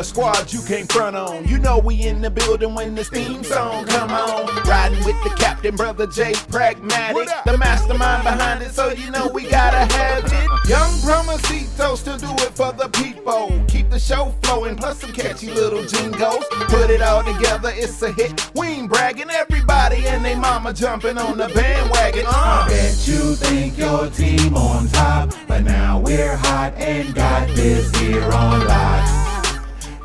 a 0.00 0.04
squad 0.04 0.50
you 0.50 0.62
can't 0.62 0.90
front 0.90 1.14
on. 1.14 1.46
You 1.46 1.58
know 1.58 1.78
we 1.78 2.06
in 2.06 2.22
the 2.22 2.30
building 2.30 2.74
when 2.74 2.94
this 2.94 3.10
theme 3.10 3.44
song 3.44 3.84
come 3.84 4.10
on. 4.10 4.46
Riding 4.66 5.04
with 5.04 5.22
the 5.22 5.28
captain, 5.38 5.76
brother 5.76 6.06
Jay 6.06 6.32
Pragmatic, 6.48 7.28
the 7.44 7.58
mastermind 7.58 8.24
behind 8.24 8.62
it, 8.62 8.70
so 8.70 8.92
you 8.92 9.10
know 9.10 9.28
we 9.28 9.46
gotta 9.48 9.92
have 9.94 10.24
it. 10.24 10.68
Young 10.68 10.90
Promosito 11.02 11.96
still 11.98 12.16
do 12.16 12.32
it 12.44 12.52
for 12.54 12.72
the 12.72 12.88
people. 12.88 13.52
Keep 13.68 13.90
the 13.90 13.98
show 13.98 14.34
flowing, 14.42 14.74
plus 14.74 15.00
some 15.00 15.12
catchy 15.12 15.50
little 15.50 15.84
jingles. 15.84 16.46
Put 16.68 16.88
it 16.88 17.02
all 17.02 17.22
together, 17.22 17.70
it's 17.74 18.00
a 18.00 18.10
hit. 18.12 18.50
We 18.54 18.68
ain't 18.68 18.88
bragging, 18.90 19.28
everybody 19.28 20.06
and 20.06 20.24
they 20.24 20.34
mama 20.34 20.72
jumping 20.72 21.18
on 21.18 21.36
the 21.36 21.48
bandwagon. 21.48 22.24
I 22.26 22.30
Uh. 22.30 22.68
bet 22.68 23.06
you 23.06 23.34
think 23.34 23.76
your 23.76 24.08
team 24.08 24.56
on 24.56 24.88
top, 24.88 25.34
but 25.46 25.62
now 25.62 25.98
we're 26.00 26.36
hot 26.36 26.72
and 26.76 27.14
got 27.14 27.48
this 27.48 27.94
here 27.96 28.22
on 28.32 28.66
lock. 28.66 29.29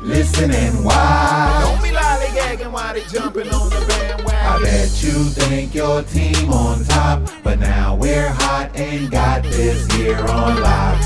Listen 0.06 0.52
and 0.52 0.84
why? 0.84 1.60
Don't 1.64 1.82
be 1.82 1.88
lollygagging 1.88 2.70
while 2.70 2.94
they 2.94 3.02
jumping 3.06 3.48
on 3.48 3.70
the 3.70 3.84
bandwagon. 3.88 4.32
I 4.32 4.62
bet 4.62 5.02
you 5.02 5.24
think 5.34 5.74
your 5.74 6.02
team 6.04 6.48
on 6.52 6.84
top, 6.84 7.28
but 7.42 7.58
now 7.58 7.96
we're 7.96 8.28
hot 8.28 8.70
and 8.76 9.10
got 9.10 9.42
this 9.42 9.84
here 9.94 10.16
on 10.16 10.60
lock. 10.60 11.00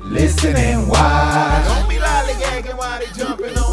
Listen 0.00 0.56
and 0.56 0.88
why? 0.88 1.64
Don't 1.68 1.88
be 1.88 1.98
lollygagging 1.98 2.76
while 2.76 2.98
they 2.98 3.06
jumping 3.16 3.56
on. 3.56 3.69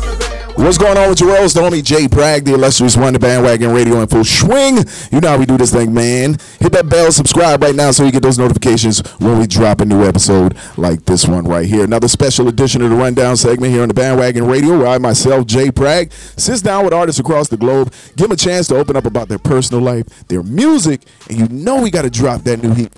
What's 0.57 0.79
going 0.79 0.97
on 0.97 1.09
with 1.09 1.19
your 1.19 1.29
world? 1.29 1.51
The 1.51 1.61
homie 1.61 1.83
Jay 1.83 2.07
Bragg, 2.07 2.43
the 2.43 2.55
illustrious 2.55 2.97
one, 2.97 3.13
the 3.13 3.19
bandwagon 3.19 3.71
radio 3.71 4.01
in 4.01 4.07
full 4.07 4.25
swing. 4.25 4.77
You 5.11 5.21
know 5.21 5.29
how 5.29 5.37
we 5.37 5.45
do 5.45 5.55
this 5.55 5.71
thing, 5.71 5.93
man. 5.93 6.37
Hit 6.59 6.71
that 6.71 6.89
bell, 6.89 7.11
subscribe 7.11 7.61
right 7.61 7.75
now 7.75 7.91
so 7.91 8.03
you 8.03 8.11
get 8.11 8.23
those 8.23 8.39
notifications 8.39 8.99
when 9.19 9.37
we 9.37 9.45
drop 9.45 9.81
a 9.81 9.85
new 9.85 10.03
episode 10.03 10.57
like 10.75 11.05
this 11.05 11.27
one 11.27 11.45
right 11.45 11.67
here. 11.67 11.83
Another 11.83 12.07
special 12.07 12.47
edition 12.47 12.81
of 12.81 12.89
the 12.89 12.95
Rundown 12.95 13.37
segment 13.37 13.71
here 13.71 13.83
on 13.83 13.87
the 13.87 13.93
bandwagon 13.93 14.47
radio 14.47 14.79
where 14.79 14.87
I 14.87 14.97
myself, 14.97 15.45
Jay 15.45 15.69
Bragg, 15.69 16.11
sits 16.11 16.63
down 16.63 16.83
with 16.83 16.93
artists 16.93 17.19
across 17.19 17.49
the 17.49 17.57
globe, 17.57 17.93
give 18.15 18.27
them 18.27 18.31
a 18.31 18.35
chance 18.35 18.67
to 18.69 18.77
open 18.77 18.95
up 18.95 19.05
about 19.05 19.29
their 19.29 19.39
personal 19.39 19.81
life, 19.81 20.27
their 20.27 20.41
music, 20.41 21.01
and 21.29 21.37
you 21.37 21.47
know 21.49 21.81
we 21.81 21.91
got 21.91 22.01
to 22.01 22.09
drop 22.09 22.41
that 22.41 22.61
new 22.63 22.73
heat. 22.73 22.91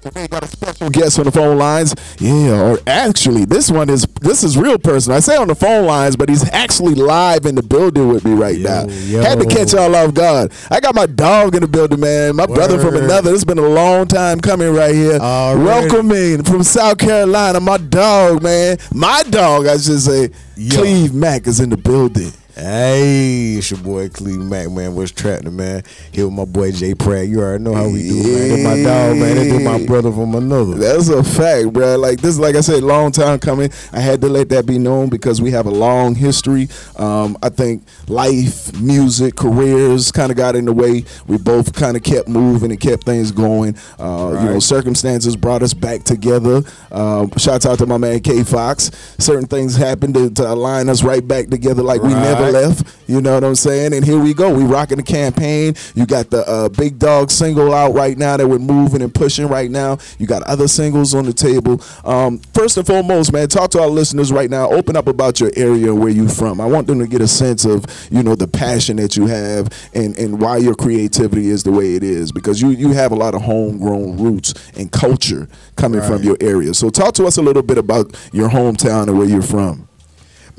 Today 0.00 0.28
got 0.28 0.42
a 0.42 0.46
special 0.46 0.88
guest 0.88 1.18
on 1.18 1.26
the 1.26 1.30
phone 1.30 1.58
lines. 1.58 1.94
Yeah, 2.18 2.70
or 2.72 2.78
actually, 2.86 3.44
this 3.44 3.70
one 3.70 3.90
is 3.90 4.06
this 4.22 4.42
is 4.42 4.56
real 4.56 4.78
person. 4.78 5.12
I 5.12 5.20
say 5.20 5.36
on 5.36 5.48
the 5.48 5.54
phone 5.54 5.84
lines, 5.84 6.16
but 6.16 6.30
he's 6.30 6.48
actually 6.52 6.94
live 6.94 7.44
in 7.44 7.54
the 7.54 7.62
building 7.62 8.08
with 8.08 8.24
me 8.24 8.32
right 8.32 8.58
now. 8.58 8.86
yo. 8.86 9.20
Had 9.20 9.40
to 9.40 9.46
catch 9.46 9.74
y'all 9.74 9.94
off 9.94 10.14
guard. 10.14 10.52
I 10.70 10.80
got 10.80 10.94
my 10.94 11.04
dog 11.04 11.54
in 11.54 11.60
the 11.60 11.68
building, 11.68 12.00
man. 12.00 12.34
My 12.34 12.46
brother 12.46 12.78
from 12.78 12.96
another. 12.96 13.34
It's 13.34 13.44
been 13.44 13.58
a 13.58 13.68
long 13.68 14.06
time 14.06 14.40
coming 14.40 14.72
right 14.72 14.94
here. 14.94 15.18
Already. 15.18 15.64
Welcoming 15.64 16.44
from 16.44 16.62
South 16.62 16.96
Carolina, 16.96 17.60
my 17.60 17.76
dog, 17.76 18.42
man. 18.42 18.78
My 18.94 19.22
dog, 19.28 19.66
I 19.66 19.76
should 19.76 20.00
say. 20.00 20.30
Yo. 20.56 20.78
Cleve 20.78 21.12
Mack 21.12 21.46
is 21.46 21.60
in 21.60 21.68
the 21.68 21.76
building. 21.76 22.32
Hey, 22.56 23.54
it's 23.58 23.70
your 23.70 23.78
boy 23.80 24.08
Cleve 24.08 24.40
Mack, 24.40 24.70
man. 24.70 24.94
What's 24.96 25.12
trapper, 25.12 25.50
man? 25.50 25.84
Here 26.12 26.24
with 26.26 26.34
my 26.34 26.44
boy 26.44 26.72
Jay 26.72 26.94
Pratt. 26.94 27.28
You 27.28 27.40
already 27.40 27.62
know 27.62 27.74
how 27.74 27.88
we 27.88 28.02
do, 28.02 28.22
man. 28.22 28.48
That's 28.48 28.62
my 28.64 28.82
dog, 28.82 29.16
man. 29.18 29.36
Is 29.38 29.62
my 29.62 29.86
brother 29.86 30.10
from 30.10 30.34
another. 30.34 30.74
That's 30.74 31.08
a 31.08 31.22
fact, 31.22 31.72
bro. 31.72 31.96
Like 31.96 32.20
this, 32.20 32.38
like 32.38 32.56
I 32.56 32.60
said, 32.60 32.82
long 32.82 33.12
time 33.12 33.38
coming. 33.38 33.70
I 33.92 34.00
had 34.00 34.20
to 34.22 34.28
let 34.28 34.48
that 34.48 34.66
be 34.66 34.78
known 34.78 35.10
because 35.10 35.40
we 35.40 35.52
have 35.52 35.66
a 35.66 35.70
long 35.70 36.16
history. 36.16 36.68
Um, 36.96 37.36
I 37.40 37.50
think 37.50 37.84
life, 38.08 38.78
music, 38.80 39.36
careers 39.36 40.10
kind 40.10 40.32
of 40.32 40.36
got 40.36 40.56
in 40.56 40.64
the 40.64 40.72
way. 40.72 41.04
We 41.28 41.38
both 41.38 41.72
kind 41.72 41.96
of 41.96 42.02
kept 42.02 42.28
moving 42.28 42.72
and 42.72 42.80
kept 42.80 43.04
things 43.04 43.30
going. 43.30 43.76
Uh, 43.98 44.38
You 44.40 44.50
know, 44.50 44.58
circumstances 44.58 45.36
brought 45.36 45.62
us 45.62 45.72
back 45.72 46.02
together. 46.02 46.62
Um, 46.90 47.30
shouts 47.36 47.64
out 47.64 47.78
to 47.78 47.86
my 47.86 47.96
man 47.98 48.20
K 48.20 48.42
Fox. 48.42 48.90
Certain 49.18 49.46
things 49.46 49.76
happened 49.76 50.14
to, 50.14 50.30
to 50.30 50.50
align 50.52 50.88
us 50.88 51.04
right 51.04 51.26
back 51.26 51.48
together, 51.48 51.82
like 51.82 52.02
we 52.02 52.12
never 52.12 52.39
Right. 52.40 52.52
left. 52.52 52.96
You 53.08 53.20
know 53.20 53.34
what 53.34 53.42
I'm 53.44 53.56
saying? 53.56 53.92
And 53.92 54.04
here 54.04 54.18
we 54.20 54.34
go. 54.34 54.54
We 54.54 54.64
rocking 54.64 54.98
the 54.98 55.02
campaign. 55.02 55.74
You 55.94 56.06
got 56.06 56.30
the 56.30 56.48
uh, 56.48 56.68
Big 56.68 56.98
Dog 56.98 57.30
single 57.30 57.74
out 57.74 57.92
right 57.92 58.16
now 58.16 58.36
that 58.36 58.46
we're 58.46 58.58
moving 58.58 59.02
and 59.02 59.12
pushing 59.12 59.48
right 59.48 59.70
now. 59.70 59.98
You 60.18 60.26
got 60.26 60.44
other 60.44 60.68
singles 60.68 61.14
on 61.14 61.24
the 61.24 61.32
table. 61.32 61.82
Um, 62.04 62.38
first 62.54 62.76
and 62.76 62.86
foremost, 62.86 63.32
man, 63.32 63.48
talk 63.48 63.70
to 63.72 63.80
our 63.80 63.88
listeners 63.88 64.30
right 64.32 64.48
now. 64.48 64.70
Open 64.70 64.96
up 64.96 65.08
about 65.08 65.40
your 65.40 65.50
area 65.56 65.94
where 65.94 66.10
you 66.10 66.28
from. 66.28 66.60
I 66.60 66.66
want 66.66 66.86
them 66.86 67.00
to 67.00 67.06
get 67.06 67.20
a 67.20 67.28
sense 67.28 67.64
of 67.64 67.84
you 68.10 68.22
know 68.22 68.36
the 68.36 68.46
passion 68.46 68.96
that 68.96 69.16
you 69.16 69.26
have 69.26 69.68
and 69.92 70.16
and 70.16 70.40
why 70.40 70.58
your 70.58 70.74
creativity 70.74 71.48
is 71.48 71.64
the 71.64 71.72
way 71.72 71.96
it 71.96 72.04
is 72.04 72.30
because 72.30 72.62
you 72.62 72.70
you 72.70 72.92
have 72.92 73.12
a 73.12 73.16
lot 73.16 73.34
of 73.34 73.42
homegrown 73.42 74.18
roots 74.18 74.54
and 74.76 74.92
culture 74.92 75.48
coming 75.76 76.00
from 76.00 76.22
your 76.22 76.36
area. 76.40 76.74
So 76.74 76.90
talk 76.90 77.14
to 77.14 77.26
us 77.26 77.38
a 77.38 77.42
little 77.42 77.62
bit 77.62 77.78
about 77.78 78.16
your 78.32 78.48
hometown 78.48 79.08
and 79.08 79.18
where 79.18 79.26
you're 79.26 79.42
from. 79.42 79.89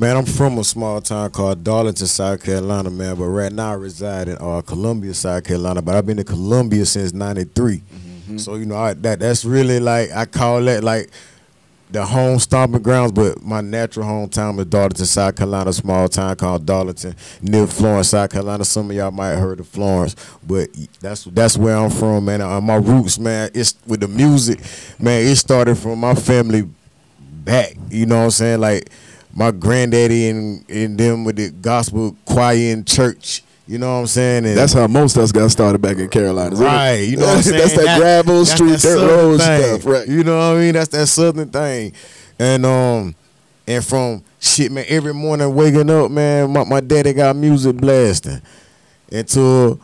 Man, 0.01 0.17
I'm 0.17 0.25
from 0.25 0.57
a 0.57 0.63
small 0.63 0.99
town 0.99 1.29
called 1.29 1.63
Darlington, 1.63 2.07
South 2.07 2.43
Carolina, 2.43 2.89
man. 2.89 3.17
But 3.17 3.25
right 3.25 3.51
now 3.53 3.73
I 3.73 3.75
reside 3.75 4.29
in 4.29 4.37
uh, 4.41 4.61
Columbia, 4.61 5.13
South 5.13 5.43
Carolina. 5.43 5.79
But 5.83 5.93
I've 5.93 6.07
been 6.07 6.17
in 6.17 6.25
Columbia 6.25 6.87
since 6.87 7.13
'93. 7.13 7.83
So 8.37 8.55
you 8.55 8.65
know 8.65 8.77
I, 8.77 8.93
that 8.95 9.19
that's 9.19 9.45
really 9.45 9.79
like 9.79 10.09
I 10.09 10.25
call 10.25 10.63
that 10.63 10.83
like 10.83 11.11
the 11.91 12.03
home 12.03 12.39
stomping 12.39 12.81
grounds. 12.81 13.11
But 13.11 13.43
my 13.43 13.61
natural 13.61 14.07
hometown 14.07 14.57
is 14.59 14.65
Darlington, 14.65 15.05
South 15.05 15.35
Carolina, 15.35 15.71
small 15.71 16.07
town 16.07 16.35
called 16.35 16.65
Darlington, 16.65 17.15
near 17.43 17.67
Florence, 17.67 18.09
South 18.09 18.31
Carolina. 18.31 18.65
Some 18.65 18.89
of 18.89 18.95
y'all 18.95 19.11
might 19.11 19.29
have 19.29 19.39
heard 19.39 19.59
of 19.59 19.67
Florence, 19.67 20.15
but 20.47 20.69
that's 20.99 21.25
that's 21.25 21.57
where 21.57 21.77
I'm 21.77 21.91
from, 21.91 22.25
man. 22.25 22.41
Uh, 22.41 22.59
my 22.59 22.77
roots, 22.77 23.19
man. 23.19 23.51
It's 23.53 23.75
with 23.85 23.99
the 23.99 24.07
music, 24.07 24.61
man. 24.97 25.27
It 25.27 25.35
started 25.35 25.75
from 25.75 25.99
my 25.99 26.15
family 26.15 26.67
back. 27.19 27.75
You 27.91 28.07
know 28.07 28.17
what 28.17 28.23
I'm 28.23 28.31
saying? 28.31 28.61
Like 28.61 28.89
my 29.33 29.51
granddaddy 29.51 30.29
and, 30.29 30.69
and 30.69 30.97
them 30.97 31.23
with 31.23 31.37
the 31.37 31.49
gospel 31.49 32.15
choir 32.25 32.55
in 32.55 32.85
church. 32.85 33.43
You 33.67 33.77
know 33.77 33.93
what 33.93 33.99
I'm 34.01 34.07
saying? 34.07 34.45
And 34.45 34.57
That's 34.57 34.73
how 34.73 34.87
most 34.87 35.15
of 35.15 35.23
us 35.23 35.31
got 35.31 35.49
started 35.51 35.81
back 35.81 35.97
in 35.97 36.09
Carolina. 36.09 36.55
right. 36.55 36.95
You 36.95 37.17
know 37.17 37.25
what 37.27 37.37
I'm 37.37 37.41
saying? 37.43 37.57
that's 37.61 37.75
that, 37.77 37.99
gravel 37.99 38.39
that's 38.39 38.51
street, 38.51 38.71
that 38.71 38.81
dirt 38.81 39.07
road 39.07 39.39
stuff, 39.39 39.85
right? 39.85 40.07
You 40.07 40.23
know 40.23 40.37
what 40.37 40.57
I 40.57 40.59
mean? 40.59 40.73
That's 40.73 40.89
that 40.89 41.07
southern 41.07 41.49
thing. 41.49 41.93
And 42.37 42.65
um 42.65 43.15
and 43.67 43.85
from 43.85 44.23
shit, 44.39 44.71
man, 44.71 44.85
every 44.89 45.13
morning 45.13 45.53
waking 45.55 45.89
up, 45.89 46.11
man, 46.11 46.51
my, 46.51 46.63
my 46.65 46.81
daddy 46.81 47.13
got 47.13 47.35
music 47.35 47.77
blasting. 47.77 48.41
Until 49.11 49.79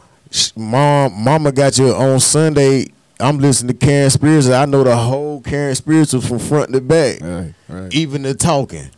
mom 0.55 1.23
mama 1.23 1.51
got 1.51 1.77
you 1.77 1.93
on 1.93 2.19
Sunday. 2.19 2.87
I'm 3.19 3.39
listening 3.39 3.75
to 3.77 3.85
Karen 3.85 4.09
Spears. 4.11 4.49
I 4.49 4.65
know 4.65 4.83
the 4.83 4.95
whole 4.95 5.41
Karen 5.41 5.73
Spears 5.75 6.11
from 6.27 6.37
front 6.39 6.71
to 6.73 6.81
back. 6.81 7.19
Right, 7.21 7.53
right. 7.67 7.93
Even 7.93 8.21
the 8.23 8.33
talking. 8.35 8.89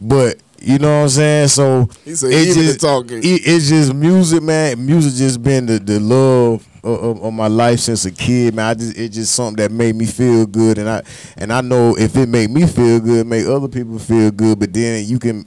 But 0.00 0.36
you 0.60 0.78
know 0.78 0.88
what 0.98 1.02
I'm 1.04 1.08
saying? 1.10 1.48
So 1.48 1.88
He 2.04 2.14
said 2.14 2.32
even 2.32 2.76
talking. 2.78 3.18
It, 3.18 3.42
it's 3.44 3.68
just 3.68 3.94
music, 3.94 4.42
man. 4.42 4.84
Music 4.84 5.14
just 5.14 5.42
been 5.42 5.66
the, 5.66 5.78
the 5.78 6.00
love 6.00 6.66
of, 6.82 7.02
of, 7.04 7.24
of 7.24 7.32
my 7.32 7.46
life 7.48 7.80
since 7.80 8.04
a 8.04 8.10
kid, 8.10 8.54
man. 8.54 8.66
I 8.66 8.74
just 8.74 8.96
it's 8.96 9.14
just 9.14 9.34
something 9.34 9.56
that 9.56 9.70
made 9.70 9.94
me 9.94 10.06
feel 10.06 10.46
good, 10.46 10.78
and 10.78 10.88
I 10.88 11.02
and 11.36 11.52
I 11.52 11.60
know 11.60 11.96
if 11.96 12.16
it 12.16 12.28
make 12.28 12.50
me 12.50 12.66
feel 12.66 13.00
good, 13.00 13.26
make 13.26 13.46
other 13.46 13.68
people 13.68 13.98
feel 13.98 14.30
good. 14.30 14.58
But 14.58 14.72
then 14.72 15.04
you 15.06 15.18
can 15.18 15.46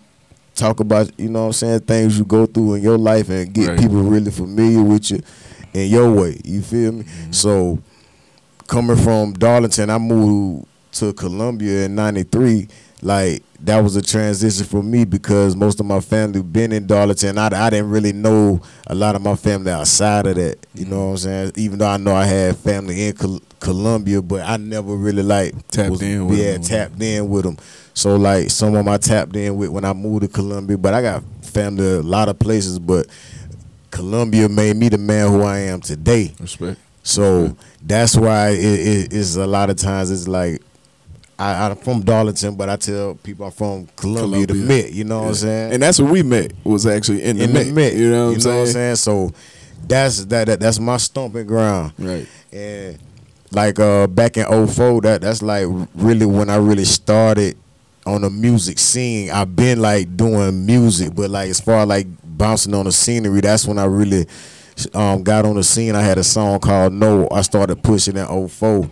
talk 0.55 0.79
about 0.79 1.09
you 1.19 1.29
know 1.29 1.41
what 1.41 1.45
I'm 1.47 1.53
saying 1.53 1.79
things 1.81 2.17
you 2.19 2.25
go 2.25 2.45
through 2.45 2.75
in 2.75 2.83
your 2.83 2.97
life 2.97 3.29
and 3.29 3.53
get 3.53 3.69
Right. 3.69 3.79
people 3.79 4.01
really 4.03 4.31
familiar 4.31 4.83
with 4.83 5.09
you 5.11 5.21
in 5.73 5.89
your 5.89 6.11
way. 6.11 6.39
You 6.43 6.61
feel 6.61 6.91
me? 6.91 7.03
Mm-hmm. 7.03 7.31
So 7.31 7.79
coming 8.67 8.97
from 8.97 9.33
Darlington, 9.33 9.89
I 9.89 9.97
moved 9.97 10.65
to 10.93 11.13
Columbia 11.13 11.85
in 11.85 11.95
'93. 11.95 12.67
Like 13.01 13.43
that 13.61 13.79
was 13.79 13.95
a 13.95 14.01
transition 14.01 14.65
for 14.65 14.83
me 14.83 15.05
because 15.05 15.55
most 15.55 15.79
of 15.79 15.85
my 15.85 15.99
family 16.01 16.41
been 16.41 16.71
in 16.71 16.85
Darlington. 16.87 17.37
I, 17.37 17.47
I 17.47 17.69
didn't 17.69 17.89
really 17.89 18.13
know 18.13 18.61
a 18.87 18.95
lot 18.95 19.15
of 19.15 19.21
my 19.21 19.35
family 19.35 19.71
outside 19.71 20.27
of 20.27 20.35
that. 20.35 20.65
You 20.73 20.85
know 20.85 21.05
what 21.07 21.11
I'm 21.11 21.17
saying? 21.17 21.51
Even 21.55 21.79
though 21.79 21.87
I 21.87 21.97
know 21.97 22.13
I 22.13 22.25
had 22.25 22.57
family 22.57 23.07
in 23.07 23.13
Col- 23.15 23.41
Columbia, 23.59 24.21
but 24.21 24.41
I 24.47 24.57
never 24.57 24.95
really 24.95 25.23
like 25.23 25.53
Tapped 25.69 26.01
in 26.01 26.27
with 26.27 26.39
yeah, 26.39 26.53
them. 26.53 26.61
tapped 26.63 27.01
in 27.01 27.29
with 27.29 27.43
them. 27.43 27.57
So 27.93 28.15
like 28.15 28.49
some 28.49 28.75
of 28.75 28.85
my 28.85 28.97
tapped 28.97 29.35
in 29.35 29.55
with 29.57 29.69
when 29.69 29.85
I 29.85 29.93
moved 29.93 30.23
to 30.23 30.27
Columbia, 30.27 30.77
but 30.77 30.93
I 30.93 31.01
got 31.01 31.23
family 31.41 31.85
a 31.85 32.01
lot 32.01 32.29
of 32.29 32.37
places, 32.39 32.79
but 32.79 33.07
Columbia 33.91 34.47
made 34.49 34.75
me 34.77 34.89
the 34.89 34.97
man 34.97 35.29
who 35.29 35.41
I 35.43 35.59
am 35.59 35.81
today. 35.81 36.33
Respect. 36.39 36.79
So 37.03 37.55
that's 37.81 38.15
why 38.15 38.49
it, 38.49 38.59
it, 38.63 39.13
it's 39.13 39.35
a 39.35 39.47
lot 39.47 39.69
of 39.69 39.77
times 39.77 40.11
it's 40.11 40.27
like 40.27 40.61
I, 41.39 41.69
I'm 41.69 41.77
from 41.77 42.01
Darlington, 42.01 42.55
but 42.55 42.67
I 42.67 42.75
tell 42.75 43.15
people 43.15 43.45
I'm 43.45 43.51
from 43.53 43.87
Columbia, 43.95 44.45
the 44.45 44.53
Columbia. 44.53 44.83
Met. 44.83 44.91
You 44.91 45.05
know 45.05 45.21
what 45.21 45.27
I'm 45.29 45.33
saying? 45.35 45.73
And 45.73 45.83
that's 45.83 45.99
where 45.99 46.11
we 46.11 46.21
met. 46.21 46.51
Was 46.65 46.85
actually 46.85 47.23
in 47.23 47.37
the, 47.37 47.45
in 47.45 47.53
Met, 47.53 47.65
the 47.67 47.71
Met. 47.71 47.93
You 47.93 48.11
know 48.11 48.27
what 48.31 48.45
I'm 48.45 48.65
saying? 48.67 48.97
So 48.97 49.31
that's 49.87 50.25
that, 50.25 50.47
that 50.47 50.59
that's 50.59 50.79
my 50.79 50.97
stomping 50.97 51.47
ground. 51.47 51.93
Right. 51.97 52.27
And 52.51 52.99
like 53.51 53.79
uh 53.79 54.07
back 54.07 54.35
in 54.35 54.67
04, 54.67 55.01
that 55.01 55.21
that's 55.21 55.41
like 55.41 55.65
really 55.95 56.25
when 56.25 56.49
I 56.49 56.57
really 56.57 56.83
started 56.85 57.57
on 58.05 58.21
the 58.21 58.29
music 58.29 58.77
scene. 58.77 59.31
I've 59.31 59.55
been 59.55 59.81
like 59.81 60.17
doing 60.17 60.65
music, 60.65 61.15
but 61.15 61.29
like 61.29 61.49
as 61.49 61.61
far 61.61 61.85
like 61.85 62.07
bouncing 62.25 62.73
on 62.73 62.83
the 62.83 62.91
scenery, 62.91 63.39
that's 63.39 63.65
when 63.65 63.79
I 63.79 63.85
really 63.85 64.27
um 64.93 65.23
got 65.23 65.45
on 65.45 65.55
the 65.55 65.63
scene. 65.63 65.95
I 65.95 66.01
had 66.01 66.17
a 66.17 66.23
song 66.23 66.59
called 66.59 66.91
No. 66.91 67.29
I 67.31 67.43
started 67.43 67.81
pushing 67.81 68.17
in 68.17 68.49
04. 68.49 68.89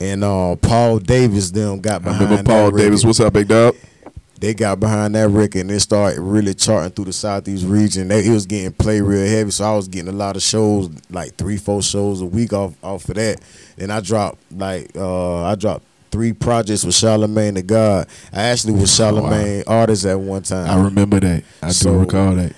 And 0.00 0.24
uh, 0.24 0.56
Paul 0.56 0.98
Davis 0.98 1.50
them 1.50 1.80
got 1.80 2.02
I 2.02 2.04
behind 2.04 2.20
remember 2.30 2.50
Paul 2.50 2.70
Davis. 2.72 3.04
What's 3.04 3.20
up, 3.20 3.32
big 3.32 3.48
dog? 3.48 3.74
they 4.40 4.52
got 4.52 4.78
behind 4.78 5.14
that 5.14 5.28
record 5.30 5.60
and 5.60 5.70
they 5.70 5.78
started 5.78 6.20
really 6.20 6.52
charting 6.52 6.90
through 6.90 7.06
the 7.06 7.12
southeast 7.14 7.64
region. 7.64 8.08
They, 8.08 8.26
it 8.26 8.30
was 8.30 8.44
getting 8.44 8.72
play 8.72 9.00
real 9.00 9.26
heavy, 9.26 9.50
so 9.50 9.64
I 9.64 9.74
was 9.74 9.88
getting 9.88 10.08
a 10.08 10.16
lot 10.16 10.36
of 10.36 10.42
shows, 10.42 10.90
like 11.08 11.36
three, 11.36 11.56
four 11.56 11.80
shows 11.82 12.20
a 12.20 12.26
week 12.26 12.52
off 12.52 12.74
off 12.82 13.08
of 13.08 13.14
that. 13.14 13.40
And 13.78 13.90
I 13.90 14.00
dropped 14.00 14.38
like 14.52 14.90
uh, 14.96 15.44
I 15.44 15.54
dropped 15.54 15.84
three 16.10 16.32
projects 16.34 16.84
with 16.84 16.94
Charlamagne 16.94 17.54
the 17.54 17.62
God. 17.62 18.06
I 18.34 18.42
actually 18.42 18.74
was 18.74 18.90
Charlamagne 18.90 19.64
artist 19.66 20.04
at 20.04 20.18
one 20.20 20.42
time. 20.42 20.68
I 20.68 20.82
remember 20.84 21.20
that. 21.20 21.44
I 21.62 21.70
So- 21.70 21.92
do 21.92 21.98
recall 22.00 22.34
that. 22.34 22.52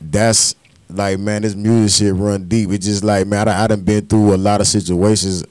that's 0.00 0.54
like 0.90 1.18
man, 1.18 1.42
this 1.42 1.54
music 1.56 2.06
shit 2.06 2.14
run 2.14 2.46
deep. 2.46 2.70
It's 2.70 2.84
just 2.86 3.02
like 3.02 3.26
man, 3.26 3.48
I, 3.48 3.64
I 3.64 3.66
done 3.66 3.80
been 3.82 4.06
through 4.06 4.34
a 4.34 4.36
lot 4.36 4.60
of 4.60 4.66
situations, 4.68 5.44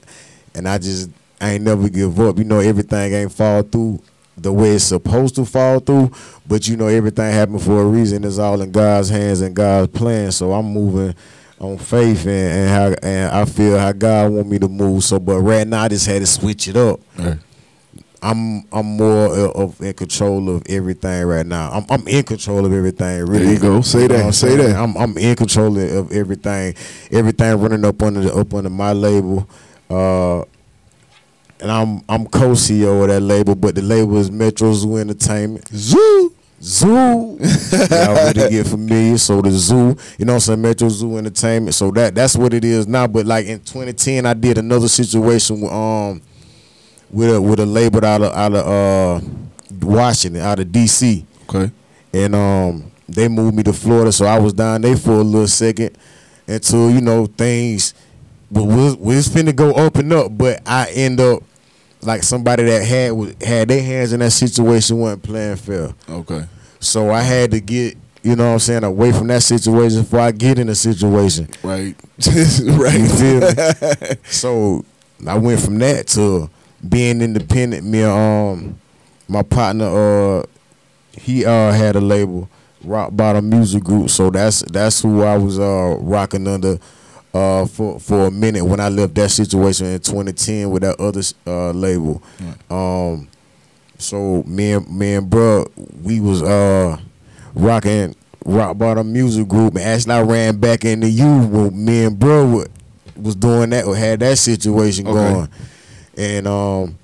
and 0.56 0.68
I 0.68 0.78
just 0.78 1.10
I 1.42 1.52
ain't 1.52 1.64
never 1.64 1.90
give 1.90 2.20
up. 2.20 2.38
You 2.38 2.46
know, 2.46 2.60
everything 2.60 3.14
ain't 3.14 3.32
fall 3.32 3.64
through 3.64 4.02
the 4.38 4.52
way 4.52 4.72
it's 4.72 4.86
supposed 4.86 5.36
to 5.36 5.46
fall 5.46 5.80
through, 5.80 6.12
but 6.48 6.68
you 6.68 6.76
know 6.76 6.88
everything 6.88 7.32
happened 7.32 7.62
for 7.62 7.82
a 7.82 7.86
reason. 7.86 8.24
It's 8.24 8.40
all 8.40 8.62
in 8.62 8.72
God's 8.72 9.10
hands 9.10 9.42
and 9.42 9.56
God's 9.56 9.92
plan. 9.92 10.32
So 10.32 10.54
I'm 10.54 10.66
moving 10.66 11.16
on 11.60 11.78
faith 11.78 12.26
and, 12.26 12.30
and 12.32 12.70
how 12.70 13.08
and 13.08 13.32
I 13.32 13.46
feel 13.46 13.78
how 13.78 13.92
God 13.92 14.32
want 14.32 14.50
me 14.50 14.60
to 14.60 14.68
move. 14.68 15.04
So, 15.04 15.20
but 15.20 15.40
right 15.42 15.68
now 15.68 15.84
I 15.84 15.88
just 15.88 16.08
had 16.08 16.20
to 16.22 16.28
switch 16.28 16.68
it 16.68 16.78
up. 16.78 17.00
Right. 17.18 17.38
I'm 18.22 18.64
I'm 18.72 18.86
more 18.98 19.36
of, 19.50 19.82
in 19.82 19.94
control 19.94 20.50
of 20.50 20.64
everything 20.70 21.26
right 21.26 21.46
now. 21.46 21.72
I'm 21.72 21.86
I'm 21.90 22.08
in 22.08 22.24
control 22.24 22.66
of 22.66 22.72
everything. 22.72 23.26
Really, 23.26 23.46
There 23.46 23.54
you 23.54 23.60
go. 23.60 23.82
Say 23.82 24.08
that. 24.08 24.16
what 24.16 24.26
I'm 24.26 24.32
Say 24.32 24.56
that. 24.56 24.76
I'm 24.78 24.96
I'm 24.96 25.18
in 25.18 25.36
control 25.36 25.78
of 25.78 26.12
everything. 26.12 26.74
Everything 27.12 27.60
running 27.60 27.84
up 27.84 28.02
under 28.02 28.22
the, 28.22 28.34
up 28.34 28.54
under 28.54 28.70
my 28.70 28.94
label. 28.94 29.48
Uh, 29.90 30.42
and 31.60 31.72
I'm 31.72 32.02
I'm 32.10 32.26
co-CEO 32.28 33.04
of 33.04 33.10
that 33.10 33.22
label, 33.22 33.56
but 33.56 33.76
the 33.76 33.82
label 33.82 34.18
is 34.18 34.30
Metro 34.32 34.74
Zoo 34.74 34.98
Entertainment. 34.98 35.68
Zoo. 35.74 36.34
Zoo, 36.62 36.88
y'all 37.92 37.92
already 37.92 38.50
get 38.50 38.66
familiar. 38.68 39.18
So 39.18 39.42
the 39.42 39.52
zoo, 39.52 39.98
you 40.18 40.24
know, 40.24 40.32
what 40.34 40.36
I'm 40.36 40.40
saying 40.40 40.62
Metro 40.62 40.88
Zoo 40.88 41.18
Entertainment. 41.18 41.76
So 41.76 41.92
that 41.92 42.16
that's 42.16 42.38
what 42.38 42.54
it 42.54 42.64
is 42.64 42.88
now. 42.88 43.06
But 43.06 43.26
like 43.26 43.48
in 43.48 43.60
2010, 43.60 44.26
I 44.26 44.34
did 44.34 44.58
another 44.58 44.88
situation 44.88 45.60
with 45.60 45.72
um 45.74 46.22
with 47.12 47.36
a 47.36 47.42
with 47.42 47.60
a 47.60 47.66
label 47.66 48.06
out 48.06 48.22
of 48.22 48.34
out 48.34 48.54
of 48.54 48.66
uh 48.66 49.28
Washington, 49.82 50.42
out 50.42 50.60
of 50.60 50.68
DC, 50.68 51.26
Okay. 51.50 51.70
and 52.14 52.34
um 52.34 52.90
they 53.10 53.28
moved 53.28 53.58
me 53.58 53.64
to 53.64 53.74
Florida, 53.74 54.14
so 54.14 54.26
I 54.26 54.40
was 54.40 54.54
down 54.54 54.82
there 54.82 54.96
for 54.96 55.12
a 55.12 55.22
little 55.24 55.48
second 55.50 55.98
until 56.48 56.90
you 56.90 57.02
know 57.02 57.26
things 57.26 57.94
but 58.54 58.64
we 58.66 58.94
was 58.96 59.28
finna 59.28 59.56
go 59.56 59.72
up 59.74 59.96
and 59.96 60.14
up, 60.14 60.38
but 60.38 60.62
I 60.66 60.88
end 60.92 61.20
up 61.20 61.42
like 62.02 62.22
somebody 62.22 62.64
that 62.64 62.86
had 62.86 63.42
had 63.42 63.68
their 63.70 63.82
hands 63.82 64.14
in 64.14 64.20
that 64.20 64.32
situation 64.32 64.98
wasn't 64.98 65.24
playing 65.24 65.56
fair. 65.56 65.94
Okay. 66.08 66.46
So 66.80 67.10
I 67.10 67.22
had 67.22 67.52
to 67.52 67.60
get, 67.60 67.98
you 68.22 68.36
know 68.36 68.48
what 68.48 68.54
I'm 68.54 68.60
saying, 68.60 68.84
away 68.84 69.12
from 69.12 69.28
that 69.28 69.42
situation 69.42 70.02
before 70.04 70.20
I 70.20 70.32
get 70.32 70.60
in 70.60 70.70
a 70.70 70.76
situation. 70.76 71.50
Right. 71.64 71.96
You 72.26 72.72
right. 72.84 73.10
feel 73.12 73.40
me? 73.42 74.16
so 74.30 74.86
I 75.28 75.38
went 75.38 75.60
from 75.62 75.80
that 75.80 76.08
to 76.10 76.50
being 76.88 77.22
independent. 77.22 77.86
Me 77.86 78.04
and 78.04 78.12
um 78.12 78.80
my 79.28 79.42
partner 79.42 79.86
uh 80.40 80.44
he 81.18 81.46
uh 81.46 81.72
had 81.72 81.96
a 81.96 82.02
label, 82.02 82.50
Rock 82.84 83.10
Bottom 83.14 83.50
Music 83.50 83.84
Group. 83.84 84.10
So 84.10 84.30
that's 84.30 84.62
that's 84.64 85.02
who 85.02 85.24
I 85.24 85.38
was 85.38 85.58
uh 85.58 85.98
rocking 86.00 86.48
under 86.48 86.78
uh 87.34 87.66
for 87.66 88.00
for 88.00 88.28
a 88.28 88.32
minute 88.32 88.64
when 88.64 88.80
I 88.80 88.90
left 88.90 89.16
that 89.16 89.30
situation 89.30 89.88
in 89.88 90.00
2010 90.00 90.70
with 90.70 90.84
that 90.84 91.00
other 91.00 91.22
uh 91.48 91.72
label. 91.72 92.22
Um 92.70 93.28
so 93.98 94.44
me 94.46 94.74
and 94.74 94.90
me 94.90 95.14
and 95.16 95.30
bro, 95.30 95.66
we 96.04 96.20
was 96.20 96.42
uh 96.44 96.98
rocking 97.56 98.16
rock 98.46 98.78
bottom 98.78 99.12
music 99.14 99.48
group, 99.48 99.76
and 99.76 99.84
actually 99.84 100.14
I 100.16 100.22
ran 100.22 100.58
back 100.58 100.84
into 100.86 101.10
you 101.10 101.26
when 101.48 101.86
me 101.86 102.06
and 102.06 102.20
bro 102.20 102.46
wa- 102.58 102.66
was 103.16 103.36
doing 103.36 103.70
that, 103.72 103.86
or 103.86 103.96
had 103.96 104.20
that 104.20 104.38
situation 104.38 105.08
Okay. 105.08 105.14
going, 105.18 105.50
and 106.18 106.48
um, 106.48 106.98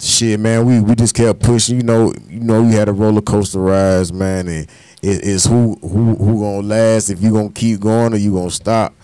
shit, 0.00 0.38
man, 0.38 0.64
we 0.66 0.80
we 0.80 0.94
just 0.94 1.14
kept 1.14 1.40
pushing. 1.40 1.78
You 1.78 1.82
know, 1.82 2.12
you 2.28 2.40
know, 2.40 2.62
we 2.62 2.72
had 2.72 2.88
a 2.88 2.92
roller 2.92 3.22
coaster 3.22 3.58
rise, 3.58 4.12
man, 4.12 4.46
and 4.46 4.64
it, 5.02 5.26
it's 5.26 5.46
who 5.46 5.74
who 5.82 6.14
who 6.14 6.40
gonna 6.40 6.66
last 6.66 7.10
if 7.10 7.20
you 7.20 7.32
gonna 7.32 7.50
keep 7.50 7.80
going 7.80 8.12
or 8.14 8.16
you 8.18 8.32
gonna 8.34 8.50
stop. 8.50 8.94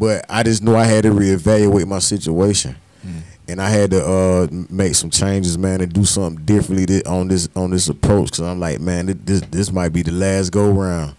But 0.00 0.24
I 0.30 0.42
just 0.42 0.62
knew 0.64 0.74
I 0.74 0.84
had 0.84 1.02
to 1.04 1.10
reevaluate 1.10 1.86
my 1.86 1.98
situation 2.00 2.74
and 3.48 3.60
I 3.60 3.68
had 3.68 3.90
to 3.90 4.04
uh, 4.04 4.46
make 4.70 4.94
some 4.94 5.10
changes, 5.10 5.58
man, 5.58 5.80
and 5.80 5.92
do 5.92 6.04
something 6.04 6.44
differently 6.44 7.04
on 7.04 7.28
this 7.28 7.48
on 7.54 7.70
this 7.70 7.88
approach. 7.88 8.30
Cause 8.32 8.40
I'm 8.40 8.58
like, 8.60 8.80
man, 8.80 9.08
thi- 9.08 9.12
this 9.24 9.40
this 9.50 9.70
might 9.72 9.88
be 9.92 10.02
the 10.02 10.12
last 10.12 10.50
go 10.50 10.70
round. 10.70 11.14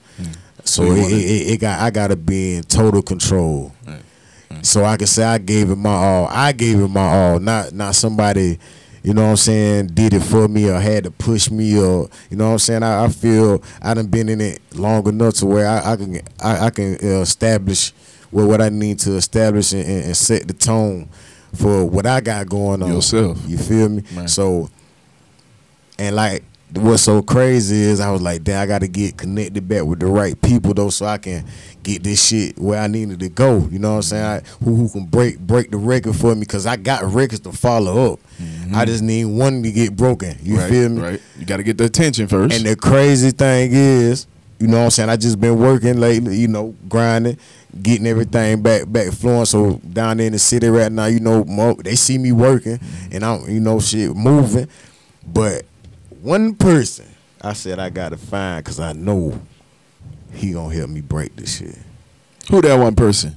So 0.63 0.83
So 0.83 0.83
it, 0.83 1.01
wanna- 1.01 1.15
it, 1.15 1.51
it, 1.53 1.59
got 1.59 1.79
I 1.79 1.89
gotta 1.91 2.15
be 2.15 2.55
in 2.55 2.63
total 2.63 3.01
control. 3.01 3.71
So 4.63 4.83
I 4.85 4.97
can 4.97 5.07
say 5.07 5.23
I 5.23 5.37
gave 5.37 5.69
it 5.71 5.75
my 5.77 5.89
all. 5.93 6.27
I 6.27 6.51
gave 6.51 6.79
it 6.79 6.87
my 6.87 7.01
all, 7.07 7.39
not 7.39 7.73
not 7.73 7.95
somebody, 7.95 8.59
you 9.03 9.13
know 9.13 9.23
what 9.23 9.29
I'm 9.31 9.37
saying, 9.37 9.87
did 9.87 10.13
it 10.13 10.21
for 10.21 10.47
me 10.47 10.69
or 10.69 10.79
had 10.79 11.03
to 11.05 11.11
push 11.11 11.49
me 11.51 11.77
or 11.79 12.09
you 12.29 12.37
know 12.37 12.47
what 12.47 12.53
I'm 12.53 12.59
saying. 12.59 12.83
I, 12.83 13.05
I 13.05 13.07
feel 13.09 13.61
I 13.81 13.93
done 13.93 14.07
been 14.07 14.29
in 14.29 14.39
it 14.41 14.59
long 14.75 15.07
enough 15.07 15.35
to 15.35 15.45
where 15.45 15.67
I, 15.67 15.93
I 15.93 15.95
can 15.97 16.21
I, 16.41 16.65
I 16.67 16.69
can 16.69 16.93
uh, 17.03 17.21
establish 17.21 17.91
what 18.31 18.47
what 18.47 18.61
I 18.61 18.69
need 18.69 18.99
to 18.99 19.15
establish 19.15 19.73
and, 19.73 19.85
and, 19.85 20.17
set 20.17 20.47
the 20.47 20.53
tone 20.53 21.09
for 21.53 21.85
what 21.85 22.05
I 22.05 22.21
got 22.21 22.47
going 22.47 22.81
on. 22.81 22.91
Yourself. 22.91 23.37
You 23.47 23.57
feel 23.57 23.89
me? 23.89 24.03
Right. 24.13 24.29
So 24.29 24.69
and 25.99 26.15
like 26.15 26.43
what's 26.73 27.03
so 27.03 27.21
crazy 27.21 27.81
is 27.81 27.99
I 27.99 28.11
was 28.11 28.21
like, 28.21 28.43
damn, 28.43 28.61
I 28.61 28.65
got 28.65 28.79
to 28.79 28.87
get 28.87 29.17
connected 29.17 29.67
back 29.67 29.83
with 29.83 29.99
the 29.99 30.05
right 30.05 30.39
people 30.41 30.73
though, 30.73 30.89
so 30.89 31.05
I 31.05 31.17
can 31.17 31.45
get 31.83 32.03
this 32.03 32.27
shit 32.27 32.57
where 32.57 32.81
I 32.81 32.87
needed 32.87 33.19
to 33.19 33.29
go. 33.29 33.67
You 33.69 33.79
know 33.79 33.91
what 33.91 33.95
I'm 33.97 34.01
saying? 34.03 34.41
Mm-hmm. 34.41 34.63
I, 34.63 34.65
who 34.65 34.75
who 34.75 34.89
can 34.89 35.05
break 35.05 35.39
break 35.39 35.71
the 35.71 35.77
record 35.77 36.15
for 36.15 36.33
me? 36.33 36.45
Cause 36.45 36.65
I 36.65 36.77
got 36.77 37.03
records 37.03 37.41
to 37.41 37.51
follow 37.51 38.13
up. 38.13 38.19
Mm-hmm. 38.41 38.75
I 38.75 38.85
just 38.85 39.03
need 39.03 39.25
one 39.25 39.63
to 39.63 39.71
get 39.71 39.95
broken. 39.95 40.37
You 40.41 40.57
right. 40.57 40.69
feel 40.69 40.89
me? 40.89 41.01
Right. 41.01 41.21
You 41.37 41.45
got 41.45 41.57
to 41.57 41.63
get 41.63 41.77
the 41.77 41.85
attention 41.85 42.27
first. 42.27 42.55
And 42.55 42.65
the 42.65 42.75
crazy 42.75 43.31
thing 43.31 43.71
is, 43.73 44.27
you 44.61 44.67
know 44.67 44.77
what 44.77 44.83
I'm 44.83 44.91
saying? 44.91 45.09
I 45.09 45.17
just 45.17 45.41
been 45.41 45.57
working 45.57 45.99
lately, 45.99 46.37
you 46.37 46.47
know, 46.47 46.75
grinding, 46.87 47.37
getting 47.81 48.05
everything 48.05 48.61
back 48.61 48.83
back 48.87 49.11
flowing. 49.11 49.45
So 49.45 49.77
down 49.77 50.17
there 50.17 50.27
in 50.27 50.33
the 50.33 50.39
city 50.39 50.67
right 50.67 50.91
now, 50.91 51.07
you 51.07 51.19
know, 51.19 51.73
they 51.73 51.95
see 51.95 52.19
me 52.19 52.31
working 52.31 52.79
and 53.11 53.25
I'm, 53.25 53.49
you 53.49 53.59
know, 53.59 53.79
shit 53.79 54.15
moving. 54.15 54.67
But 55.25 55.65
one 56.21 56.53
person 56.53 57.07
I 57.41 57.53
said 57.53 57.79
I 57.79 57.89
gotta 57.89 58.17
find 58.17 58.63
because 58.63 58.79
I 58.79 58.93
know 58.93 59.41
he 60.31 60.53
gonna 60.53 60.73
help 60.73 60.91
me 60.91 61.01
break 61.01 61.35
this 61.35 61.57
shit. 61.57 61.77
Who 62.51 62.61
that 62.61 62.75
one 62.75 62.95
person? 62.95 63.35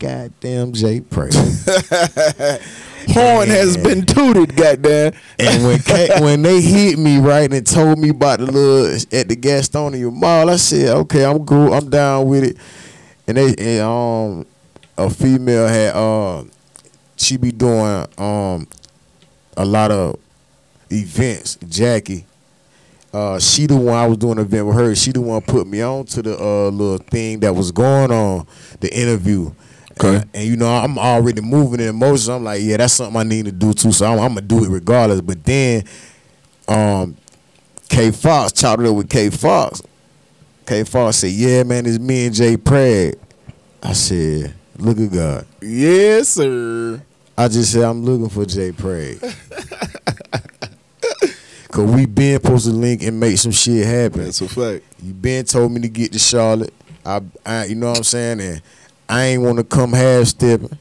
Goddamn 0.00 0.72
Jay 0.72 1.00
Pray. 1.02 1.28
Horn 3.08 3.48
has 3.48 3.76
been 3.76 4.06
tooted, 4.06 4.56
goddamn. 4.56 5.12
And 5.38 5.62
when 5.64 5.80
when 6.22 6.42
they 6.42 6.62
hit 6.62 6.98
me 6.98 7.18
right 7.18 7.52
and 7.52 7.66
told 7.66 7.98
me 7.98 8.08
about 8.08 8.38
the 8.38 8.46
little 8.46 8.94
at 9.12 9.28
the 9.28 9.36
Gastonia 9.36 10.10
Mall, 10.10 10.48
I 10.48 10.56
said, 10.56 10.96
okay, 10.96 11.24
I'm 11.24 11.44
cool, 11.44 11.74
I'm 11.74 11.90
down 11.90 12.28
with 12.28 12.44
it. 12.44 12.56
And 13.28 13.36
they 13.36 13.54
and, 13.56 13.82
um 13.82 14.46
a 14.96 15.10
female 15.10 15.68
had 15.68 15.94
uh 15.94 16.44
she 17.16 17.36
be 17.36 17.52
doing 17.52 18.06
um 18.16 18.66
a 19.58 19.64
lot 19.66 19.90
of 19.90 20.18
events, 20.90 21.58
Jackie. 21.68 22.24
Uh, 23.12 23.38
she 23.40 23.66
the 23.66 23.76
one 23.76 23.96
I 23.96 24.06
was 24.06 24.18
doing 24.18 24.38
an 24.38 24.44
event 24.46 24.66
with 24.66 24.76
her. 24.76 24.94
She 24.94 25.10
the 25.10 25.20
one 25.20 25.42
put 25.42 25.66
me 25.66 25.82
on 25.82 26.06
to 26.06 26.22
the 26.22 26.38
uh, 26.38 26.68
little 26.70 26.98
thing 26.98 27.40
that 27.40 27.52
was 27.54 27.72
going 27.72 28.12
on, 28.12 28.46
the 28.78 28.96
interview. 28.96 29.50
Okay. 30.00 30.16
And, 30.16 30.30
and, 30.34 30.44
you 30.44 30.56
know, 30.56 30.68
I'm 30.68 30.98
already 30.98 31.42
moving 31.42 31.80
in 31.80 31.88
emotions. 31.88 32.28
I'm 32.28 32.44
like, 32.44 32.62
yeah, 32.62 32.78
that's 32.78 32.94
something 32.94 33.20
I 33.20 33.22
need 33.22 33.44
to 33.46 33.52
do 33.52 33.72
too. 33.74 33.92
So 33.92 34.06
I'm, 34.06 34.18
I'm 34.18 34.28
gonna 34.34 34.40
do 34.42 34.64
it 34.64 34.68
regardless. 34.68 35.20
But 35.20 35.44
then, 35.44 35.84
um, 36.68 37.16
K 37.88 38.10
Fox 38.10 38.52
chopped 38.52 38.82
it 38.82 38.88
up 38.88 38.96
with 38.96 39.10
K 39.10 39.30
Fox. 39.30 39.82
K 40.66 40.84
Fox 40.84 41.18
said, 41.18 41.32
"Yeah, 41.32 41.64
man, 41.64 41.84
it's 41.84 41.98
me 41.98 42.26
and 42.26 42.34
Jay 42.34 42.56
Pratt." 42.56 43.16
I 43.82 43.92
said, 43.92 44.54
"Look 44.78 44.98
at 44.98 45.12
God." 45.12 45.46
Yes, 45.60 46.28
sir. 46.30 47.02
I 47.36 47.48
just 47.48 47.72
said 47.72 47.82
I'm 47.84 48.04
looking 48.04 48.28
for 48.28 48.44
Jay 48.44 48.70
Prague. 48.72 49.18
Cause 51.70 51.90
we 51.90 52.04
been 52.04 52.40
supposed 52.40 52.66
to 52.66 52.72
link 52.72 53.02
and 53.02 53.18
make 53.18 53.38
some 53.38 53.52
shit 53.52 53.86
happen. 53.86 54.24
That's 54.24 54.40
a 54.40 54.48
fact. 54.48 54.84
You 55.02 55.14
been 55.14 55.44
told 55.44 55.72
me 55.72 55.80
to 55.82 55.88
get 55.88 56.12
to 56.12 56.18
Charlotte. 56.18 56.74
I, 57.04 57.22
I 57.46 57.64
you 57.66 57.76
know 57.76 57.90
what 57.90 57.98
I'm 57.98 58.04
saying, 58.04 58.40
and 58.40 58.62
I 59.10 59.24
ain't 59.24 59.42
want 59.42 59.58
to 59.58 59.64
come 59.64 59.92
half 59.92 60.28
stepping. 60.28 60.78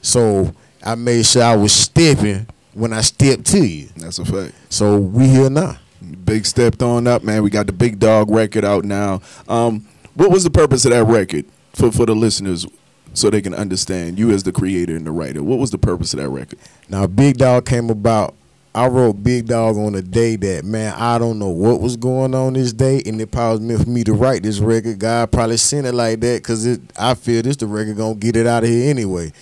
So 0.00 0.54
I 0.82 0.94
made 0.94 1.26
sure 1.26 1.42
I 1.42 1.54
was 1.54 1.70
stepping 1.70 2.46
when 2.72 2.94
I 2.94 3.02
stepped 3.02 3.44
to 3.48 3.62
you. 3.62 3.90
That's 3.96 4.18
a 4.18 4.24
fact. 4.24 4.54
So 4.70 4.96
we 4.96 5.28
here 5.28 5.50
now. 5.50 5.76
Big 6.24 6.46
stepped 6.46 6.82
on 6.82 7.06
up, 7.06 7.22
man. 7.22 7.42
We 7.42 7.50
got 7.50 7.66
the 7.66 7.74
Big 7.74 7.98
Dog 7.98 8.30
record 8.30 8.64
out 8.64 8.86
now. 8.86 9.20
Um, 9.48 9.86
what 10.14 10.30
was 10.30 10.44
the 10.44 10.50
purpose 10.50 10.86
of 10.86 10.92
that 10.92 11.04
record 11.04 11.44
for 11.74 11.92
for 11.92 12.06
the 12.06 12.14
listeners, 12.14 12.66
so 13.12 13.28
they 13.28 13.42
can 13.42 13.52
understand 13.52 14.18
you 14.18 14.30
as 14.30 14.42
the 14.42 14.52
creator 14.52 14.96
and 14.96 15.06
the 15.06 15.12
writer? 15.12 15.42
What 15.42 15.58
was 15.58 15.70
the 15.70 15.78
purpose 15.78 16.14
of 16.14 16.20
that 16.20 16.30
record? 16.30 16.58
Now 16.88 17.06
Big 17.06 17.36
Dog 17.36 17.66
came 17.66 17.90
about. 17.90 18.34
I 18.74 18.86
wrote 18.86 19.24
Big 19.24 19.46
Dog 19.46 19.76
on 19.76 19.96
a 19.96 20.02
day 20.02 20.36
that 20.36 20.64
man 20.64 20.94
I 20.94 21.18
don't 21.18 21.38
know 21.40 21.48
what 21.48 21.80
was 21.80 21.96
going 21.96 22.34
on 22.34 22.52
this 22.52 22.72
day, 22.72 23.02
and 23.04 23.20
it 23.20 23.32
probably 23.32 23.66
meant 23.66 23.82
for 23.82 23.90
me 23.90 24.04
to 24.04 24.12
write 24.12 24.44
this 24.44 24.60
record. 24.60 25.00
God 25.00 25.32
probably 25.32 25.56
sent 25.56 25.86
it 25.86 25.92
like 25.92 26.20
that 26.20 26.42
because 26.42 26.66
it. 26.66 26.80
I 26.96 27.14
feel 27.14 27.42
this 27.42 27.56
the 27.56 27.66
record 27.66 27.96
gonna 27.96 28.14
get 28.14 28.36
it 28.36 28.46
out 28.46 28.62
of 28.62 28.68
here 28.68 28.88
anyway. 28.88 29.32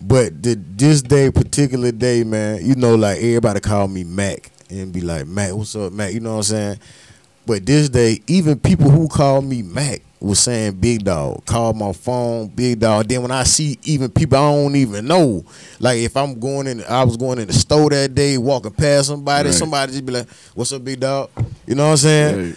But 0.00 0.42
the, 0.42 0.54
this 0.54 1.02
day, 1.02 1.30
particular 1.30 1.90
day, 1.90 2.22
man, 2.22 2.64
you 2.64 2.74
know, 2.74 2.94
like 2.94 3.18
everybody 3.18 3.60
call 3.60 3.88
me 3.88 4.04
Mac 4.04 4.50
and 4.70 4.92
be 4.92 5.00
like, 5.00 5.26
Mac, 5.26 5.52
what's 5.52 5.74
up, 5.74 5.92
Mac? 5.92 6.12
You 6.12 6.20
know 6.20 6.32
what 6.32 6.36
I'm 6.36 6.42
saying? 6.42 6.78
But 7.46 7.64
this 7.64 7.88
day, 7.88 8.20
even 8.26 8.58
people 8.58 8.90
who 8.90 9.06
call 9.08 9.40
me 9.42 9.62
Mac 9.62 10.02
was 10.18 10.40
saying 10.40 10.72
Big 10.80 11.04
Dog. 11.04 11.44
Call 11.46 11.72
my 11.74 11.92
phone, 11.92 12.48
Big 12.48 12.80
Dog. 12.80 13.06
Then 13.06 13.22
when 13.22 13.30
I 13.30 13.44
see 13.44 13.78
even 13.84 14.10
people 14.10 14.38
I 14.38 14.50
don't 14.52 14.74
even 14.76 15.06
know, 15.06 15.44
like 15.78 15.98
if 15.98 16.16
I'm 16.16 16.40
going 16.40 16.66
in, 16.66 16.82
I 16.84 17.04
was 17.04 17.16
going 17.16 17.38
in 17.38 17.46
the 17.46 17.52
store 17.52 17.90
that 17.90 18.14
day, 18.14 18.36
walking 18.38 18.72
past 18.72 19.08
somebody, 19.08 19.50
Right. 19.50 19.54
somebody 19.54 19.92
just 19.92 20.06
be 20.06 20.12
like, 20.12 20.28
"What's 20.54 20.72
up, 20.72 20.82
Big 20.84 20.98
Dog?" 21.00 21.30
You 21.66 21.74
know 21.76 21.84
what 21.84 21.90
I'm 21.92 21.96
saying? 21.98 22.46
Right. 22.48 22.56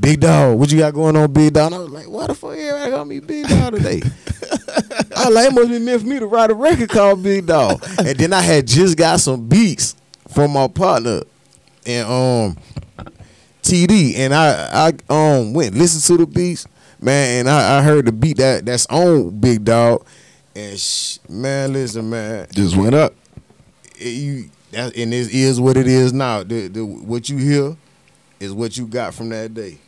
Big 0.00 0.18
Dog, 0.20 0.58
what 0.58 0.72
you 0.72 0.78
got 0.78 0.92
going 0.94 1.14
on, 1.16 1.32
Big 1.32 1.52
Dog? 1.52 1.66
And 1.66 1.74
I 1.76 1.78
was 1.78 1.90
like, 1.90 2.06
why 2.06 2.26
the 2.26 2.34
fuck 2.34 2.56
everybody 2.56 2.90
got 2.90 3.06
me 3.06 3.20
Big 3.20 3.46
Dog 3.46 3.74
today? 3.74 4.02
I 5.16 5.26
was 5.26 5.34
like, 5.34 5.46
it 5.46 5.54
must 5.54 5.68
be 5.68 5.78
meant 5.78 6.00
for 6.02 6.08
me 6.08 6.18
to 6.18 6.26
write 6.26 6.50
a 6.50 6.54
record 6.54 6.88
called 6.88 7.22
Big 7.22 7.46
Dog. 7.46 7.80
And 7.98 8.18
then 8.18 8.32
I 8.32 8.40
had 8.40 8.66
just 8.66 8.96
got 8.96 9.20
some 9.20 9.46
beats 9.46 9.94
from 10.34 10.50
my 10.52 10.66
partner 10.66 11.20
and 11.86 12.08
um 12.08 12.56
TD, 13.64 14.16
and 14.18 14.34
I 14.34 14.88
I 14.88 15.12
um 15.12 15.52
went 15.54 15.72
and 15.72 15.78
listened 15.78 16.04
to 16.18 16.24
the 16.24 16.30
beats, 16.30 16.66
man, 17.00 17.40
and 17.40 17.50
I, 17.50 17.78
I 17.78 17.82
heard 17.82 18.06
the 18.06 18.12
beat 18.12 18.36
that 18.36 18.64
that's 18.64 18.86
on 18.86 19.38
Big 19.40 19.64
Dog, 19.64 20.06
and 20.54 20.78
sh- 20.78 21.18
man, 21.28 21.72
listen, 21.72 22.08
man, 22.10 22.46
Just 22.52 22.76
went 22.76 22.94
up. 22.94 23.14
it, 23.98 24.08
you 24.08 24.50
that 24.72 24.96
and 24.96 25.12
it 25.14 25.32
is 25.32 25.60
what 25.60 25.76
it 25.76 25.86
is 25.88 26.12
now. 26.12 26.42
The, 26.42 26.68
the 26.68 26.84
what 26.84 27.28
you 27.28 27.38
hear 27.38 27.76
is 28.40 28.52
what 28.52 28.76
you 28.76 28.86
got 28.86 29.14
from 29.14 29.30
that 29.30 29.54
day. 29.54 29.78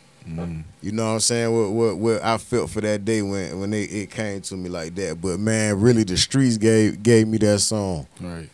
You 0.82 0.90
know 0.90 1.06
what 1.06 1.12
I'm 1.12 1.20
saying? 1.20 1.52
What, 1.54 1.70
what 1.70 1.98
what 1.98 2.24
I 2.24 2.36
felt 2.38 2.70
for 2.70 2.80
that 2.80 3.04
day 3.04 3.22
when 3.22 3.60
when 3.60 3.72
it, 3.72 3.92
it 3.92 4.10
came 4.10 4.40
to 4.40 4.56
me 4.56 4.68
like 4.68 4.94
that. 4.96 5.20
But 5.20 5.38
man, 5.38 5.80
really, 5.80 6.02
the 6.02 6.16
streets 6.16 6.56
gave 6.56 7.00
gave 7.02 7.28
me 7.28 7.38
that 7.38 7.60
song. 7.60 8.08
Right. 8.20 8.48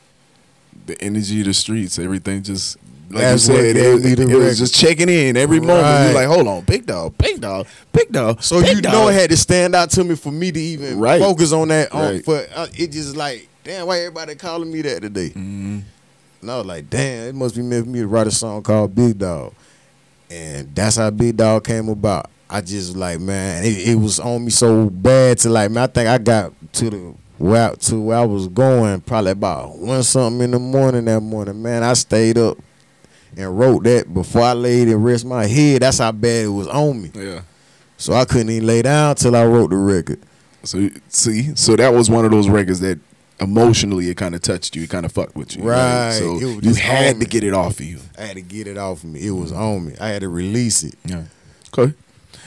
The 0.85 1.01
energy 1.01 1.41
of 1.41 1.47
the 1.47 1.55
streets, 1.55 1.99
everything 1.99 2.43
just 2.43 2.77
like 3.13 3.23
That's 3.23 3.49
you 3.49 3.55
said, 3.55 3.75
gave 3.77 4.05
it, 4.07 4.19
it 4.31 4.35
was 4.37 4.59
just 4.59 4.75
checking 4.75 5.09
in 5.09 5.37
every 5.37 5.61
moment. 5.61 5.83
Right. 5.83 6.05
You're 6.07 6.15
like, 6.15 6.27
hold 6.29 6.49
on, 6.49 6.65
big 6.65 6.87
dog, 6.87 7.17
big 7.19 7.41
dog, 7.41 7.67
big 7.93 8.11
dog. 8.11 8.43
So 8.43 8.61
big 8.61 8.77
you 8.77 8.83
dog. 8.83 8.93
know 8.93 9.09
it 9.09 9.15
had 9.15 9.31
to 9.31 9.37
stand 9.37 9.75
out 9.75 9.91
to 9.91 10.05
me 10.05 10.15
for 10.17 10.33
me 10.33 10.51
to 10.51 10.61
even 10.61 10.99
Right. 10.99 11.21
focus 11.21 11.53
on 11.53 11.69
that. 11.69 11.93
On, 11.93 12.01
Right. 12.15 12.25
For 12.25 12.45
uh, 12.55 12.67
it 12.75 12.91
just 12.93 13.17
like, 13.17 13.49
damn, 13.65 13.87
why 13.87 13.99
everybody 13.99 14.35
calling 14.35 14.73
me 14.73 14.83
that 14.83 15.03
today? 15.03 15.29
Mm-hmm. 15.31 15.81
And 16.43 16.51
I 16.51 16.57
was 16.59 16.67
like, 16.67 16.89
damn, 16.91 17.29
it 17.29 17.35
must 17.35 17.55
be 17.55 17.63
meant 17.63 17.85
for 17.85 17.91
me 17.91 18.01
to 18.01 18.07
write 18.09 18.27
a 18.27 18.31
song 18.33 18.63
called 18.63 18.95
Big 18.95 19.19
Dog. 19.19 19.53
And 20.31 20.75
that's 20.75 20.97
how 20.97 21.11
Big 21.11 21.37
Dog 21.37 21.65
came 21.65 21.89
about. 21.89 22.31
I 22.49 22.61
just 22.61 22.97
like, 22.97 23.21
man, 23.21 23.65
it, 23.65 23.89
it 23.89 23.95
was 23.95 24.19
on 24.21 24.45
me 24.45 24.51
so 24.51 24.91
bad 24.91 25.39
to 25.39 25.51
like, 25.51 25.71
man, 25.71 25.85
I 25.85 25.87
think 25.87 26.09
I 26.09 26.19
got 26.19 26.53
to 26.75 26.91
the 26.91 27.15
where 27.39 27.71
to 27.75 28.01
where 28.01 28.19
I 28.19 28.25
was 28.25 28.47
going 28.49 29.01
probably 29.01 29.33
about 29.33 29.77
one 29.79 30.03
something 30.03 30.43
in 30.43 30.51
the 30.53 30.59
morning 30.59 31.05
that 31.07 31.21
morning. 31.21 31.61
Man, 31.63 31.83
I 31.83 31.95
stayed 31.95 32.39
up 32.39 32.59
and 33.37 33.59
wrote 33.59 33.85
that 33.85 34.13
before 34.13 34.43
I 34.43 34.53
laid 34.53 34.89
and 34.89 35.05
rest 35.05 35.25
my 35.25 35.47
head. 35.47 35.83
That's 35.83 35.99
how 35.99 36.13
bad 36.13 36.47
it 36.47 36.49
was 36.49 36.69
on 36.69 37.03
me. 37.03 37.11
Yeah. 37.15 37.43
So 37.97 38.13
I 38.15 38.25
couldn't 38.25 38.51
even 38.51 38.67
lay 38.67 38.83
down 38.83 39.15
till 39.17 39.37
I 39.37 39.45
wrote 39.45 39.71
the 39.71 39.77
record. 39.77 40.21
So 40.65 40.89
see, 41.09 41.55
so 41.55 41.77
that 41.77 41.93
was 41.93 42.11
one 42.11 42.25
of 42.25 42.31
those 42.31 42.49
records 42.49 42.81
that 42.81 42.99
emotionally 43.41 44.09
it 44.09 44.17
kind 44.17 44.35
of 44.35 44.41
touched 44.43 44.77
you, 44.77 44.85
it 44.85 44.91
kind 44.91 45.05
of 45.05 45.13
fucked 45.13 45.35
with 45.37 45.57
you. 45.57 45.65
Right. 45.65 46.13
So 46.13 46.39
It 46.39 46.57
was 46.57 46.65
you 46.65 46.75
had 46.75 47.21
to 47.21 47.27
get 47.27 47.45
it 47.45 47.53
off 47.55 47.81
of 47.81 47.87
you. 47.87 48.01
I 48.19 48.23
had 48.23 48.37
to 48.37 48.43
get 48.43 48.67
it 48.67 48.79
off 48.79 48.99
of 49.05 49.11
me. 49.11 49.27
It 49.27 49.31
was 49.33 49.53
on 49.53 49.87
me. 49.87 49.95
I 50.01 50.09
had 50.09 50.23
to 50.23 50.29
release 50.29 50.83
it. 50.85 50.95
Yeah. 51.05 51.25
Okay. 51.77 51.95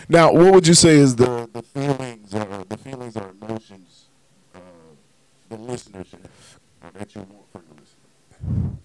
Now, 0.08 0.32
what 0.32 0.54
would 0.54 0.68
you 0.68 0.74
say 0.75 0.98
is 0.98 1.15
the 1.15 1.50
the 1.51 1.62
feelings 1.63 2.34
or 2.34 2.63
the 2.70 2.77
feelings 2.77 3.18
or 3.18 3.32
emotions 3.42 4.06
uh, 4.54 4.60
the 5.50 5.58
listeners 5.58 6.08
that 6.94 7.15
you 7.15 7.22
want 7.22 7.51
from 7.51 7.62
the 7.70 7.82
listener? 7.82 8.77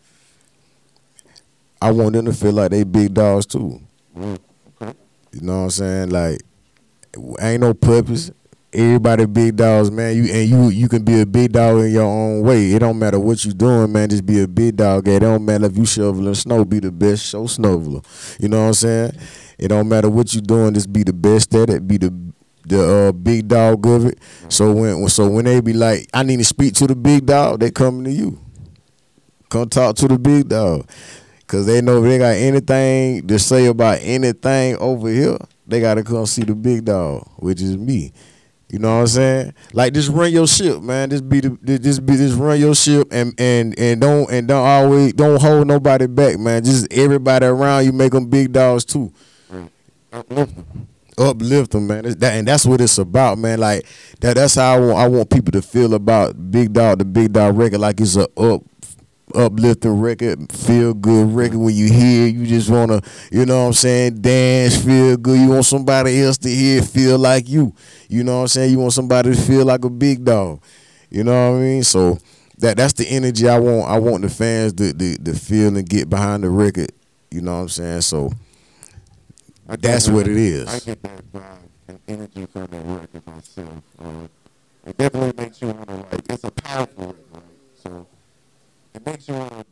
I 1.80 1.90
want 1.92 2.12
them 2.12 2.26
to 2.26 2.32
feel 2.32 2.52
like 2.52 2.70
they 2.70 2.84
big 2.84 3.14
dogs 3.14 3.46
too. 3.46 3.80
You 5.32 5.42
know 5.42 5.58
what 5.58 5.64
I'm 5.64 5.70
saying? 5.70 6.10
Like, 6.10 6.40
ain't 7.40 7.60
no 7.60 7.75
purpose. 7.75 8.30
Everybody 8.72 9.26
big 9.26 9.56
dogs, 9.56 9.90
man. 9.90 10.16
You 10.16 10.32
and 10.32 10.49
you 10.49 10.68
you 10.68 10.88
can 10.88 11.02
be 11.02 11.20
a 11.20 11.26
big 11.26 11.52
dog 11.52 11.78
in 11.78 11.90
your 11.90 12.04
own 12.04 12.42
way. 12.42 12.72
It 12.72 12.78
don't 12.80 12.99
matter 12.99 13.18
what 13.18 13.44
you 13.44 13.52
doing, 13.52 13.90
man. 13.90 14.08
Just 14.10 14.25
be 14.25 14.40
a 14.42 14.46
big 14.46 14.76
dog. 14.76 15.08
It 15.08 15.20
don't 15.20 15.44
matter 15.44 15.66
if 15.66 15.76
you 15.76 15.84
shoveling 15.84 16.34
snow. 16.37 16.64
Be 16.64 16.78
the 16.78 16.92
best 16.92 17.26
show 17.26 17.44
snoveler. 17.44 18.04
You 18.40 18.49
know 18.49 18.60
what 18.60 18.68
I'm 18.68 18.75
saying? 18.75 19.12
It 19.58 19.68
don't 19.68 19.88
matter 19.88 20.08
what 20.08 20.32
you 20.34 20.40
doing. 20.40 20.75
Just 20.75 20.92
be 20.92 21.02
the 21.02 21.12
best 21.12 21.52
at 21.54 21.68
it. 21.68 21.87
Be 21.88 21.96
the 21.99 22.14
the 22.64 23.08
uh, 23.08 23.12
big 23.12 23.49
dog 23.49 23.84
of 23.87 24.06
it. 24.06 24.18
So 24.49 24.72
when 24.72 25.08
so 25.08 25.28
when 25.28 25.46
they 25.46 25.60
be 25.60 25.72
like, 25.72 26.08
I 26.14 26.22
need 26.22 26.37
to 26.38 26.44
speak 26.44 26.75
to 26.75 26.87
the 26.87 26.94
big 26.94 27.26
dog, 27.26 27.60
they 27.60 27.70
coming 27.72 28.04
to 28.04 28.12
you. 28.12 28.38
Come 29.49 29.68
talk 29.68 29.96
to 29.96 30.06
the 30.06 30.18
big 30.18 30.49
dog. 30.49 30.88
Cause 31.50 31.66
they 31.66 31.80
know 31.80 32.00
they 32.00 32.16
got 32.16 32.37
anything 32.37 33.26
to 33.26 33.37
say 33.37 33.66
about 33.66 33.99
anything 34.02 34.76
over 34.76 35.09
here, 35.09 35.37
they 35.66 35.80
gotta 35.80 36.04
come 36.04 36.25
see 36.25 36.42
the 36.42 36.54
big 36.54 36.85
dog, 36.85 37.28
which 37.38 37.61
is 37.61 37.76
me. 37.76 38.12
You 38.69 38.78
know 38.78 38.95
what 38.95 39.00
I'm 39.00 39.07
saying? 39.09 39.54
Like 39.73 39.92
just 39.92 40.11
run 40.11 40.30
your 40.30 40.47
ship, 40.47 40.80
man. 40.80 41.11
Just 41.11 41.28
be 41.28 41.40
the 41.40 41.78
just 41.80 42.07
be 42.07 42.14
just 42.14 42.38
run 42.38 42.61
your 42.61 42.76
ship 42.76 43.09
and 43.11 43.35
and 43.37 43.76
and 43.76 44.00
don't 44.00 44.30
and 44.30 44.47
don't 44.47 44.64
always 44.64 45.12
don't 45.12 45.42
hold 45.42 45.66
nobody 45.66 46.07
back, 46.07 46.38
man. 46.38 46.62
Just 46.62 46.87
everybody 46.92 47.47
around 47.47 47.85
you 47.85 47.90
make 47.90 48.12
them 48.12 48.30
big 48.30 48.52
dogs 48.52 48.85
too. 48.85 49.12
Uplift 51.19 51.73
them, 51.73 51.88
man. 51.88 52.04
That, 52.04 52.35
and 52.35 52.47
that's 52.47 52.64
what 52.64 52.80
it's 52.80 52.97
about, 52.99 53.38
man. 53.38 53.59
Like 53.59 53.85
that. 54.21 54.37
That's 54.37 54.54
how 54.54 54.76
I 54.76 54.78
want. 54.78 54.99
I 54.99 55.09
want 55.09 55.30
people 55.30 55.50
to 55.50 55.62
feel 55.62 55.95
about 55.95 56.52
Big 56.52 56.73
Dog, 56.73 57.00
the 57.00 57.04
Big 57.04 57.33
Dog 57.33 57.57
record. 57.59 57.80
Like 57.80 58.00
it's 58.00 58.14
a 58.14 58.28
up, 58.38 58.62
uplifting 59.34 60.00
record, 60.00 60.52
feel 60.52 60.94
good 60.94 61.34
record. 61.34 61.58
When 61.58 61.75
you 61.75 61.92
hear, 61.92 62.26
you 62.26 62.46
just 62.46 62.70
wanna, 62.70 63.00
you 63.30 63.46
know 63.46 63.62
what 63.62 63.66
I'm 63.68 63.72
saying, 63.72 64.20
dance, 64.20 64.76
feel 64.76 65.16
good. 65.16 65.40
You 65.40 65.49
want 65.49 65.64
somebody 65.64 66.20
else 66.22 66.38
to 66.38 66.49
hear, 66.49 66.82
feel 66.82 67.18
like 67.18 67.49
you. 67.49 67.75
You 68.08 68.25
know 68.25 68.37
what 68.37 68.42
I'm 68.42 68.49
saying. 68.49 68.72
You 68.72 68.78
want 68.78 68.92
somebody 68.92 69.34
to 69.34 69.40
feel 69.40 69.64
like 69.64 69.84
a 69.84 69.90
big 69.90 70.25
dog. 70.25 70.62
You 71.10 71.25
know 71.25 71.52
what 71.52 71.58
I 71.58 71.60
mean? 71.60 71.82
So 71.82 72.18
that 72.58 72.76
that's 72.76 72.92
the 72.94 73.06
energy 73.08 73.49
I 73.49 73.58
want. 73.58 73.90
I 73.90 73.99
want 73.99 74.22
the 74.22 74.28
fans 74.28 74.72
to 74.75 74.92
to, 74.92 75.34
feel 75.34 75.76
and 75.76 75.88
get 75.88 76.08
behind 76.08 76.44
the 76.44 76.50
record. 76.50 76.92
You 77.30 77.40
know 77.40 77.54
what 77.54 77.62
I'm 77.62 77.68
saying? 77.68 78.02
So 78.02 78.30
that's 79.66 80.08
what 80.08 80.28
it 80.28 80.37
is. 80.37 80.68
I 80.68 80.78
get 80.80 81.02
that 81.02 81.32
vibe 81.32 81.42
and 81.88 82.00
energy 82.08 82.46
from 82.46 82.66
that 82.66 82.84
record 82.84 83.26
myself. 83.26 83.82
Uh, 83.99 84.28
it 84.87 84.96
definitely 84.96 85.42
makes 85.42 85.60
you 85.60 85.68
want 85.68 85.88
to 85.88 85.94
like. 85.96 86.22
It's 86.28 86.44
a 86.44 86.50
powerful 86.50 87.06
record, 87.06 87.25
right? 87.32 87.42
So 87.82 88.06
it 88.94 89.06
makes 89.06 89.28
you 89.28 89.35
want 89.35 89.52
to 89.52 89.64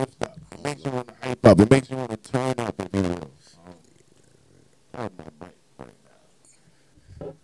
lift 0.00 0.22
up. 0.22 0.38
It 0.52 0.64
makes 0.64 0.84
you 0.84 0.90
want 0.90 1.08
to 1.08 1.14
hype 1.22 1.46
up. 1.46 1.60
It 1.60 1.70
makes 1.70 1.90
you 1.90 1.96
want 1.96 2.10
to 2.10 2.32
turn 2.32 2.54
up, 2.58 2.74
you 2.80 3.02
will. 3.02 3.30
Um, 4.94 5.10
turn 5.10 5.10
my 5.18 5.46
mic 5.46 5.54
right 5.78 5.88
now. 7.20 7.34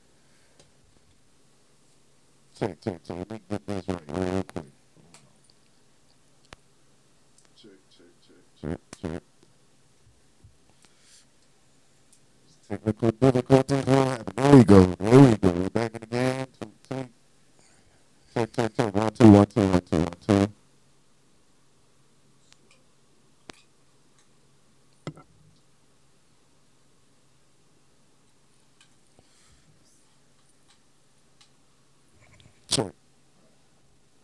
Check, 2.58 2.80
check, 2.80 3.02
check. 3.04 3.16
Let 3.18 3.30
me 3.30 3.40
get 3.50 3.66
this 3.66 3.88
right 3.88 4.02
real 4.08 4.42
quick. 4.44 4.64
Check, 7.56 7.70
check, 7.90 8.06
check, 8.26 8.36
check, 8.60 8.80
check. 9.00 9.22
Technical 12.68 13.10
difficulties 13.10 13.84
will 13.84 14.04
happen. 14.04 14.34
There 14.36 14.56
we 14.56 14.64
go. 14.64 14.84
There 14.84 15.20
we 15.20 15.36
go. 15.36 15.50
We're 15.50 15.68
back 15.68 15.94
in 15.94 16.00
the 16.00 16.06
game. 16.06 16.46
Two, 16.58 16.72
two. 16.88 17.08
Check, 18.32 18.52
check, 18.52 18.74
check. 18.74 18.94
One, 18.94 19.12
two, 19.12 19.30
one, 19.30 19.46
two, 19.46 19.60
one, 19.68 19.80
two, 19.80 19.98
one, 19.98 20.08
two. 20.26 20.61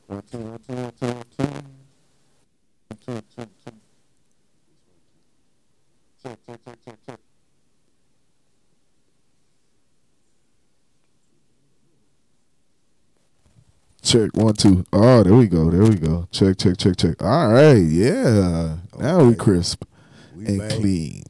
Check. 0.08 0.24
One, 0.32 0.52
two, 0.56 1.52
Check 14.02 14.30
one 14.36 14.54
two. 14.54 14.84
Oh, 14.92 15.22
there 15.22 15.34
we 15.34 15.46
go. 15.48 15.70
There 15.70 15.82
we 15.82 15.96
go. 15.96 16.26
Check 16.30 16.56
check 16.56 16.76
check 16.78 16.96
check. 16.96 17.22
All 17.22 17.48
right, 17.52 17.74
yeah. 17.74 18.76
Now 18.98 19.24
we 19.24 19.34
crisp 19.34 19.84
We 20.34 20.46
and 20.46 20.70
clean. 20.70 21.22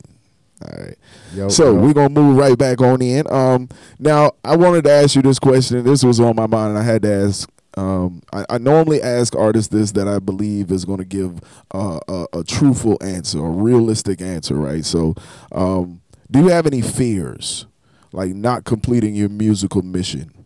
All 0.62 0.85
right. 0.85 0.97
Yo, 1.35 1.49
So 1.49 1.64
yo. 1.66 1.75
we're 1.75 1.94
gonna 1.94 2.11
move 2.11 2.37
right 2.37 2.56
back 2.56 2.80
on 2.80 3.02
in. 3.02 3.30
Um, 3.32 3.68
now 3.99 4.32
I 4.44 4.56
wanted 4.56 4.85
to 4.85 4.90
ask 4.92 5.16
you 5.16 5.23
this 5.23 5.38
question. 5.38 5.82
This 5.85 6.04
was 6.04 6.20
on 6.20 6.37
my 6.37 6.47
mind, 6.47 6.70
and 6.70 6.78
I 6.78 6.82
had 6.82 7.02
to 7.02 7.12
ask. 7.12 7.49
Um, 7.78 8.23
I, 8.32 8.44
I 8.50 8.58
normally 8.58 9.00
ask 9.00 9.37
artists 9.37 9.73
this 9.73 9.92
that 9.92 10.08
I 10.08 10.18
believe 10.18 10.73
is 10.73 10.85
going 10.85 10.99
to 10.99 11.04
give 11.04 11.38
uh, 11.73 12.00
a, 12.08 12.26
a 12.32 12.42
truthful 12.42 12.99
answer, 13.00 13.38
a 13.38 13.49
realistic 13.49 14.20
answer, 14.20 14.56
right? 14.56 14.85
So, 14.85 15.14
um, 15.52 16.00
do 16.28 16.40
you 16.40 16.49
have 16.49 16.66
any 16.66 16.82
fears, 16.82 17.66
like 18.11 18.35
not 18.35 18.64
completing 18.64 19.14
your 19.14 19.28
musical 19.28 19.82
mission? 19.82 20.44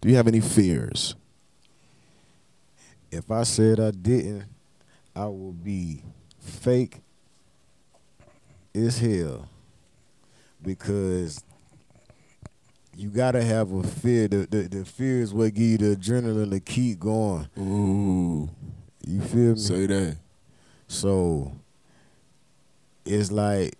Do 0.00 0.08
you 0.08 0.16
have 0.16 0.26
any 0.26 0.40
fears? 0.40 1.14
If 3.10 3.30
I 3.30 3.42
said 3.42 3.78
I 3.78 3.90
didn't, 3.90 4.46
I 5.14 5.26
would 5.26 5.62
be 5.62 6.02
fake 6.40 7.02
as 8.74 8.98
hell. 8.98 9.46
Because 10.62 11.44
you 12.96 13.08
gotta 13.08 13.42
have 13.42 13.72
a 13.72 13.82
fear. 13.82 14.28
The, 14.28 14.46
the 14.50 14.62
the 14.68 14.84
fear 14.84 15.20
is 15.22 15.32
what 15.34 15.54
give 15.54 15.62
you 15.64 15.78
the 15.78 15.96
adrenaline 15.96 16.50
to 16.50 16.60
keep 16.60 17.00
going. 17.00 17.48
Ooh, 17.58 18.48
You 19.06 19.20
feel 19.20 19.52
me? 19.54 19.58
say 19.58 19.86
that. 19.86 20.16
So 20.88 21.52
it's 23.04 23.32
like 23.32 23.74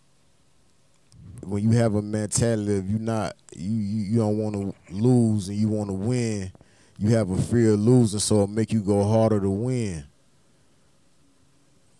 when 1.44 1.62
you 1.62 1.70
have 1.72 1.94
a 1.94 2.02
mentality 2.02 2.78
of 2.78 2.88
you 2.90 2.98
not 2.98 3.34
you 3.54 3.70
you, 3.70 4.02
you 4.12 4.18
don't 4.18 4.38
want 4.38 4.54
to 4.54 4.74
lose 4.94 5.48
and 5.48 5.58
you 5.58 5.68
want 5.68 5.88
to 5.90 5.94
win, 5.94 6.50
you 6.98 7.10
have 7.10 7.30
a 7.30 7.36
fear 7.40 7.72
of 7.74 7.80
losing, 7.80 8.20
so 8.20 8.42
it 8.44 8.50
make 8.50 8.72
you 8.72 8.80
go 8.80 9.04
harder 9.04 9.40
to 9.40 9.50
win. 9.50 10.04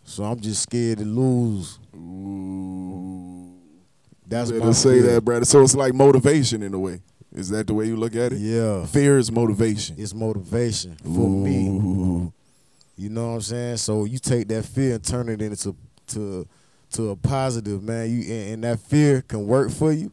So 0.05 0.25
I'm 0.25 0.41
just 0.41 0.63
scared 0.63 0.99
to 0.99 1.05
lose. 1.05 1.79
Ooh, 1.95 3.52
That's 4.33 4.51
better 4.51 4.65
my 4.67 4.73
say 4.73 5.01
fear. 5.01 5.13
that, 5.15 5.25
brother. 5.25 5.45
So 5.45 5.63
it's 5.63 5.75
like 5.75 5.95
motivation 5.95 6.63
in 6.63 6.73
a 6.75 6.79
way. 6.79 7.01
Is 7.35 7.49
that 7.51 7.67
the 7.67 7.75
way 7.75 7.87
you 7.87 7.97
look 7.97 8.15
at 8.15 8.33
it? 8.33 8.39
Yeah, 8.39 8.85
Fear 8.87 9.19
is 9.19 9.33
motivation. 9.33 9.97
it's 9.99 10.13
motivation 10.15 10.97
for 11.03 11.29
me. 11.31 12.31
You 12.97 13.09
know 13.09 13.29
what 13.29 13.35
I'm 13.35 13.41
saying? 13.41 13.77
So 13.79 14.05
you 14.05 14.19
take 14.19 14.49
that 14.49 14.65
fear 14.65 14.95
and 14.95 15.05
turn 15.05 15.29
it 15.29 15.41
into 15.41 15.75
to 16.09 16.47
to 16.93 17.11
a 17.11 17.17
positive, 17.17 17.83
man. 17.83 18.11
You 18.11 18.21
and, 18.35 18.53
and 18.55 18.65
that 18.65 18.81
fear 18.81 19.23
can 19.23 19.47
work 19.47 19.71
for 19.71 19.93
you, 19.93 20.13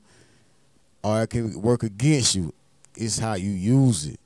or 1.03 1.21
it 1.23 1.29
can 1.29 1.61
work 1.61 1.83
against 1.83 2.35
you. 2.35 2.53
It's 2.95 3.19
how 3.19 3.33
you 3.33 3.51
use 3.51 4.05
it. 4.05 4.19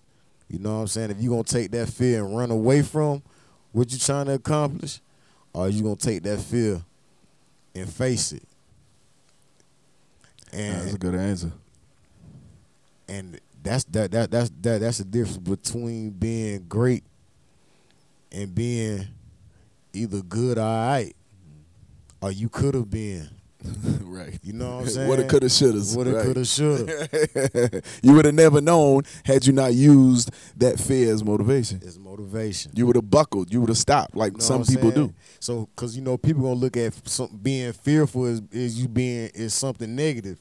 You 0.50 0.60
know 0.60 0.76
what 0.76 0.82
I'm 0.82 0.88
saying? 0.88 1.12
If 1.12 1.20
you're 1.20 1.32
gonna 1.32 1.44
take 1.44 1.72
that 1.72 1.90
fear 1.90 2.24
and 2.24 2.38
run 2.38 2.52
away 2.52 2.84
from 2.84 3.24
what 3.72 3.92
you're 3.92 4.00
trying 4.00 4.28
to 4.28 4.34
accomplish, 4.34 5.02
or 5.52 5.68
you 5.68 5.82
gonna 5.82 5.96
take 5.96 6.22
that 6.24 6.40
fear 6.40 6.82
and 7.74 7.90
face 7.90 8.32
it. 8.34 8.44
That's 10.54 10.94
a 10.94 10.98
good 10.98 11.16
answer. 11.16 11.52
and 13.08 13.40
that's 13.64 13.84
that 13.86 14.12
that 14.12 14.32
that's 14.32 14.52
that 14.62 14.82
that's 14.82 14.98
the 15.00 15.06
difference 15.06 15.38
between 15.38 16.12
being 16.12 16.66
great 16.68 17.04
and 18.32 18.54
being 18.54 19.08
either 19.94 20.22
good 20.22 20.58
or 20.58 20.62
alright, 20.62 21.16
or 22.22 22.32
you 22.32 22.50
could 22.50 22.76
have 22.76 22.90
been. 22.90 23.30
right. 24.02 24.38
You 24.44 24.54
know 24.54 24.76
what 24.76 24.84
I'm 24.84 24.90
saying? 24.90 25.08
Woulda, 25.08 25.28
coulda, 25.28 25.50
shoulda. 25.50 25.82
Woulda, 25.96 26.14
right. 26.14 26.26
coulda, 26.26 26.46
shoulda. 26.46 27.82
you 28.02 28.14
would 28.14 28.26
have 28.26 28.34
never 28.34 28.62
known 28.62 29.04
had 29.24 29.46
you 29.46 29.54
not 29.54 29.74
used 29.74 30.32
that 30.58 30.80
fear 30.80 31.14
as 31.14 31.24
motivation. 31.24 31.80
It's 31.84 31.98
motivation. 31.98 32.72
You 32.76 32.86
would 32.88 32.96
have 32.96 33.10
buckled. 33.10 33.54
You 33.54 33.62
would 33.62 33.70
have 33.70 33.78
stopped, 33.78 34.16
like 34.16 34.34
You 34.34 34.38
know 34.40 34.44
some 34.44 34.64
people 34.64 34.92
saying? 34.92 35.08
do. 35.08 35.14
So, 35.40 35.70
cause 35.76 35.96
you 35.96 36.02
know, 36.02 36.18
people 36.18 36.44
gonna 36.44 36.56
look 36.56 36.78
at 36.78 36.94
some, 37.08 37.40
being 37.42 37.72
fearful 37.74 38.26
as 38.26 38.42
is 38.52 38.80
you 38.80 38.88
being 38.88 39.30
is 39.34 39.54
something 39.54 39.96
negative. 39.96 40.40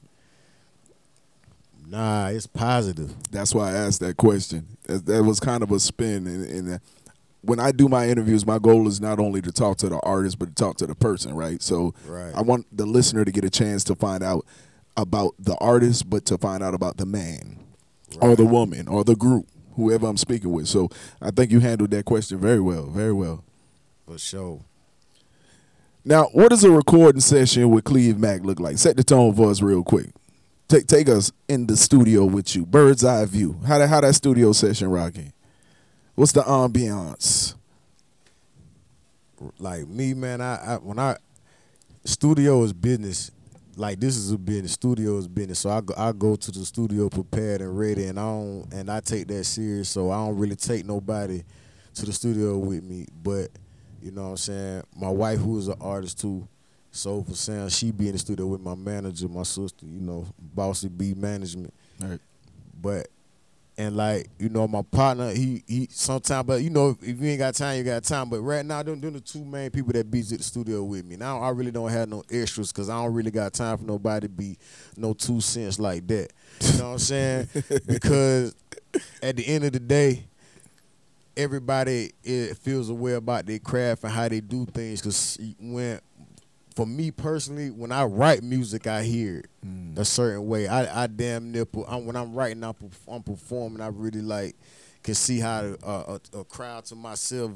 Nah, 1.86 2.28
it's 2.28 2.46
positive. 2.46 3.14
That's 3.30 3.54
why 3.54 3.70
I 3.70 3.72
asked 3.74 4.00
that 4.00 4.16
question. 4.16 4.66
That, 4.84 5.04
that 5.06 5.24
was 5.24 5.40
kind 5.40 5.62
of 5.62 5.70
a 5.72 5.78
spin. 5.78 6.26
And, 6.26 6.80
when 7.42 7.60
I 7.60 7.72
do 7.72 7.88
my 7.88 8.08
interviews, 8.08 8.46
my 8.46 8.58
goal 8.58 8.86
is 8.88 9.00
not 9.00 9.18
only 9.18 9.42
to 9.42 9.52
talk 9.52 9.76
to 9.78 9.88
the 9.88 9.98
artist, 10.00 10.38
but 10.38 10.48
to 10.48 10.54
talk 10.54 10.76
to 10.78 10.86
the 10.86 10.94
person, 10.94 11.34
right? 11.34 11.60
So 11.60 11.94
Right. 12.06 12.32
I 12.34 12.42
want 12.42 12.66
the 12.76 12.86
listener 12.86 13.24
to 13.24 13.32
get 13.32 13.44
a 13.44 13.50
chance 13.50 13.84
to 13.84 13.94
find 13.94 14.22
out 14.22 14.46
about 14.96 15.34
the 15.38 15.56
artist, 15.56 16.08
but 16.08 16.24
to 16.26 16.38
find 16.38 16.62
out 16.62 16.74
about 16.74 16.96
the 16.96 17.06
man 17.06 17.58
or 18.20 18.36
the 18.36 18.44
woman 18.44 18.88
or 18.88 19.04
the 19.04 19.16
group, 19.16 19.46
whoever 19.74 20.06
I'm 20.06 20.16
speaking 20.16 20.52
with. 20.52 20.68
So 20.68 20.88
I 21.20 21.30
think 21.30 21.50
you 21.50 21.60
handled 21.60 21.90
that 21.90 22.04
question 22.04 22.38
very 22.38 22.60
well, 22.60 22.86
very 22.86 23.12
well. 23.12 23.44
For 24.06 24.18
sure. 24.18 24.60
Now, 26.04 26.24
what 26.32 26.48
does 26.50 26.64
a 26.64 26.70
recording 26.70 27.20
session 27.20 27.70
with 27.70 27.84
Cleve 27.84 28.18
Mack 28.18 28.42
look 28.42 28.58
like? 28.58 28.78
Set 28.78 28.96
the 28.96 29.04
tone 29.04 29.34
for 29.34 29.50
us 29.50 29.62
real 29.62 29.84
quick. 29.84 30.10
Take 30.68 30.86
take 30.86 31.08
us 31.08 31.30
in 31.48 31.66
the 31.66 31.76
studio 31.76 32.24
with 32.24 32.56
you. 32.56 32.64
Bird's 32.66 33.04
eye 33.04 33.24
view. 33.26 33.60
How 33.66 33.78
that 33.78 33.88
how 33.88 34.00
that 34.00 34.14
studio 34.14 34.52
session 34.52 34.90
rocking? 34.90 35.32
What's 36.14 36.32
the 36.32 36.42
ambiance? 36.42 37.54
like 39.58 39.88
me, 39.88 40.14
man, 40.14 40.40
I, 40.40 40.74
I 40.74 40.76
when 40.76 40.98
I 40.98 41.16
studio 42.04 42.62
is 42.62 42.72
business. 42.72 43.30
Like 43.74 44.00
this 44.00 44.16
is 44.16 44.30
a 44.30 44.38
business. 44.38 44.72
Studio 44.72 45.16
is 45.16 45.26
business. 45.26 45.60
So 45.60 45.70
I 45.70 45.80
go, 45.80 45.94
I 45.96 46.12
go 46.12 46.36
to 46.36 46.50
the 46.50 46.64
studio 46.64 47.08
prepared 47.08 47.62
and 47.62 47.78
ready, 47.78 48.04
and 48.04 48.20
I 48.20 48.22
don't 48.22 48.68
and 48.72 48.90
I 48.90 49.00
take 49.00 49.28
that 49.28 49.44
serious. 49.44 49.88
So 49.88 50.10
I 50.10 50.16
don't 50.16 50.36
really 50.36 50.56
take 50.56 50.84
nobody 50.84 51.42
to 51.94 52.06
the 52.06 52.12
studio 52.12 52.58
with 52.58 52.84
me. 52.84 53.06
But 53.22 53.48
you 54.02 54.10
know 54.10 54.24
what 54.24 54.30
I'm 54.30 54.36
saying. 54.36 54.82
My 54.94 55.08
wife, 55.08 55.38
who 55.38 55.58
is 55.58 55.68
an 55.68 55.76
artist 55.80 56.20
too, 56.20 56.46
so 56.90 57.22
for 57.22 57.34
sound, 57.34 57.72
she 57.72 57.92
be 57.92 58.08
in 58.08 58.12
the 58.12 58.18
studio 58.18 58.46
with 58.46 58.60
my 58.60 58.74
manager, 58.74 59.28
my 59.28 59.42
sister. 59.42 59.86
You 59.86 60.00
know, 60.00 60.26
Bossy 60.38 60.88
B 60.88 61.14
Management. 61.14 61.72
Right. 61.98 62.20
But 62.78 63.08
and 63.78 63.96
like 63.96 64.28
you 64.38 64.48
know, 64.48 64.68
my 64.68 64.82
partner, 64.82 65.30
he 65.32 65.62
he 65.66 65.88
sometimes, 65.90 66.46
but 66.46 66.62
you 66.62 66.70
know, 66.70 66.96
if, 67.00 67.20
you 67.20 67.28
ain't 67.28 67.38
got 67.38 67.54
time, 67.54 67.78
you 67.78 67.84
got 67.84 68.04
time. 68.04 68.28
But 68.28 68.40
right 68.40 68.64
now, 68.64 68.82
them, 68.82 69.00
them 69.00 69.14
the 69.14 69.20
two 69.20 69.44
main 69.44 69.70
people 69.70 69.92
that 69.92 70.10
be 70.10 70.20
at 70.20 70.28
the 70.28 70.42
studio 70.42 70.82
with 70.84 71.04
me. 71.04 71.16
Now 71.16 71.40
I 71.40 71.50
really 71.50 71.70
don't 71.70 71.90
have 71.90 72.08
no 72.08 72.22
extras 72.30 72.72
because 72.72 72.88
I 72.88 73.02
don't 73.02 73.14
really 73.14 73.30
got 73.30 73.52
time 73.54 73.78
for 73.78 73.84
nobody 73.84 74.26
to 74.26 74.32
be 74.32 74.58
no 74.96 75.14
two 75.14 75.40
cents 75.40 75.78
like 75.78 76.06
that. 76.08 76.32
You 76.60 76.78
know 76.78 76.84
what 76.84 76.92
I'm 76.92 76.98
saying? 76.98 77.48
because 77.86 78.54
at 79.22 79.36
the 79.36 79.46
end 79.46 79.64
of 79.64 79.72
the 79.72 79.80
day, 79.80 80.24
everybody 81.36 82.12
it 82.22 82.56
feels 82.58 82.90
aware 82.90 83.16
about 83.16 83.46
their 83.46 83.58
craft 83.58 84.04
and 84.04 84.12
how 84.12 84.28
they 84.28 84.40
do 84.40 84.66
things. 84.66 85.00
Because 85.00 85.38
when 85.58 85.98
for 86.74 86.86
me 86.86 87.10
personally, 87.10 87.70
when 87.70 87.92
I 87.92 88.04
write 88.04 88.42
music, 88.42 88.86
I 88.86 89.02
hear 89.02 89.38
it 89.38 89.46
a 89.96 90.04
certain 90.04 90.46
way. 90.46 90.66
I, 90.68 91.04
I 91.04 91.06
damn 91.06 91.52
nipple. 91.52 91.84
I'm, 91.86 92.06
when 92.06 92.16
I'm 92.16 92.34
writing, 92.34 92.62
I'm, 92.64 92.74
I'm 93.08 93.22
performing. 93.22 93.80
I 93.80 93.88
really 93.88 94.22
like 94.22 94.56
can 95.02 95.14
see 95.14 95.40
how 95.40 95.74
uh, 95.82 96.18
a, 96.34 96.38
a 96.38 96.44
crowd 96.44 96.84
to 96.86 96.94
myself. 96.94 97.52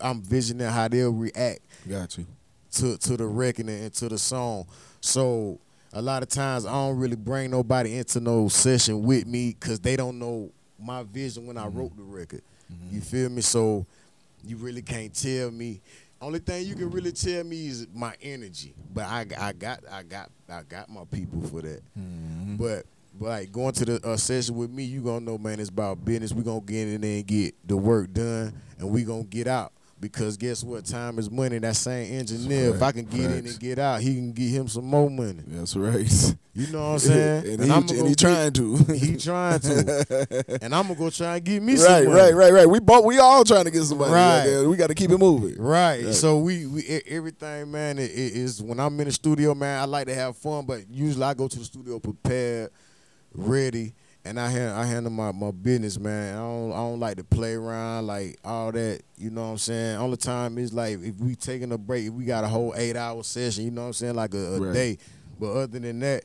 I'm 0.00 0.22
visioning 0.22 0.66
how 0.68 0.88
they'll 0.88 1.12
react 1.12 1.60
Got 1.88 2.18
you. 2.18 2.26
to 2.72 2.96
to 2.98 3.16
the 3.16 3.26
record 3.26 3.68
and 3.68 3.92
to 3.94 4.08
the 4.08 4.18
song. 4.18 4.66
So 5.00 5.58
a 5.92 6.02
lot 6.02 6.22
of 6.22 6.28
times 6.28 6.66
I 6.66 6.72
don't 6.72 6.98
really 6.98 7.16
bring 7.16 7.50
nobody 7.50 7.96
into 7.96 8.20
no 8.20 8.48
session 8.48 9.02
with 9.02 9.26
me 9.26 9.56
because 9.58 9.80
they 9.80 9.96
don't 9.96 10.18
know 10.18 10.50
my 10.78 11.04
vision 11.04 11.46
when 11.46 11.56
I 11.56 11.66
wrote 11.66 11.96
the 11.96 12.02
record. 12.02 12.42
You 12.90 13.00
feel 13.00 13.28
me? 13.30 13.40
So 13.42 13.86
you 14.44 14.56
really 14.56 14.82
can't 14.82 15.14
tell 15.14 15.50
me. 15.50 15.80
Only 16.24 16.38
thing 16.38 16.66
you 16.66 16.74
can 16.74 16.90
really 16.90 17.12
tell 17.12 17.44
me 17.44 17.66
is 17.66 17.86
my 17.94 18.14
energy. 18.22 18.74
But 18.94 19.04
I, 19.04 19.26
I 19.38 19.52
got 19.52 19.80
I 19.90 20.02
got 20.02 20.30
I 20.48 20.62
got 20.62 20.88
my 20.88 21.04
people 21.04 21.42
for 21.42 21.60
that. 21.60 21.82
But 22.56 22.86
but 23.18 23.26
like 23.28 23.52
going 23.52 23.72
to 23.74 23.84
the 23.84 24.06
uh, 24.08 24.16
session 24.16 24.56
with 24.56 24.70
me, 24.70 24.84
you 24.84 25.02
gonna 25.02 25.20
know, 25.20 25.36
man, 25.36 25.60
it's 25.60 25.68
about 25.68 26.02
business. 26.02 26.32
We 26.32 26.42
gonna 26.42 26.62
get 26.62 26.88
in 26.88 27.02
there 27.02 27.16
and 27.16 27.26
get 27.26 27.54
the 27.68 27.76
work 27.76 28.12
done, 28.14 28.54
and 28.78 28.90
we 28.90 29.04
gonna 29.04 29.24
get 29.24 29.46
out. 29.46 29.72
Because 30.04 30.36
guess 30.36 30.62
what? 30.62 30.84
Time 30.84 31.18
is 31.18 31.30
money. 31.30 31.56
That 31.56 31.76
same 31.76 32.12
engineer, 32.18 32.74
if 32.74 32.82
I 32.82 32.92
can 32.92 33.06
get 33.06 33.20
in 33.20 33.46
and 33.46 33.58
get 33.58 33.78
out, 33.78 34.02
he 34.02 34.16
can 34.16 34.32
get 34.32 34.50
him 34.50 34.68
some 34.68 34.84
more 34.84 35.08
money. 35.08 35.42
That's 35.46 35.74
right. 35.74 36.34
You 36.52 36.66
know 36.66 36.80
what 36.80 36.92
I'm 36.92 36.98
saying? 36.98 37.46
and, 37.54 37.64
he, 37.64 37.70
I'ma 37.70 37.86
and 37.88 38.08
he 38.08 38.14
trying 38.14 38.52
to. 38.52 38.76
He 38.94 39.16
trying 39.16 39.60
to, 39.60 40.58
and 40.60 40.74
I'm 40.74 40.88
gonna 40.88 40.94
go 40.98 41.08
try 41.08 41.36
and 41.36 41.44
get 41.44 41.62
me 41.62 41.76
some 41.76 41.90
right, 41.90 42.04
money. 42.04 42.20
right, 42.20 42.34
right, 42.34 42.52
right. 42.52 42.68
We 42.68 42.80
both 42.80 43.06
we 43.06 43.18
all 43.18 43.44
trying 43.44 43.64
to 43.64 43.70
get 43.70 43.84
somebody. 43.84 44.12
Right. 44.12 44.58
Right. 44.58 44.66
We 44.66 44.76
got 44.76 44.88
to 44.88 44.94
keep 44.94 45.10
it 45.10 45.16
moving. 45.16 45.56
Right. 45.56 46.04
Right. 46.04 46.14
So 46.14 46.38
we, 46.38 46.66
we 46.66 46.82
everything, 47.06 47.70
man, 47.70 47.98
it, 47.98 48.10
it 48.10 48.36
is 48.36 48.62
when 48.62 48.78
I'm 48.78 49.00
in 49.00 49.06
the 49.06 49.12
studio, 49.12 49.54
man. 49.54 49.80
I 49.80 49.86
like 49.86 50.06
to 50.08 50.14
have 50.14 50.36
fun, 50.36 50.66
but 50.66 50.86
usually 50.90 51.24
I 51.24 51.32
go 51.32 51.48
to 51.48 51.58
the 51.58 51.64
studio 51.64 51.98
prepared, 51.98 52.72
ready, 53.32 53.94
and 54.24 54.40
I 54.40 54.48
handle, 54.48 54.76
I 54.76 54.84
handle 54.86 55.12
my, 55.12 55.32
my 55.32 55.50
business, 55.50 55.98
man. 55.98 56.34
I 56.34 56.38
don't 56.38 56.72
I 56.72 56.76
don't 56.76 57.00
like 57.00 57.16
to 57.18 57.24
play 57.24 57.54
around 57.54 58.06
like 58.06 58.38
all 58.44 58.72
that. 58.72 59.02
You 59.16 59.30
know 59.30 59.42
what 59.42 59.48
I'm 59.48 59.58
saying? 59.58 59.96
Only 59.98 60.16
time 60.16 60.56
is 60.58 60.72
like 60.72 60.98
if 61.02 61.16
we 61.16 61.34
taking 61.34 61.72
a 61.72 61.78
break, 61.78 62.06
if 62.06 62.12
we 62.12 62.24
got 62.24 62.44
a 62.44 62.48
whole 62.48 62.72
eight 62.76 62.96
hour 62.96 63.22
session. 63.22 63.64
You 63.64 63.70
know 63.70 63.82
what 63.82 63.86
I'm 63.88 63.92
saying? 63.94 64.14
Like 64.14 64.34
a, 64.34 64.54
a 64.54 64.60
Right. 64.60 64.72
day. 64.72 64.98
But 65.38 65.52
other 65.52 65.78
than 65.78 66.00
that, 66.00 66.24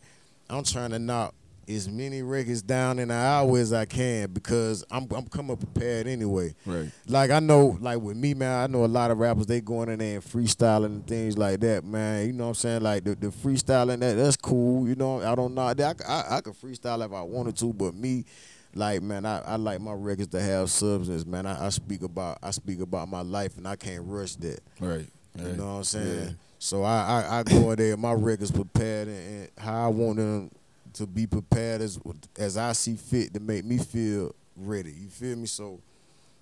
I'm 0.49 0.63
trying 0.63 0.91
to 0.91 0.99
knock 0.99 1.33
as 1.69 1.87
many 1.87 2.23
records 2.23 2.61
down 2.61 2.97
in 2.99 3.11
an 3.11 3.17
hour 3.17 3.57
as 3.57 3.71
I 3.71 3.85
can 3.85 4.31
because 4.31 4.83
I'm 4.89 5.07
I'm 5.15 5.27
coming 5.27 5.55
prepared 5.55 6.07
anyway. 6.07 6.55
Right. 6.65 6.89
Like 7.07 7.29
I 7.31 7.39
know, 7.39 7.77
like 7.79 7.99
with 7.99 8.17
me, 8.17 8.33
man, 8.33 8.63
I 8.63 8.67
know 8.67 8.85
a 8.85 8.87
lot 8.87 9.11
of 9.11 9.19
rappers 9.19 9.45
they 9.45 9.61
going 9.61 9.89
in 9.89 9.99
there 9.99 10.15
and 10.15 10.23
freestyling 10.23 10.85
and 10.85 11.07
things 11.07 11.37
like 11.37 11.59
that, 11.61 11.85
man. 11.85 12.25
You 12.25 12.33
know 12.33 12.45
what 12.45 12.49
I'm 12.49 12.55
saying? 12.55 12.81
Like 12.81 13.03
the, 13.03 13.15
the 13.15 13.27
freestyling 13.27 13.99
that 13.99 14.15
that's 14.15 14.35
cool. 14.35 14.87
You 14.87 14.95
know, 14.95 15.21
I 15.21 15.35
don't 15.35 15.53
know. 15.53 15.61
I, 15.61 15.73
I, 16.07 16.37
I, 16.37 16.41
could 16.41 16.53
freestyle 16.53 17.05
if 17.05 17.13
I 17.13 17.21
wanted 17.21 17.55
to, 17.57 17.71
but 17.71 17.93
me, 17.93 18.25
like 18.73 19.01
man, 19.03 19.25
I, 19.25 19.39
I 19.41 19.55
like 19.57 19.79
my 19.79 19.93
records 19.93 20.29
to 20.29 20.41
have 20.41 20.71
substance, 20.71 21.25
man. 21.25 21.45
I, 21.45 21.67
I 21.67 21.69
speak 21.69 22.01
about 22.01 22.39
I 22.41 22.51
speak 22.51 22.81
about 22.81 23.09
my 23.09 23.21
life 23.21 23.57
and 23.57 23.67
I 23.67 23.75
can't 23.75 24.03
rush 24.05 24.35
that. 24.37 24.59
Right. 24.79 25.07
You 25.37 25.53
know 25.53 25.65
what 25.65 25.77
I'm 25.77 25.83
saying? 25.83 26.19
Yeah. 26.25 26.31
So 26.57 26.83
I, 26.83 27.21
I, 27.21 27.39
I 27.39 27.43
go 27.43 27.71
in 27.71 27.77
there, 27.77 27.95
my 27.95 28.11
records 28.11 28.51
prepared 28.51 29.07
and, 29.07 29.43
and 29.43 29.49
how 29.57 29.85
I 29.85 29.87
want 29.87 30.17
them 30.17 30.51
to 30.93 31.05
be 31.07 31.27
prepared 31.27 31.81
as 31.81 31.99
as 32.37 32.57
I 32.57 32.73
see 32.73 32.95
fit 32.95 33.33
to 33.33 33.39
make 33.39 33.65
me 33.65 33.77
feel 33.77 34.33
ready. 34.55 34.91
You 34.91 35.09
feel 35.09 35.35
me? 35.35 35.45
So 35.47 35.79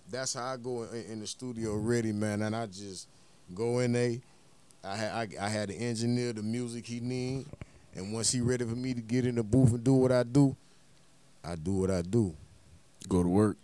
that's 0.09 0.33
how 0.33 0.45
I 0.45 0.57
go 0.57 0.83
in, 0.83 1.03
in 1.11 1.19
the 1.19 1.27
studio 1.27 1.75
ready, 1.75 2.11
man. 2.11 2.41
And 2.41 2.55
I 2.55 2.65
just 2.65 3.07
go 3.53 3.79
in 3.79 3.93
there. 3.93 4.15
I 4.83 4.95
had 4.95 5.11
I, 5.11 5.45
I 5.45 5.49
had 5.49 5.69
to 5.69 5.75
engineer 5.75 6.33
the 6.33 6.43
music 6.43 6.85
he 6.85 6.99
need, 6.99 7.45
and 7.95 8.13
once 8.13 8.31
he 8.31 8.41
ready 8.41 8.63
for 8.63 8.75
me 8.75 8.93
to 8.93 9.01
get 9.01 9.25
in 9.25 9.35
the 9.35 9.43
booth 9.43 9.71
and 9.73 9.83
do 9.83 9.93
what 9.93 10.11
I 10.11 10.23
do, 10.23 10.55
I 11.43 11.55
do 11.55 11.73
what 11.73 11.91
I 11.91 12.01
do. 12.01 12.33
Go 13.09 13.23
to 13.23 13.29
work. 13.29 13.57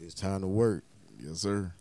It's 0.00 0.14
time 0.14 0.42
to 0.42 0.46
work. 0.46 0.84
Yes, 1.20 1.38
sir. 1.38 1.72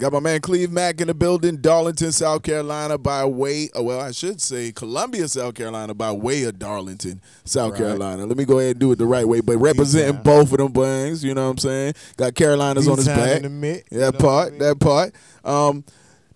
Got 0.00 0.14
my 0.14 0.20
man 0.20 0.40
Cleve 0.40 0.72
Mack 0.72 1.02
in 1.02 1.08
the 1.08 1.14
building, 1.14 1.58
Darlington, 1.58 2.10
South 2.10 2.42
Carolina, 2.42 2.96
by 2.96 3.22
way, 3.26 3.68
well, 3.78 4.00
I 4.00 4.12
should 4.12 4.40
say 4.40 4.72
Columbia, 4.72 5.28
South 5.28 5.54
Carolina, 5.54 5.92
by 5.92 6.10
way 6.10 6.44
of 6.44 6.58
Darlington, 6.58 7.20
South 7.44 7.72
Right. 7.72 7.80
Carolina. 7.80 8.24
Let 8.24 8.38
me 8.38 8.46
go 8.46 8.60
ahead 8.60 8.70
and 8.70 8.80
do 8.80 8.92
it 8.92 8.96
the 8.96 9.04
right 9.04 9.28
way, 9.28 9.40
but 9.42 9.58
representing 9.58 10.22
both 10.22 10.52
of 10.52 10.56
them 10.58 10.72
bangs, 10.72 11.22
you 11.22 11.34
know 11.34 11.44
what 11.44 11.50
I'm 11.50 11.58
saying? 11.58 11.94
Got 12.16 12.34
Carolinas 12.34 12.88
on 12.88 12.96
his 12.96 13.08
back. 13.08 13.36
in 13.36 13.42
the 13.42 13.50
mix, 13.50 13.84
you 13.92 13.98
that 13.98 14.14
what 14.14 14.22
I 14.22 14.26
part, 14.26 14.50
mean? 14.52 14.58
that 14.60 14.80
part. 14.80 15.14
Um, 15.44 15.84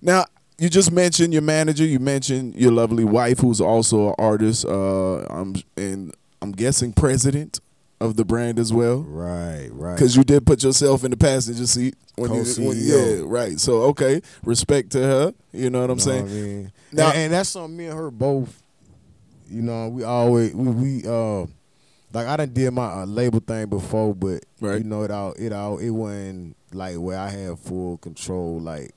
now, 0.02 0.26
you 0.58 0.68
just 0.68 0.92
mentioned 0.92 1.32
your 1.32 1.40
manager. 1.40 1.86
You 1.86 1.98
mentioned 2.00 2.56
your 2.56 2.70
lovely 2.70 3.04
wife, 3.04 3.38
who's 3.38 3.62
also 3.62 4.08
an 4.10 4.14
artist. 4.18 4.66
Uh, 4.66 5.20
I'm 5.24 5.54
and 5.78 6.14
I'm 6.42 6.52
guessing 6.52 6.92
president 6.92 7.60
of 8.04 8.16
the 8.16 8.24
brand 8.24 8.58
as 8.58 8.72
well. 8.72 8.98
Right, 9.02 9.68
right. 9.72 9.94
Because 9.94 10.16
you 10.16 10.24
did 10.24 10.46
put 10.46 10.62
yourself 10.62 11.04
in 11.04 11.10
the 11.10 11.16
passenger 11.16 11.66
seat 11.66 11.94
when 12.16 12.32
you, 12.34 12.44
when, 12.58 12.76
yeah, 12.78 13.22
right. 13.24 13.58
So 13.58 13.82
okay, 13.84 14.20
respect 14.44 14.90
to 14.92 14.98
her. 14.98 15.34
You 15.52 15.70
know 15.70 15.80
what 15.80 15.90
I'm 15.90 15.98
know 15.98 16.04
saying? 16.04 16.22
what 16.24 16.30
I 16.30 16.34
mean? 16.34 16.72
Now- 16.92 17.08
and, 17.08 17.16
and 17.18 17.32
that's 17.32 17.48
something 17.50 17.76
me 17.76 17.86
and 17.86 17.96
her 17.98 18.10
both. 18.10 18.62
You 19.48 19.62
know, 19.62 19.88
we 19.88 20.04
always 20.04 20.54
we, 20.54 20.70
we 20.70 21.02
uh 21.08 21.46
like 22.12 22.26
I 22.28 22.36
done 22.36 22.52
did 22.52 22.70
my 22.72 23.02
uh, 23.02 23.04
label 23.06 23.40
thing 23.40 23.66
before, 23.66 24.14
but 24.14 24.44
Right. 24.60 24.78
you 24.78 24.84
know 24.84 25.02
it 25.02 25.10
all 25.10 25.32
it 25.32 25.52
all 25.52 25.78
it 25.78 25.90
wasn't 25.90 26.56
like 26.72 26.96
where 26.96 27.18
I 27.18 27.28
had 27.28 27.58
full 27.58 27.98
control 27.98 28.60
like 28.60 28.92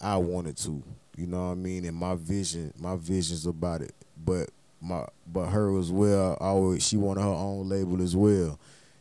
I 0.00 0.16
wanted 0.16 0.56
to. 0.58 0.82
You 1.16 1.26
know 1.26 1.46
what 1.48 1.52
I 1.52 1.54
mean? 1.56 1.84
And 1.84 1.96
my 1.96 2.14
vision, 2.16 2.72
my 2.78 2.96
visions 2.96 3.46
about 3.46 3.82
it, 3.82 3.92
but 4.16 4.48
my 4.82 5.06
but 5.32 5.46
her 5.46 5.78
as 5.78 5.90
well. 5.90 6.36
Always 6.40 6.86
she 6.86 6.96
wanted 6.96 7.22
her 7.22 7.28
own 7.28 7.68
label 7.68 8.02
as 8.02 8.14
well. 8.16 8.58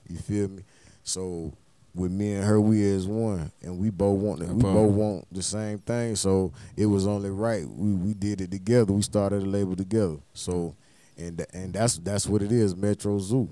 You 0.09 0.17
feel 0.17 0.47
me? 0.49 0.63
So 1.03 1.51
with 1.95 2.11
me 2.11 2.33
and 2.33 2.43
her, 2.45 2.61
we 2.61 2.81
is 2.81 3.05
one, 3.07 3.51
and 3.61 3.77
we 3.79 3.89
both 3.89 4.19
want 4.19 4.39
That 4.39 4.53
we 4.53 4.61
both 4.61 4.91
want 4.93 5.27
the 5.31 5.41
same 5.43 5.79
thing. 5.79 6.15
So 6.15 6.53
it 6.77 6.85
was 6.85 7.05
only 7.07 7.29
right 7.29 7.67
we 7.67 7.91
we 7.93 8.13
did 8.13 8.39
it 8.41 8.51
together. 8.51 8.93
We 8.93 9.01
started 9.01 9.43
a 9.43 9.45
label 9.45 9.75
together. 9.75 10.17
So 10.33 10.75
and 11.17 11.45
and 11.53 11.73
that's 11.73 11.97
that's 11.97 12.27
what 12.27 12.41
it 12.41 12.51
is. 12.51 12.75
Metro 12.75 13.19
Zoo, 13.19 13.49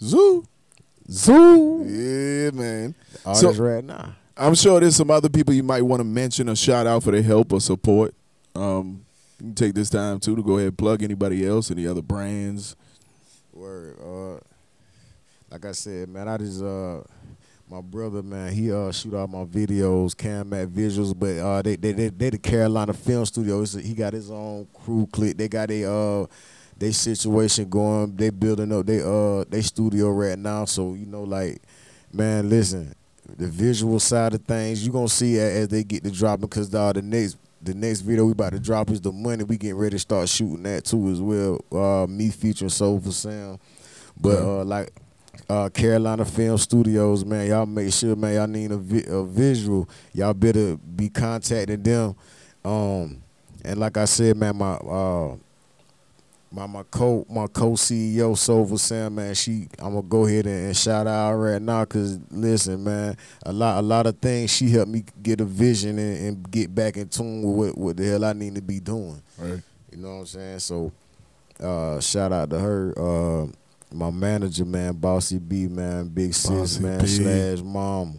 Zoo. 0.00 0.44
Zoo, 1.10 1.84
Yeah, 1.84 2.50
man. 2.50 2.94
artist 3.24 3.56
So- 3.56 3.62
right 3.64 3.84
now. 3.84 4.14
I'm 4.38 4.54
sure 4.54 4.80
there's 4.80 4.96
some 4.96 5.10
other 5.10 5.30
people 5.30 5.54
you 5.54 5.62
might 5.62 5.80
want 5.80 6.00
to 6.00 6.04
mention 6.04 6.50
or 6.50 6.56
shout 6.56 6.86
out 6.86 7.02
for 7.02 7.10
their 7.10 7.22
help 7.22 7.54
or 7.54 7.60
support. 7.60 8.14
Um, 8.54 9.05
you 9.38 9.46
can 9.46 9.54
take 9.54 9.74
this 9.74 9.90
time 9.90 10.18
too 10.20 10.36
to 10.36 10.42
go 10.42 10.54
ahead 10.56 10.68
and 10.68 10.78
plug 10.78 11.02
anybody 11.02 11.46
else, 11.46 11.70
any 11.70 11.86
other 11.86 12.02
brands. 12.02 12.76
Word. 13.52 13.96
Uh, 14.00 14.40
like 15.50 15.64
I 15.64 15.72
said, 15.72 16.08
man, 16.08 16.28
I 16.28 16.36
just 16.38 16.62
uh, 16.62 17.00
my 17.70 17.80
brother, 17.80 18.22
man, 18.22 18.52
he 18.52 18.72
uh 18.72 18.92
shoot 18.92 19.14
all 19.14 19.26
my 19.26 19.44
videos, 19.44 20.16
Cam 20.16 20.52
at 20.52 20.68
Visuals, 20.68 21.18
but 21.18 21.36
uh, 21.38 21.62
they 21.62 21.76
they 21.76 21.92
they, 21.92 22.08
they 22.08 22.30
the 22.30 22.38
Carolina 22.38 22.92
Film 22.92 23.24
Studio. 23.26 23.62
A, 23.62 23.66
he 23.80 23.94
got 23.94 24.12
his 24.12 24.30
own 24.30 24.66
crew 24.74 25.06
click. 25.12 25.36
They 25.36 25.48
got 25.48 25.70
a 25.70 25.90
uh, 25.90 26.26
they 26.78 26.92
situation 26.92 27.68
going. 27.68 28.16
They 28.16 28.30
building 28.30 28.72
up 28.72 28.86
they 28.86 29.00
uh 29.02 29.44
they 29.48 29.62
studio 29.62 30.10
right 30.10 30.38
now. 30.38 30.64
So 30.64 30.94
you 30.94 31.06
know, 31.06 31.22
like, 31.22 31.62
man, 32.12 32.48
listen, 32.48 32.94
the 33.36 33.48
visual 33.48 33.98
side 34.00 34.34
of 34.34 34.42
things 34.44 34.84
you 34.86 34.92
gonna 34.92 35.08
see 35.08 35.38
a- 35.38 35.62
as 35.62 35.68
they 35.68 35.82
get 35.84 36.04
to 36.04 36.10
dropping 36.10 36.46
because 36.46 36.74
uh, 36.74 36.92
the 36.92 37.02
next. 37.02 37.36
The 37.66 37.74
next 37.74 38.02
video 38.02 38.26
we 38.26 38.30
about 38.32 38.52
to 38.52 38.60
drop 38.60 38.90
is 38.90 39.00
the 39.00 39.10
money. 39.10 39.42
We 39.42 39.58
getting 39.58 39.76
ready 39.76 39.96
to 39.96 39.98
start 39.98 40.28
shooting 40.28 40.62
that 40.62 40.84
too 40.84 41.08
as 41.08 41.20
well. 41.20 41.60
Uh, 41.72 42.06
me 42.08 42.30
featuring 42.30 42.68
Soulful 42.68 43.10
Sound. 43.10 43.58
But 44.20 44.38
uh, 44.38 44.62
like 44.62 44.92
uh, 45.48 45.68
Carolina 45.70 46.24
Film 46.24 46.58
Studios, 46.58 47.24
man, 47.24 47.48
y'all 47.48 47.66
make 47.66 47.92
sure, 47.92 48.14
man, 48.14 48.34
y'all 48.34 48.46
need 48.46 48.70
a, 48.70 48.76
vi- 48.76 49.04
a 49.08 49.24
visual. 49.24 49.88
Y'all 50.12 50.32
better 50.32 50.76
be 50.76 51.08
contacting 51.08 51.82
them. 51.82 52.14
Um, 52.64 53.20
and 53.64 53.80
like 53.80 53.96
I 53.96 54.04
said, 54.04 54.36
man, 54.36 54.56
my 54.56 54.74
uh, 54.74 55.34
my 56.50 56.66
my 56.66 56.82
co 56.84 57.26
my 57.28 57.46
co 57.46 57.72
CEO 57.72 58.36
Soulful 58.36 58.78
Sam, 58.78 59.14
man, 59.16 59.34
she 59.34 59.68
I'm 59.78 59.94
gonna 59.94 60.02
go 60.02 60.26
ahead 60.26 60.46
and, 60.46 60.66
and 60.66 60.76
shout 60.76 61.06
out 61.06 61.34
right 61.34 61.60
now, 61.60 61.84
cause 61.84 62.18
listen, 62.30 62.84
man, 62.84 63.16
a 63.44 63.52
lot 63.52 63.78
a 63.78 63.82
lot 63.82 64.06
of 64.06 64.18
things 64.18 64.52
she 64.54 64.70
helped 64.70 64.90
me 64.90 65.04
get 65.22 65.40
a 65.40 65.44
vision 65.44 65.98
and, 65.98 66.26
and 66.26 66.50
get 66.50 66.74
back 66.74 66.96
in 66.96 67.08
tune 67.08 67.42
with 67.42 67.74
what, 67.74 67.78
what 67.78 67.96
the 67.96 68.04
hell 68.06 68.24
I 68.24 68.32
need 68.32 68.54
to 68.54 68.62
be 68.62 68.80
doing. 68.80 69.20
Right. 69.38 69.60
You 69.90 69.98
know 69.98 70.08
what 70.08 70.20
I'm 70.20 70.26
saying? 70.26 70.58
So, 70.60 70.92
uh, 71.60 72.00
shout 72.00 72.32
out 72.32 72.50
to 72.50 72.58
her. 72.58 72.94
Uh, 72.96 73.46
my 73.92 74.10
manager, 74.10 74.64
man, 74.64 74.94
Bossy 74.94 75.38
B, 75.38 75.68
man, 75.68 76.08
Big 76.08 76.34
Sis, 76.34 76.50
Bossy 76.50 76.82
man, 76.82 77.00
B. 77.00 77.06
slash 77.06 77.60
mom. 77.62 78.18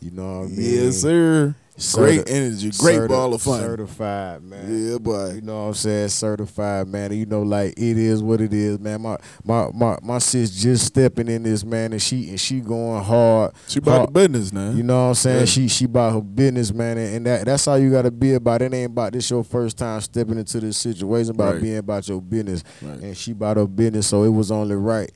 You 0.00 0.10
know 0.12 0.40
what 0.40 0.46
I 0.46 0.48
mean? 0.48 0.56
Yes, 0.84 1.02
sir. 1.02 1.54
Certi- 1.80 1.96
Great 2.24 2.30
energy, 2.30 2.70
great 2.78 2.98
certi- 2.98 3.08
ball 3.08 3.32
of 3.32 3.40
fun. 3.40 3.60
Certified, 3.60 4.42
man. 4.42 4.90
Yeah, 4.90 4.98
boy. 4.98 5.32
You 5.36 5.40
know 5.40 5.62
what 5.62 5.68
I'm 5.68 5.74
saying? 5.74 6.08
Certified, 6.10 6.86
man. 6.88 7.10
You 7.12 7.24
know, 7.24 7.40
like 7.40 7.72
it 7.78 7.96
is 7.96 8.22
what 8.22 8.42
it 8.42 8.52
is, 8.52 8.78
man. 8.78 9.00
My 9.00 9.16
my 9.44 9.68
my 9.74 9.96
my 10.02 10.18
sis 10.18 10.50
just 10.50 10.84
stepping 10.84 11.28
in 11.28 11.42
this, 11.42 11.64
man, 11.64 11.92
and 11.92 12.02
she 12.02 12.28
and 12.28 12.38
she 12.38 12.60
going 12.60 13.02
hard. 13.02 13.52
She 13.66 13.78
about 13.78 14.06
the 14.06 14.12
business 14.12 14.52
man. 14.52 14.76
You 14.76 14.82
know 14.82 15.04
what 15.04 15.08
I'm 15.08 15.14
saying? 15.14 15.38
Yeah. 15.40 15.44
She 15.46 15.68
she 15.68 15.86
about 15.86 16.12
her 16.12 16.20
business, 16.20 16.70
man, 16.72 16.98
and, 16.98 17.16
and 17.16 17.26
that 17.26 17.46
that's 17.46 17.64
how 17.64 17.76
you 17.76 17.90
gotta 17.90 18.10
be 18.10 18.34
about 18.34 18.60
it. 18.60 18.74
Ain't 18.74 18.92
about 18.92 19.14
this 19.14 19.30
your 19.30 19.42
first 19.42 19.78
time 19.78 20.02
stepping 20.02 20.38
into 20.38 20.60
this 20.60 20.76
situation, 20.76 21.30
about 21.30 21.54
Right. 21.54 21.62
being 21.62 21.78
about 21.78 22.06
your 22.06 22.20
business. 22.20 22.62
Right. 22.82 22.98
And 23.00 23.16
she 23.16 23.32
about 23.32 23.56
her 23.56 23.66
business, 23.66 24.06
so 24.06 24.24
it 24.24 24.28
was 24.28 24.50
only 24.50 24.76
right 24.76 25.10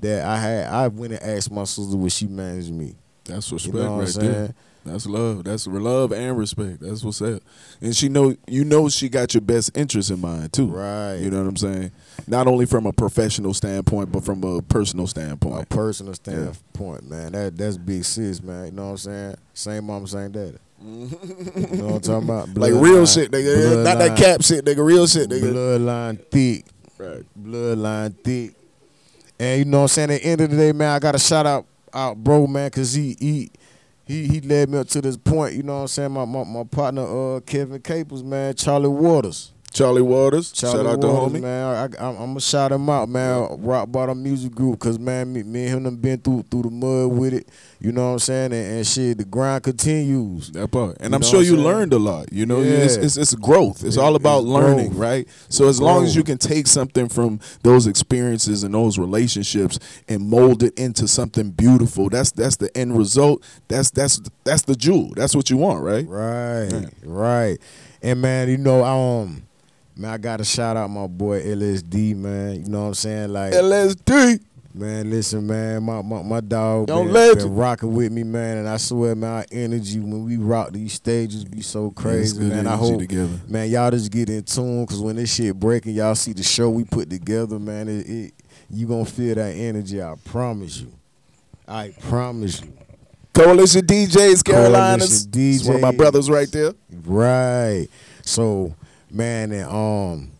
that 0.00 0.24
I 0.24 0.36
had 0.36 0.66
I 0.66 0.88
went 0.88 1.12
and 1.12 1.22
asked 1.22 1.52
my 1.52 1.62
sister 1.64 1.96
would 1.96 2.10
she 2.10 2.26
manage 2.26 2.70
me. 2.70 2.96
That's 3.24 3.50
You 3.52 3.72
know 3.72 3.78
what 3.82 3.88
I'm 3.92 3.98
right 4.00 4.08
saying? 4.08 4.32
there. 4.32 4.54
That's 4.90 5.06
love. 5.06 5.44
That's 5.44 5.66
love 5.66 6.12
and 6.12 6.36
respect. 6.36 6.80
That's 6.80 7.04
what's 7.04 7.22
up. 7.22 7.42
And 7.80 7.94
she 7.94 8.08
know 8.08 8.34
you 8.46 8.64
know 8.64 8.88
she 8.88 9.08
got 9.08 9.34
your 9.34 9.40
best 9.40 9.76
interest 9.76 10.10
in 10.10 10.20
mind 10.20 10.52
too. 10.52 10.68
Right. 10.68 11.16
You 11.16 11.30
know 11.30 11.38
what 11.42 11.48
I'm 11.48 11.56
saying? 11.56 11.92
Not 12.26 12.46
only 12.46 12.66
from 12.66 12.86
a 12.86 12.92
professional 12.92 13.54
standpoint, 13.54 14.12
but 14.12 14.24
from 14.24 14.42
a 14.44 14.62
personal 14.62 15.06
standpoint. 15.06 15.62
A 15.62 15.66
personal 15.66 16.14
standpoint, 16.14 17.08
man. 17.08 17.32
That 17.32 17.56
that's 17.56 17.78
big 17.78 18.04
sis, 18.04 18.42
man. 18.42 18.66
You 18.66 18.72
know 18.72 18.84
what 18.84 18.90
I'm 18.90 18.96
saying? 18.98 19.36
Same 19.54 19.84
mom, 19.84 20.06
same 20.06 20.32
daddy. 20.32 20.58
Mm-hmm. 20.84 21.74
you 21.74 21.82
know 21.82 21.86
what 21.86 21.94
I'm 21.94 22.00
talking 22.22 22.28
about? 22.28 22.48
Like 22.56 22.72
real 22.72 23.02
Bloodline- 23.02 23.14
shit, 23.14 23.30
nigga. 23.32 23.84
Not 23.84 23.98
that 23.98 24.16
cap 24.16 24.42
shit, 24.42 24.64
nigga. 24.64 24.84
Real 24.84 25.06
shit, 25.06 25.28
nigga. 25.28 25.52
Bloodline 25.52 26.24
thick. 26.30 26.64
Right. 26.98 27.24
bloodline 27.40 28.14
thick. 28.24 28.54
And 29.40 29.58
you 29.60 29.64
know 29.64 29.78
what 29.78 29.82
I'm 29.84 29.88
saying? 29.88 30.10
At 30.10 30.20
the 30.22 30.26
end 30.26 30.40
of 30.40 30.50
the 30.50 30.56
day, 30.56 30.72
man, 30.72 30.90
I 30.90 30.98
gotta 30.98 31.18
shout 31.18 31.46
out 31.46 31.66
out 31.92 32.16
bro, 32.16 32.46
man, 32.46 32.70
cause 32.70 32.92
he 32.92 33.16
he 33.18 33.50
he 34.08 34.26
he 34.26 34.40
led 34.40 34.70
me 34.70 34.78
up 34.78 34.88
to 34.88 35.00
this 35.02 35.16
point, 35.18 35.54
you 35.54 35.62
know 35.62 35.74
what 35.76 35.80
I'm 35.82 35.88
saying? 35.88 36.12
My 36.12 36.24
my, 36.24 36.42
my 36.42 36.64
partner 36.64 37.02
uh 37.36 37.40
Kevin 37.40 37.80
Capers, 37.82 38.24
man, 38.24 38.54
Charlie 38.54 38.88
Waters. 38.88 39.52
Charlie 39.72 40.02
Waters. 40.02 40.50
Charlie 40.52 40.78
Shout 40.78 40.86
out 40.86 41.00
to 41.02 41.06
Waters, 41.06 41.32
homie. 41.34 41.42
man. 41.42 41.94
I, 41.98 42.08
I'm 42.08 42.16
gonna 42.16 42.40
shout 42.40 42.72
him 42.72 42.88
out, 42.88 43.08
man. 43.08 43.46
Rock 43.62 43.92
Bottom 43.92 44.22
Music 44.22 44.52
Group, 44.54 44.78
cause 44.80 44.98
man, 44.98 45.32
me, 45.32 45.42
me 45.42 45.66
and 45.66 45.76
him 45.76 45.82
done 45.84 45.96
been 45.96 46.18
through 46.18 46.44
through 46.50 46.62
the 46.62 46.70
mud 46.70 47.12
with 47.18 47.34
it. 47.34 47.48
You 47.80 47.92
know 47.92 48.06
what 48.06 48.12
I'm 48.14 48.18
saying? 48.18 48.52
And, 48.52 48.76
and 48.78 48.86
shit, 48.86 49.18
the 49.18 49.24
grind 49.24 49.62
continues. 49.62 50.50
That 50.52 50.68
part, 50.72 50.96
and 51.00 51.12
You 51.12 51.16
I'm 51.16 51.22
sure 51.22 51.42
you 51.42 51.52
saying? 51.52 51.62
learned 51.62 51.92
a 51.92 51.98
lot. 51.98 52.32
You 52.32 52.44
know, 52.46 52.60
Yeah. 52.60 52.78
it's, 52.78 52.96
it's 52.96 53.16
it's 53.16 53.34
growth. 53.34 53.84
It's 53.84 53.96
It- 53.96 54.00
all 54.00 54.16
about 54.16 54.38
it's 54.40 54.48
learning, 54.48 54.88
growth. 54.88 54.98
right? 55.00 55.28
So 55.48 55.68
as 55.68 55.80
long 55.80 56.02
as 56.04 56.16
you 56.16 56.24
can 56.24 56.38
take 56.38 56.66
something 56.66 57.08
from 57.08 57.38
those 57.62 57.86
experiences 57.86 58.64
and 58.64 58.74
those 58.74 58.98
relationships 58.98 59.78
and 60.08 60.28
mold 60.28 60.62
it 60.62 60.76
into 60.78 61.06
something 61.06 61.50
beautiful, 61.50 62.08
that's 62.08 62.32
that's 62.32 62.56
the 62.56 62.76
end 62.76 62.96
result. 62.98 63.44
That's 63.68 63.90
that's 63.90 64.20
that's 64.44 64.62
the 64.62 64.74
jewel. 64.74 65.12
That's 65.14 65.36
what 65.36 65.50
you 65.50 65.56
want, 65.58 65.82
right? 65.84 66.06
Right, 66.08 66.68
Yeah. 66.72 66.88
right. 67.04 67.58
And 68.02 68.20
man, 68.22 68.48
you 68.48 68.56
know, 68.58 68.84
um, 68.84 69.42
man, 69.98 70.12
I 70.12 70.18
gotta 70.18 70.44
shout 70.44 70.76
out 70.76 70.88
my 70.88 71.06
boy 71.06 71.42
LSD, 71.42 72.16
man. 72.16 72.64
You 72.64 72.70
know 72.70 72.82
what 72.82 72.88
I'm 72.88 72.94
saying? 72.94 73.32
Like, 73.32 73.52
LSD. 73.52 74.40
man, 74.74 75.10
listen, 75.10 75.46
man, 75.46 75.82
my 75.82 76.00
my, 76.02 76.22
my 76.22 76.40
dog 76.40 76.88
Young 76.88 77.12
been, 77.12 77.36
been 77.36 77.54
rocking 77.54 77.92
with 77.92 78.12
me, 78.12 78.22
man, 78.22 78.58
and 78.58 78.68
I 78.68 78.76
swear, 78.76 79.14
man, 79.14 79.30
our 79.30 79.46
energy 79.50 79.98
when 79.98 80.24
we 80.24 80.36
rock 80.36 80.70
these 80.70 80.94
stages 80.94 81.44
be 81.44 81.60
so 81.60 81.90
crazy, 81.90 82.40
man. 82.40 82.66
I 82.66 82.76
hope, 82.76 83.00
together. 83.00 83.40
man, 83.48 83.68
y'all 83.68 83.90
just 83.90 84.10
get 84.10 84.30
in 84.30 84.44
tune, 84.44 84.86
cause 84.86 85.00
when 85.00 85.16
this 85.16 85.34
shit 85.34 85.58
breaking, 85.58 85.94
y'all 85.94 86.14
see 86.14 86.32
the 86.32 86.44
show 86.44 86.70
we 86.70 86.84
put 86.84 87.10
together, 87.10 87.58
man. 87.58 87.88
It, 87.88 88.08
it 88.08 88.34
you 88.70 88.86
gonna 88.86 89.04
feel 89.04 89.34
that 89.34 89.54
energy. 89.54 90.00
I 90.00 90.14
promise 90.24 90.80
you. 90.80 90.92
I 91.66 91.92
promise 92.02 92.62
you. 92.62 92.72
Coalition 93.34 93.82
DJs, 93.82 94.44
Carolinas. 94.44 95.26
Coalition 95.26 95.54
It's 95.54 95.64
one 95.64 95.76
of 95.76 95.82
my 95.82 95.92
brothers 95.92 96.28
right 96.28 96.50
there. 96.50 96.72
Right. 97.04 97.86
So, 98.22 98.74
man, 99.10 99.52
and 99.52 99.68
um, 99.68 100.30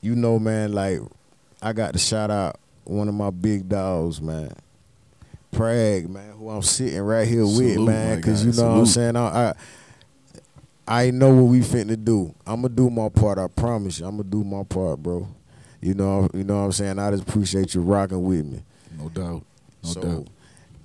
you 0.00 0.14
know, 0.14 0.38
man, 0.38 0.72
like 0.72 1.00
I 1.62 1.72
got 1.72 1.92
to 1.92 1.98
shout 1.98 2.30
out 2.30 2.58
one 2.84 3.08
of 3.08 3.14
my 3.14 3.30
big 3.30 3.68
dogs, 3.68 4.20
man. 4.20 4.52
Prag, 5.52 6.08
man, 6.08 6.32
who 6.32 6.48
I'm 6.48 6.62
sitting 6.62 7.00
right 7.00 7.26
here 7.26 7.44
with, 7.44 7.78
man, 7.78 8.16
because 8.16 8.44
you 8.46 8.52
know 8.52 8.68
what 8.68 8.78
I'm 8.78 8.86
saying. 8.86 9.16
I, 9.16 9.48
I 9.48 9.54
I 10.90 11.10
know 11.12 11.32
what 11.32 11.50
we 11.50 11.60
finna 11.60 12.02
do. 12.02 12.34
I'm 12.44 12.62
gonna 12.62 12.74
do 12.74 12.90
my 12.90 13.08
part. 13.08 13.38
I 13.38 13.46
promise 13.46 14.00
you. 14.00 14.06
I'm 14.06 14.16
gonna 14.16 14.28
do 14.28 14.42
my 14.42 14.64
part, 14.64 15.00
bro. 15.00 15.28
You 15.80 15.94
know, 15.94 16.28
you 16.34 16.42
know 16.42 16.58
what 16.58 16.64
I'm 16.64 16.72
saying. 16.72 16.98
I 16.98 17.12
just 17.12 17.22
appreciate 17.22 17.74
you 17.74 17.80
rocking 17.80 18.22
with 18.22 18.44
me. 18.44 18.62
No 18.98 19.08
doubt. 19.08 19.44
No 19.84 19.88
so, 19.88 20.00
doubt. 20.00 20.26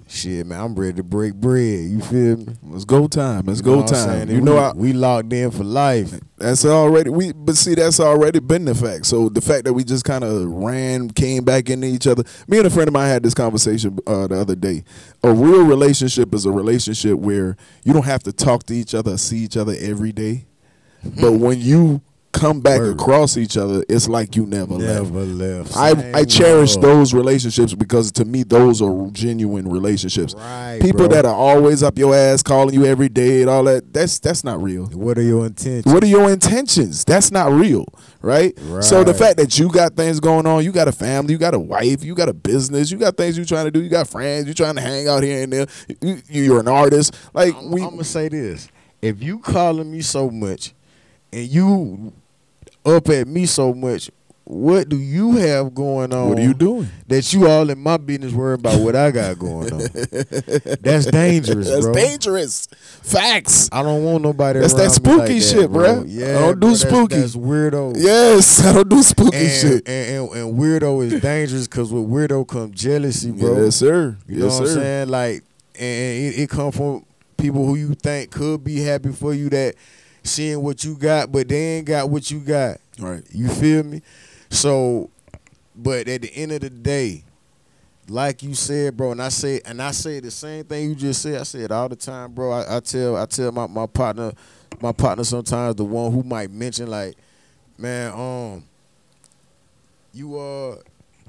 Shit, 0.08 0.46
man, 0.46 0.60
I'm 0.60 0.76
ready 0.76 0.94
to 0.94 1.04
break 1.04 1.34
bread. 1.36 1.86
You 1.86 2.00
feel 2.02 2.38
me? 2.38 2.48
Let's 2.64 2.86
go 2.86 3.08
time. 3.08 3.46
Let's 3.46 3.60
You 3.60 3.66
go 3.66 3.72
know 3.76 3.82
what 3.82 3.88
time. 3.88 4.30
You 4.30 4.36
And 4.38 4.46
know, 4.46 4.54
we, 4.54 4.60
I, 4.60 4.72
we 4.74 4.94
locked 4.94 5.32
in 5.34 5.52
for 5.52 5.64
life. 5.64 6.20
That's 6.38 6.66
already 6.66 7.10
we, 7.10 7.32
but 7.34 7.56
see, 7.56 7.76
that's 7.76 8.00
already 8.00 8.40
been 8.40 8.66
the 8.66 8.76
fact. 8.76 9.06
So 9.06 9.30
the 9.30 9.42
fact 9.42 9.66
that 9.66 9.74
we 9.74 9.84
just 9.84 10.04
kind 10.06 10.24
of 10.24 10.50
ran, 10.52 11.10
came 11.10 11.44
back 11.44 11.70
into 11.70 11.88
each 11.88 12.08
other. 12.08 12.24
Me 12.48 12.58
and 12.58 12.68
a 12.68 12.70
friend 12.70 12.88
of 12.88 12.94
mine 12.94 13.08
had 13.08 13.24
this 13.24 13.34
conversation 13.34 13.98
uh, 14.06 14.28
the 14.28 14.40
other 14.40 14.56
day. 14.56 14.84
A 15.24 15.32
real 15.34 15.64
relationship 15.66 16.34
is 16.34 16.46
a 16.46 16.52
relationship 16.52 17.18
where 17.18 17.56
you 17.84 17.94
don't 17.94 18.06
have 18.06 18.24
to 18.24 18.34
talk 18.34 18.64
to 18.64 18.74
each 18.76 18.94
other, 18.94 19.18
see 19.18 19.38
each 19.40 19.58
other 19.58 19.76
every 19.80 20.12
day, 20.12 20.46
but 21.22 21.34
when 21.34 21.60
you 21.60 22.02
come 22.36 22.60
back 22.60 22.80
Word. 22.80 23.00
across 23.00 23.38
each 23.38 23.58
other, 23.58 23.84
it's 23.88 24.08
like 24.08 24.36
you 24.36 24.46
never, 24.46 24.76
left. 24.76 25.12
Never 25.12 25.22
left. 25.22 25.78
I, 25.78 26.20
I 26.20 26.26
cherish 26.26 26.76
love. 26.76 26.84
those 26.84 27.14
relationships 27.14 27.74
because 27.74 28.12
to 28.14 28.26
me 28.26 28.44
those 28.44 28.82
are 28.82 29.10
genuine 29.12 29.68
relationships. 29.68 30.36
Right, 30.36 30.80
People 30.82 31.08
bro. 31.08 31.16
that 31.16 31.26
are 31.26 31.34
always 31.34 31.82
up 31.82 31.98
your 31.98 32.14
ass, 32.14 32.44
calling 32.44 32.74
you 32.74 32.86
every 32.86 33.10
day 33.10 33.42
and 33.42 33.50
all 33.50 33.64
that, 33.64 33.94
that's 33.94 34.20
that's 34.20 34.44
not 34.44 34.62
real. 34.62 34.86
What 34.88 35.18
are 35.18 35.24
your 35.24 35.46
intentions? 35.46 35.92
What 35.92 36.04
are 36.04 36.08
your 36.08 36.30
intentions? 36.30 37.06
That's 37.06 37.32
not 37.32 37.52
real, 37.52 37.86
right? 38.22 38.54
right? 38.64 38.84
So 38.84 39.04
the 39.04 39.14
fact 39.14 39.38
that 39.38 39.58
you 39.58 39.72
got 39.72 39.96
things 39.96 40.20
going 40.20 40.46
on, 40.46 40.64
you 40.64 40.72
got 40.72 40.88
a 40.88 40.92
family, 40.92 41.34
you 41.34 41.38
got 41.38 41.54
a 41.54 41.60
wife, 41.60 42.04
you 42.04 42.16
got 42.16 42.30
a 42.30 42.34
business, 42.34 42.92
you 42.92 42.98
got 42.98 43.16
things 43.18 43.38
you're 43.38 43.46
trying 43.46 43.66
to 43.66 43.72
do, 43.72 43.82
you 43.82 43.90
got 43.90 44.08
friends, 44.08 44.46
you're 44.46 44.54
trying 44.54 44.76
to 44.76 44.82
hang 44.82 45.08
out 45.08 45.24
here 45.24 45.44
and 45.44 45.54
there. 45.54 45.68
You, 46.02 46.22
you're 46.28 46.60
an 46.60 46.68
artist, 46.68 47.16
like 47.34 47.56
I'm, 47.56 47.72
we. 47.72 47.82
I'm 47.82 47.92
gonna 47.92 48.04
say 48.04 48.28
this: 48.28 48.68
if 49.02 49.24
you 49.24 49.40
calling 49.40 49.90
me 49.90 50.02
so 50.02 50.30
much, 50.30 50.74
and 51.32 51.48
you 51.48 52.14
up 52.86 53.10
at 53.10 53.28
me 53.28 53.46
so 53.46 53.74
much, 53.74 54.10
what 54.46 54.90
do 54.90 54.98
you 54.98 55.38
have 55.38 55.74
going 55.74 56.14
on? 56.14 56.30
what 56.30 56.38
are 56.38 56.44
you 56.44 56.54
doing? 56.54 56.88
That 57.08 57.34
you 57.34 57.48
all 57.48 57.68
in 57.68 57.80
my 57.80 57.98
business 57.98 58.32
worrying 58.32 58.60
about 58.60 58.80
what 58.80 58.96
I 58.96 59.10
got 59.10 59.40
going 59.40 59.74
on? 59.74 59.80
That's 60.82 61.08
dangerous, 61.08 61.68
That's 61.68 61.86
bro. 61.86 61.94
dangerous. 61.94 62.68
Facts. 63.02 63.70
I 63.72 63.82
don't 63.82 64.04
want 64.04 64.24
nobody. 64.24 64.60
That's 64.60 64.74
that 64.74 64.80
me 64.82 64.86
like 64.86 64.94
spooky 64.94 65.40
that, 65.40 65.46
shit, 65.46 65.72
bro. 65.72 66.04
bruh. 66.04 66.06
Yeah, 66.08 66.38
I 66.38 66.42
don't 66.42 66.60
do 66.60 66.68
bro, 66.68 66.76
spooky. 66.76 67.16
That's, 67.16 67.36
weirdo. 67.36 67.96
Yes, 67.98 68.64
I 68.66 68.74
don't 68.74 68.88
do 68.90 69.02
spooky 69.02 69.36
And, 69.36 69.52
shit. 69.52 69.88
and, 69.90 70.30
and, 70.30 70.30
and 70.38 70.60
weirdo 70.60 71.04
is 71.06 71.22
dangerous 71.22 71.68
because 71.68 71.92
with 71.92 72.08
weirdo 72.08 72.48
comes 72.48 72.80
jealousy, 72.80 73.32
bro. 73.32 73.64
Yes, 73.64 73.78
sir. 73.78 74.16
You 74.28 74.40
know 74.40 74.46
yes, 74.46 74.54
what 74.60 74.62
I'm 74.62 74.74
sir. 74.76 74.82
saying? 74.82 75.10
Like, 75.10 75.44
and 75.74 75.84
it, 76.36 76.40
it 76.42 76.50
come 76.52 76.72
from 76.72 77.04
people 77.38 77.66
who 77.66 77.76
you 77.76 77.96
think 77.96 78.30
could 78.30 78.64
be 78.64 78.80
happy 78.82 79.12
for 79.12 79.34
you 79.34 79.50
that 79.50 79.74
seeing 80.26 80.62
what 80.62 80.84
you 80.84 80.96
got, 80.98 81.32
but 81.32 81.48
they 81.48 81.78
ain't 81.78 81.88
got 81.88 82.10
what 82.10 82.30
you 82.32 82.40
got. 82.40 82.78
Right. 83.00 83.24
You 83.32 83.48
feel 83.48 83.84
me? 83.84 84.02
So, 84.50 85.10
but 85.76 86.08
at 86.08 86.22
the 86.22 86.34
end 86.36 86.52
of 86.52 86.62
the 86.62 86.70
day, 86.70 87.24
like 88.08 88.44
you 88.44 88.54
said, 88.54 88.96
bro, 88.96 89.12
and 89.12 89.22
I 89.22 89.30
say, 89.30 89.62
and 89.66 89.82
I 89.82 89.92
say 89.92 90.20
the 90.20 90.32
same 90.32 90.64
thing 90.66 90.90
you 90.90 90.96
just 90.96 91.22
said. 91.22 91.40
I 91.40 91.44
say 91.44 91.60
it 91.60 91.72
all 91.72 91.90
the 91.90 91.96
time, 91.96 92.34
bro. 92.34 92.52
I, 92.52 92.78
I 92.78 92.80
tell, 92.80 93.16
I 93.16 93.26
tell 93.26 93.52
my, 93.52 93.68
my 93.68 93.88
partner, 93.88 94.32
my 94.82 94.92
partner 94.92 95.24
sometimes 95.24 95.76
the 95.76 95.86
one 95.86 96.12
who 96.12 96.22
might 96.24 96.52
mention 96.52 96.88
like, 96.88 97.16
man, 97.78 98.12
um, 98.14 98.64
you 100.14 100.38
uh, 100.38 100.76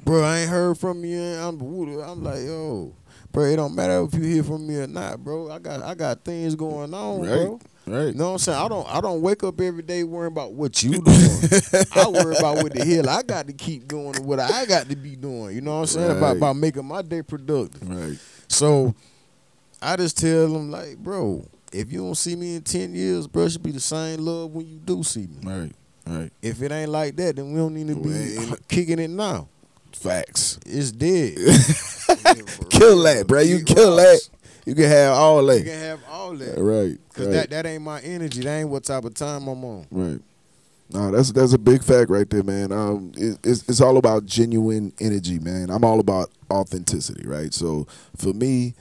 bro, 0.05 0.23
I 0.23 0.41
ain't 0.41 0.51
heard 0.51 0.79
from 0.79 1.05
you. 1.05 1.19
and 1.21 1.41
I'm, 1.41 1.61
I'm 2.03 2.23
like, 2.23 2.43
yo, 2.45 2.95
bro, 3.33 3.45
it 3.45 3.57
don't 3.57 3.75
matter 3.75 4.03
if 4.03 4.15
you 4.15 4.23
hear 4.23 4.43
from 4.45 4.67
me 4.67 4.77
or 4.77 4.87
not, 4.87 5.23
bro. 5.25 5.51
I 5.51 5.59
got, 5.59 5.83
I 5.83 5.95
got 5.95 6.25
things 6.25 6.55
going 6.55 6.93
on, 6.95 7.21
Right. 7.23 7.29
bro. 7.35 7.61
Right. 7.88 8.07
You 8.09 8.14
know 8.14 8.27
what 8.27 8.33
I'm 8.33 8.38
saying? 8.38 8.59
I 8.59 8.68
don't 8.68 8.87
I 8.88 9.01
don't 9.01 9.22
wake 9.22 9.44
up 9.44 9.61
every 9.61 9.83
day 9.83 10.03
worrying 10.03 10.33
about 10.33 10.53
what 10.55 10.83
you 10.83 10.90
doing. 11.03 11.05
I 11.94 12.09
worry 12.09 12.37
about 12.37 12.57
what 12.62 12.72
the 12.75 12.85
hell 12.85 13.09
I 13.09 13.22
got 13.22 13.46
to 13.46 13.53
keep 13.53 13.87
doing 13.87 14.16
and 14.16 14.27
what 14.27 14.40
I 14.40 14.66
got 14.66 14.88
to 14.88 14.96
be 14.96 15.14
doing. 15.14 15.55
You 15.55 15.61
know 15.61 15.75
what 15.77 15.81
I'm 15.83 15.87
saying? 15.87 16.11
About 16.11 16.22
Right. 16.22 16.37
about 16.37 16.57
making 16.57 16.85
my 16.85 17.03
day 17.03 17.22
productive. 17.22 17.88
Right. 17.88 18.18
So 18.49 18.92
I 19.81 19.94
just 19.96 20.18
tell 20.18 20.49
them 20.49 20.70
like, 20.72 20.96
bro, 20.99 21.44
if 21.72 21.92
you 21.92 22.01
don't 22.01 22.16
see 22.16 22.35
me 22.35 22.57
in 22.57 22.62
ten 22.62 22.92
years, 22.94 23.27
bro, 23.29 23.44
it 23.44 23.51
should 23.53 23.62
be 23.62 23.70
the 23.72 23.81
same 23.81 24.20
love 24.20 24.51
when 24.53 24.66
you 24.66 24.79
do 24.79 25.03
see 25.05 25.29
me. 25.29 25.37
Right. 25.44 25.72
Right. 26.09 26.33
If 26.42 26.62
it 26.62 26.72
ain't 26.72 26.90
like 26.90 27.14
that, 27.16 27.37
then 27.37 27.53
we 27.53 27.59
don't 27.59 27.75
need 27.75 27.88
to 27.88 27.94
be 27.96 28.57
kicking 28.68 28.99
it 28.99 29.11
now. 29.11 29.49
Facts. 29.92 30.59
It's 30.66 30.90
dead. 30.92 31.35
Kill 32.70 33.03
that, 33.05 33.25
bro. 33.27 33.40
You 33.40 33.62
kill 33.64 33.96
that. 33.96 34.20
You 34.67 34.75
can 34.75 34.89
have 34.89 35.15
all 35.15 35.47
that. 35.47 35.59
You 35.59 35.65
can 35.65 35.79
have 35.79 36.01
all 36.11 36.35
that. 36.35 36.59
Right. 36.61 36.99
Cause 37.15 37.27
right. 37.27 37.33
that, 37.33 37.51
that 37.51 37.67
ain't 37.67 37.85
my 37.85 38.01
energy. 38.01 38.43
That 38.43 38.59
ain't 38.59 38.69
what 38.69 38.83
type 38.85 39.05
of 39.05 39.15
time 39.15 39.47
I'm 39.47 39.65
on. 39.65 39.87
Right. 39.91 40.21
No, 40.91 41.11
that's 41.11 41.33
that's 41.33 41.53
a 41.53 41.59
big 41.59 41.83
fact 41.83 42.11
right 42.11 42.29
there, 42.29 42.43
man. 42.43 42.71
Um, 42.71 43.13
it, 43.17 43.39
it's 43.43 43.69
it's 43.69 43.81
all 43.81 43.97
about 43.97 44.27
genuine 44.27 44.93
energy, 45.01 45.39
man. 45.39 45.71
I'm 45.71 45.85
all 45.85 45.99
about 45.99 46.31
authenticity, 46.51 47.27
right? 47.27 47.53
So 47.53 47.87
for 48.17 48.33
me, 48.33 48.75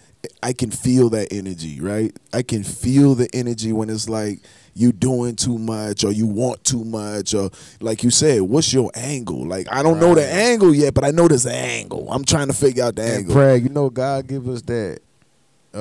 I 0.43 0.53
can 0.53 0.69
feel 0.69 1.09
that 1.11 1.31
energy, 1.31 1.79
right? 1.79 2.15
I 2.33 2.43
can 2.43 2.63
feel 2.63 3.15
the 3.15 3.27
energy 3.33 3.73
when 3.73 3.89
it's 3.89 4.07
like 4.07 4.41
you 4.75 4.91
doing 4.91 5.35
too 5.35 5.57
much 5.57 6.03
or 6.03 6.11
you 6.11 6.27
want 6.27 6.63
too 6.63 6.83
much 6.83 7.33
or 7.33 7.49
like 7.79 8.03
you 8.03 8.11
said, 8.11 8.41
what's 8.41 8.71
your 8.71 8.91
angle? 8.93 9.45
Like 9.45 9.67
I 9.71 9.81
don't 9.81 9.99
know 9.99 10.13
the 10.13 10.25
angle 10.31 10.75
yet, 10.75 10.93
but 10.93 11.03
I 11.03 11.11
know 11.11 11.27
this 11.27 11.47
angle. 11.47 12.11
I'm 12.11 12.23
trying 12.23 12.47
to 12.47 12.53
figure 12.53 12.83
out 12.83 12.95
the 12.95 13.03
And 13.03 13.11
angle. 13.13 13.35
Craig, 13.35 13.63
you 13.63 13.69
know, 13.69 13.89
God 13.89 14.27
give 14.27 14.47
us 14.47 14.61
that 14.63 14.99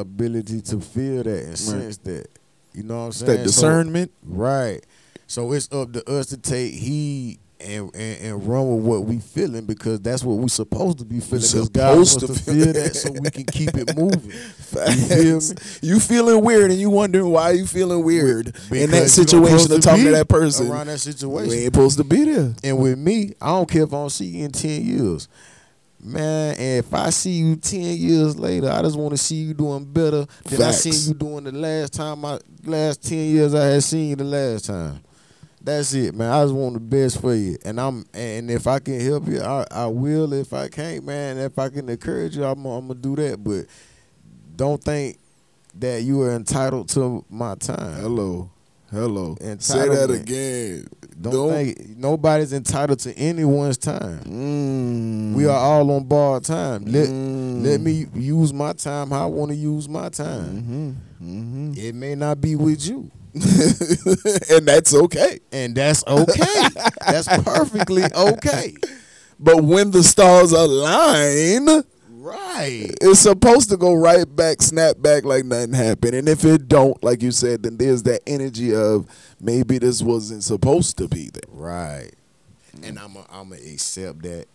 ability 0.00 0.60
to 0.62 0.80
feel 0.80 1.22
that 1.22 1.44
and 1.44 1.58
sense 1.58 1.96
that. 1.98 2.26
You 2.74 2.82
know 2.82 2.96
what 2.96 3.02
I'm 3.02 3.08
It's 3.08 3.18
saying? 3.18 3.30
that 3.30 3.38
So- 3.38 3.44
discernment. 3.44 4.10
right. 4.26 4.84
So 5.26 5.52
it's 5.52 5.70
up 5.72 5.92
to 5.94 6.08
us 6.10 6.26
to 6.26 6.36
take 6.36 6.74
heed 6.74 7.38
and, 7.60 7.90
and, 7.94 8.20
and 8.20 8.46
run 8.46 8.76
with 8.76 8.84
what 8.84 9.04
we 9.06 9.18
feeling 9.20 9.64
because 9.64 10.00
that's 10.00 10.22
what 10.22 10.34
we 10.34 10.48
supposed 10.50 10.98
to 10.98 11.04
be 11.06 11.18
feeling. 11.18 11.40
Because 11.40 11.68
God 11.70 11.96
wants 11.96 12.10
supposed 12.12 12.44
to 12.44 12.44
to 12.44 12.52
feel 12.52 12.72
that 12.74 12.94
so 12.94 13.10
we 13.12 13.30
can 13.30 13.44
keep 13.44 13.70
it 13.74 13.96
moving. 13.96 14.32
You 14.74 15.40
feel? 15.40 15.56
You 15.82 16.00
feeling 16.00 16.44
weird 16.44 16.72
and 16.72 16.80
you 16.80 16.90
wondering 16.90 17.30
why 17.30 17.52
you 17.52 17.64
feeling 17.66 18.02
weird 18.04 18.48
in 18.48 18.52
that 18.52 18.58
Because 18.70 19.16
you 19.18 19.24
don't 19.24 19.46
situation 19.46 19.72
of 19.72 19.80
talking 19.80 20.04
be 20.04 20.10
to 20.10 20.16
that 20.16 20.28
person. 20.28 20.68
around 20.70 20.88
that 20.88 20.98
situation. 20.98 21.48
We 21.48 21.56
ain't 21.64 21.72
supposed 21.74 21.96
to 21.98 22.04
be 22.04 22.24
there. 22.24 22.52
And 22.64 22.78
with 22.78 22.98
me, 22.98 23.34
I 23.40 23.46
don't 23.50 23.70
care 23.70 23.84
if 23.84 23.90
I 23.90 23.96
don't 23.96 24.10
see 24.10 24.26
you 24.26 24.44
in 24.46 24.52
10 24.52 24.82
years. 24.84 25.28
Man, 26.06 26.54
and 26.56 26.84
if 26.84 26.92
I 26.92 27.08
see 27.08 27.30
you 27.32 27.56
10 27.56 27.80
years 27.96 28.38
later, 28.38 28.70
I 28.70 28.82
just 28.82 28.96
want 28.98 29.12
to 29.12 29.16
see 29.16 29.36
you 29.36 29.54
doing 29.54 29.86
better 29.86 30.26
than 30.44 30.62
I 30.62 30.70
seen 30.72 31.08
you 31.08 31.14
doing 31.14 31.44
the 31.44 31.52
last 31.52 31.94
time 31.94 32.22
I 32.26 32.38
last 32.62 33.02
10 33.08 33.18
years 33.18 33.54
I 33.54 33.64
had 33.64 33.82
seen 33.82 34.10
you 34.10 34.16
the 34.16 34.24
last 34.24 34.66
time. 34.66 35.00
That's 35.62 35.94
it, 35.94 36.14
man. 36.14 36.30
I 36.30 36.42
just 36.44 36.52
want 36.54 36.74
the 36.74 36.80
best 36.80 37.22
for 37.22 37.34
you. 37.34 37.56
And 37.64 37.80
I'm 37.80 38.04
and 38.12 38.50
if 38.50 38.66
I 38.66 38.80
can 38.80 39.00
help 39.00 39.26
you, 39.28 39.40
I, 39.40 39.64
I 39.70 39.86
will. 39.86 40.34
If 40.34 40.52
I 40.52 40.68
can't, 40.68 41.06
man, 41.06 41.38
if 41.38 41.58
I 41.58 41.70
can 41.70 41.88
encourage 41.88 42.36
you, 42.36 42.44
I'm, 42.44 42.62
I'm 42.66 42.86
gonna 42.88 43.00
do 43.00 43.16
that. 43.16 43.42
But 43.42 43.64
don't 44.54 44.82
think 44.84 45.18
that 45.76 46.02
you 46.02 46.20
are 46.20 46.32
entitled 46.32 46.90
to 46.90 47.24
my 47.30 47.54
time. 47.54 47.94
Hello. 48.02 48.50
Hello. 48.90 49.36
Say 49.58 49.88
that 49.88 50.10
again. 50.10 50.86
Don't, 51.20 51.32
Don't- 51.32 51.52
think 51.52 51.96
nobody's 51.96 52.52
entitled 52.52 52.98
to 53.00 53.12
anyone's 53.16 53.78
time. 53.78 54.20
Mm. 54.24 55.34
We 55.34 55.46
are 55.46 55.56
all 55.56 55.90
on 55.92 56.04
borrowed 56.04 56.44
time. 56.44 56.84
Let 56.86 57.08
Mm. 57.08 57.62
let 57.62 57.80
me 57.80 58.06
use 58.14 58.52
my 58.52 58.72
time 58.72 59.10
how 59.10 59.24
I 59.24 59.26
want 59.26 59.50
to 59.50 59.56
use 59.56 59.88
my 59.88 60.08
time. 60.08 60.98
Mm-hmm. 61.22 61.72
It 61.76 61.94
may 61.94 62.14
not 62.14 62.40
be 62.40 62.56
with 62.56 62.86
you, 62.86 63.10
and 63.34 64.66
that's 64.66 64.92
okay. 64.94 65.38
and 65.52 65.74
that's 65.74 66.04
okay. 66.06 66.68
that's 67.06 67.28
perfectly 67.44 68.02
okay. 68.14 68.74
But 69.38 69.62
when 69.64 69.90
the 69.90 70.02
stars 70.02 70.52
align, 70.52 71.66
Right. 72.24 72.90
it's 73.02 73.20
supposed 73.20 73.68
to 73.70 73.76
go 73.76 73.92
right 73.92 74.24
back, 74.34 74.62
snap 74.62 74.96
back 75.00 75.24
like 75.24 75.44
nothing 75.44 75.74
happened. 75.74 76.14
And 76.14 76.28
if 76.28 76.44
it 76.44 76.68
don't, 76.68 77.02
like 77.04 77.22
you 77.22 77.30
said, 77.30 77.62
then 77.62 77.76
there's 77.76 78.02
that 78.04 78.22
energy 78.26 78.74
of 78.74 79.06
maybe 79.40 79.78
this 79.78 80.00
wasn't 80.02 80.42
supposed 80.42 80.96
to 80.98 81.08
be 81.08 81.30
there. 81.30 81.42
Right. 81.48 82.12
Mm. 82.76 82.88
And 82.88 82.98
I'm 82.98 83.14
gonna 83.14 83.56
accept 83.56 84.22
that 84.22 84.46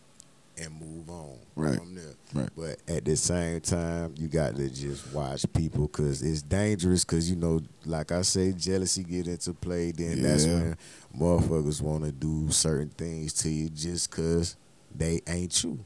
and 0.57 0.79
move 0.79 1.09
on 1.09 1.37
Right. 1.55 1.77
from 1.77 1.95
there. 1.95 2.15
Right. 2.33 2.49
But 2.55 2.79
at 2.93 3.05
the 3.05 3.15
same 3.15 3.61
time, 3.61 4.15
you 4.17 4.27
got 4.27 4.55
to 4.55 4.69
just 4.69 5.13
watch 5.13 5.45
people 5.53 5.87
because 5.87 6.21
it's 6.21 6.41
dangerous. 6.41 7.03
Because 7.05 7.29
you 7.29 7.35
know, 7.35 7.61
like 7.85 8.11
I 8.11 8.23
say, 8.23 8.51
jealousy 8.51 9.03
get 9.03 9.27
into 9.27 9.53
play. 9.53 9.91
Then 9.91 10.21
that's 10.21 10.45
when 10.45 10.75
motherfuckers 11.17 11.81
want 11.81 12.03
to 12.05 12.11
do 12.11 12.49
certain 12.51 12.89
things 12.89 13.33
to 13.33 13.49
you 13.49 13.69
just 13.69 14.09
because 14.09 14.55
they 14.93 15.21
ain't 15.27 15.63
you. 15.63 15.79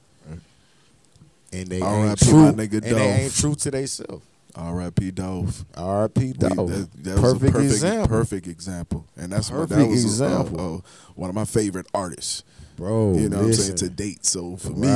And 1.53 1.67
they 1.67 1.81
R.I.P. 1.81 2.09
ain't 2.09 2.19
true. 2.19 2.41
my 2.43 2.51
nigga 2.51 2.73
and 2.73 2.83
they 2.83 2.89
Dolph. 2.89 3.01
ain't 3.19 3.35
true 3.35 3.55
to 3.55 3.71
themselves. 3.71 4.25
R.I.P. 4.55 5.11
Dolph. 5.11 5.65
R.I.P. 5.75 6.21
We- 6.25 6.33
Dog. 6.33 6.55
that, 6.69 6.89
that 7.03 7.19
was 7.19 7.19
a 7.19 7.21
perfect, 7.21 7.53
perfect 7.53 7.55
example, 7.71 8.07
Perfect 8.07 8.47
example, 8.47 9.05
and 9.17 9.31
that's 9.31 9.49
what 9.51 9.69
that 9.69 9.75
Perfect 9.75 9.91
was 9.91 10.03
example. 10.03 10.59
Uh, 10.59 10.77
uh, 10.77 10.81
one 11.15 11.29
of 11.29 11.35
my 11.35 11.45
favorite 11.45 11.87
artists. 11.93 12.43
bro. 12.75 13.13
you 13.15 13.29
know 13.29 13.37
what 13.37 13.45
I'm 13.47 13.53
saying 13.53 13.77
to 13.77 13.89
date. 13.89 14.25
So 14.25 14.57
for 14.57 14.71
me, 14.73 14.87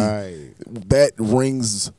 that 0.67 1.11
rings 1.17 1.91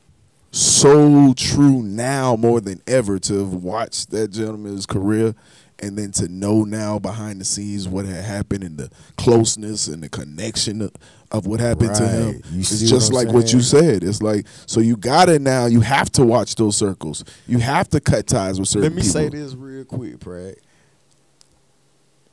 so 0.51 1.33
true 1.35 1.83
now 1.83 2.35
more 2.35 2.59
than 2.59 2.81
ever 2.87 3.19
to 3.19 3.39
have 3.39 3.53
watched 3.53 4.09
that 4.11 4.29
gentleman's 4.31 4.85
career 4.85 5.35
and 5.77 5.97
then 5.97 6.11
to 6.11 6.27
know 6.27 6.63
now 6.63 6.97
behind 6.99 7.39
the 7.39 7.45
scenes 7.45 7.87
what 7.87 8.05
had 8.05 8.23
happened 8.25 8.63
and 8.63 8.77
the 8.77 8.89
closeness 9.15 9.87
and 9.87 10.01
the 10.03 10.09
connection 10.09 10.89
of, 11.31 11.45
what 11.45 11.59
happened 11.59 11.95
to 11.95 12.07
him. 12.07 12.41
You 12.51 12.59
it's 12.59 12.79
just 12.81 13.13
what 13.13 13.25
like 13.25 13.33
what 13.33 13.53
you 13.53 13.61
said. 13.61 14.03
It's 14.03 14.21
like 14.21 14.45
so 14.65 14.79
you 14.79 14.97
gotta 14.97 15.39
now 15.39 15.65
you 15.65 15.81
have 15.81 16.09
to 16.13 16.25
watch 16.25 16.55
those 16.55 16.77
circles. 16.77 17.23
You 17.47 17.59
have 17.59 17.89
to 17.89 17.99
cut 17.99 18.27
ties 18.27 18.59
with 18.59 18.69
certain 18.69 18.89
Let 18.89 18.95
me 18.95 19.01
people. 19.01 19.13
say 19.13 19.29
this 19.29 19.53
real 19.53 19.85
quick, 19.85 20.19
Brad. 20.19 20.55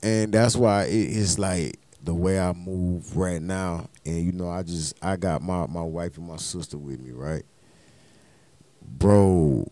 And 0.03 0.33
that's 0.33 0.57
why 0.57 0.85
it 0.85 0.93
is 0.93 1.39
like 1.39 1.79
the 2.03 2.15
way 2.15 2.39
I 2.39 2.53
move 2.53 3.17
right 3.17 3.43
now. 3.43 3.89
And 4.05 4.25
you 4.25 4.33
know, 4.33 4.49
I 4.49 4.63
just 4.63 4.95
I 5.03 5.17
got 5.17 5.43
my 5.43 5.67
my 5.67 5.83
wife 5.83 6.17
and 6.17 6.27
my 6.27 6.37
sister 6.37 6.79
with 6.79 7.01
me, 7.01 7.13
right? 7.13 7.43
Bro, 8.83 9.71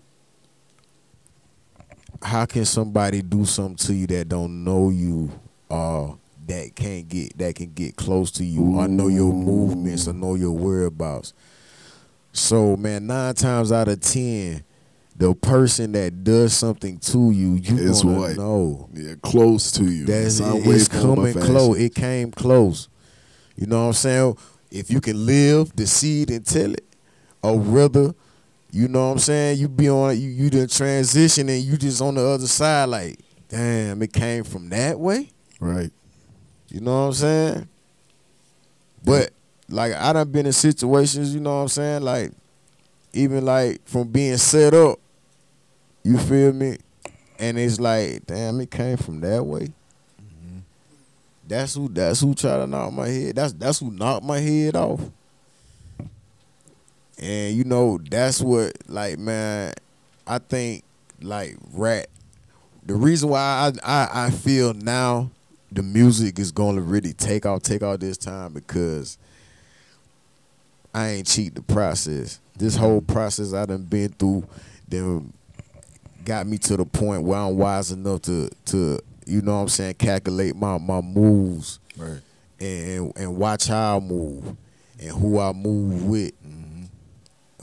how 2.23 2.47
can 2.47 2.65
somebody 2.65 3.23
do 3.23 3.45
something 3.45 3.77
to 3.77 3.95
you 3.95 4.07
that 4.09 4.29
don't 4.29 4.65
know 4.65 4.91
you 4.91 5.31
or 5.69 6.19
that 6.47 6.75
can't 6.75 7.09
get 7.09 7.37
that 7.39 7.55
can 7.55 7.73
get 7.73 7.97
close 7.97 8.31
to 8.33 8.45
you 8.45 8.79
or 8.79 8.89
know 8.89 9.09
your 9.09 9.33
movements 9.33 10.09
or 10.09 10.13
know 10.13 10.35
your 10.35 10.53
whereabouts? 10.53 11.33
So 12.33 12.77
man, 12.77 13.07
nine 13.07 13.35
times 13.35 13.71
out 13.73 13.89
of 13.89 14.01
ten, 14.01 14.65
the 15.17 15.35
person 15.35 15.93
that 15.93 16.25
does 16.25 16.53
something 16.53 16.99
to 16.99 17.31
you, 17.31 17.55
you 17.55 17.77
Is 17.79 18.03
gonna 18.03 18.19
what? 18.19 18.37
know. 18.37 18.89
Yeah, 18.93 19.15
close 19.23 19.71
to 19.73 19.85
you. 19.85 20.05
That's 20.05 20.41
it, 20.41 20.67
it's 20.67 20.89
coming 20.89 21.35
close. 21.35 21.79
It 21.79 21.95
came 21.95 22.31
close. 22.33 22.89
You 23.57 23.67
know 23.67 23.83
what 23.83 23.87
I'm 23.89 23.93
saying? 23.93 24.37
If 24.71 24.91
you 24.91 25.01
can 25.01 25.25
live 25.25 25.75
the 25.77 25.87
seed 25.87 26.31
and 26.31 26.45
tell 26.45 26.73
it, 26.73 26.85
or 27.43 27.59
rather, 27.61 28.15
you 28.73 28.89
know 28.89 29.07
what 29.07 29.13
I'm 29.13 29.19
saying, 29.21 29.59
you 29.59 29.69
be 29.69 29.89
on 29.89 30.19
you 30.21 30.29
you 30.29 30.51
done 30.51 30.67
transition 30.67 31.49
and 31.49 31.63
you 31.63 31.77
just 31.77 32.03
on 32.03 32.17
the 32.17 32.27
other 32.27 32.49
side 32.49 32.89
like, 32.89 33.21
damn, 33.49 34.03
it 34.03 34.13
came 34.13 34.43
from 34.43 34.69
that 34.71 34.99
way. 34.99 35.31
Right. 35.61 35.93
You 36.75 36.81
know 36.81 37.03
what 37.03 37.07
I'm 37.07 37.13
saying? 37.13 37.69
But 39.05 39.31
like 39.69 39.95
I 39.95 40.13
done 40.13 40.29
been 40.33 40.47
in 40.47 40.53
situations, 40.53 41.33
you 41.33 41.39
know 41.41 41.55
what 41.55 41.63
I'm 41.63 41.69
saying? 41.69 42.03
Like 42.03 42.33
even 43.13 43.45
like 43.45 43.87
from 43.87 44.09
being 44.09 44.39
set 44.39 44.75
up, 44.75 44.99
you 46.03 46.19
feel 46.19 46.53
me? 46.53 46.79
And 47.39 47.61
it's 47.61 47.79
like, 47.79 48.27
damn, 48.27 48.61
it 48.61 48.73
came 48.73 48.97
from 48.97 49.21
that 49.21 49.47
way. 49.47 49.69
Mm-hmm. 50.21 50.59
That's 51.47 51.77
who 51.77 51.89
that's 51.91 52.21
who 52.21 52.35
tried 52.35 52.57
to 52.57 52.67
knock 52.67 52.93
my 52.93 53.07
head. 53.07 53.37
That's 53.37 53.53
that's 53.53 53.79
who 53.79 53.93
knocked 53.93 54.27
my 54.27 54.41
head 54.41 54.75
off. 54.75 55.01
And 57.21 57.57
you 57.57 57.63
know, 57.63 58.01
that's 58.03 58.41
what 58.41 58.73
like 58.89 59.21
man, 59.21 59.75
I 60.27 60.39
think 60.39 60.83
like 61.23 61.57
rat 61.73 62.09
the 62.85 62.95
reason 62.95 63.29
why 63.29 63.71
I, 63.85 64.03
I 64.03 64.25
I 64.27 64.31
feel 64.31 64.75
now 64.75 65.31
the 65.75 65.83
music 65.83 66.39
is 66.39 66.53
gonna 66.53 66.81
really 66.81 67.13
take 67.13 67.45
off, 67.47 67.63
take 67.63 67.83
off 67.83 68.01
this 68.01 68.17
time 68.17 68.53
because 68.53 69.19
I 70.95 71.09
ain't 71.11 71.27
cheat 71.27 71.55
the 71.55 71.63
process. 71.63 72.41
This 72.57 72.77
whole 72.77 73.01
process 73.01 73.53
I 73.53 73.67
done 73.67 73.83
been 73.85 74.11
through, 74.11 74.47
then 74.89 75.33
got 76.25 76.47
me 76.47 76.57
to 76.59 76.77
the 76.77 76.85
point 76.85 77.23
where 77.23 77.39
I'm 77.39 77.57
wise 77.57 77.91
enough 77.91 78.23
to 78.23 78.49
to 78.67 78.99
you 79.27 79.43
know 79.43 79.57
what 79.57 79.63
I'm 79.63 79.69
saying 79.69 79.95
calculate 79.95 80.55
my 80.57 80.79
my 80.79 81.01
moves 81.01 81.81
Right. 81.97 82.21
and 82.61 83.13
and 83.17 83.37
watch 83.37 83.67
how 83.67 83.97
I 83.97 84.01
move 84.01 84.57
and 85.01 85.11
who 85.11 85.41
I 85.41 85.53
move 85.53 86.07
with, 86.07 86.33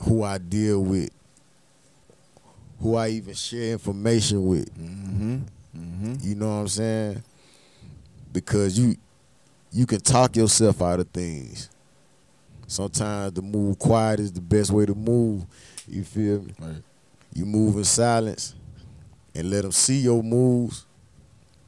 who 0.02 0.22
I 0.22 0.36
deal 0.38 0.82
with, 0.82 1.10
who 2.80 2.96
I 2.96 3.08
even 3.08 3.34
share 3.34 3.72
information 3.72 4.44
with. 4.46 4.72
Mm-hmm. 4.78 5.38
Mm-hmm. 5.76 6.14
You 6.20 6.34
know 6.34 6.48
what 6.48 6.60
I'm 6.60 6.68
saying? 6.68 7.22
Because 8.32 8.78
you 8.78 8.96
you 9.70 9.86
can 9.86 10.00
talk 10.00 10.36
yourself 10.36 10.82
out 10.82 11.00
of 11.00 11.08
things. 11.08 11.70
Sometimes 12.66 13.32
the 13.34 13.42
move 13.42 13.78
quiet 13.78 14.20
is 14.20 14.32
the 14.32 14.40
best 14.40 14.70
way 14.70 14.86
to 14.86 14.94
move. 14.94 15.44
You 15.86 16.04
feel 16.04 16.42
me? 16.42 16.54
Right. 16.58 16.82
You 17.34 17.44
move 17.44 17.76
in 17.76 17.84
silence 17.84 18.54
and 19.34 19.50
let 19.50 19.62
them 19.62 19.72
see 19.72 19.98
your 19.98 20.22
moves. 20.22 20.86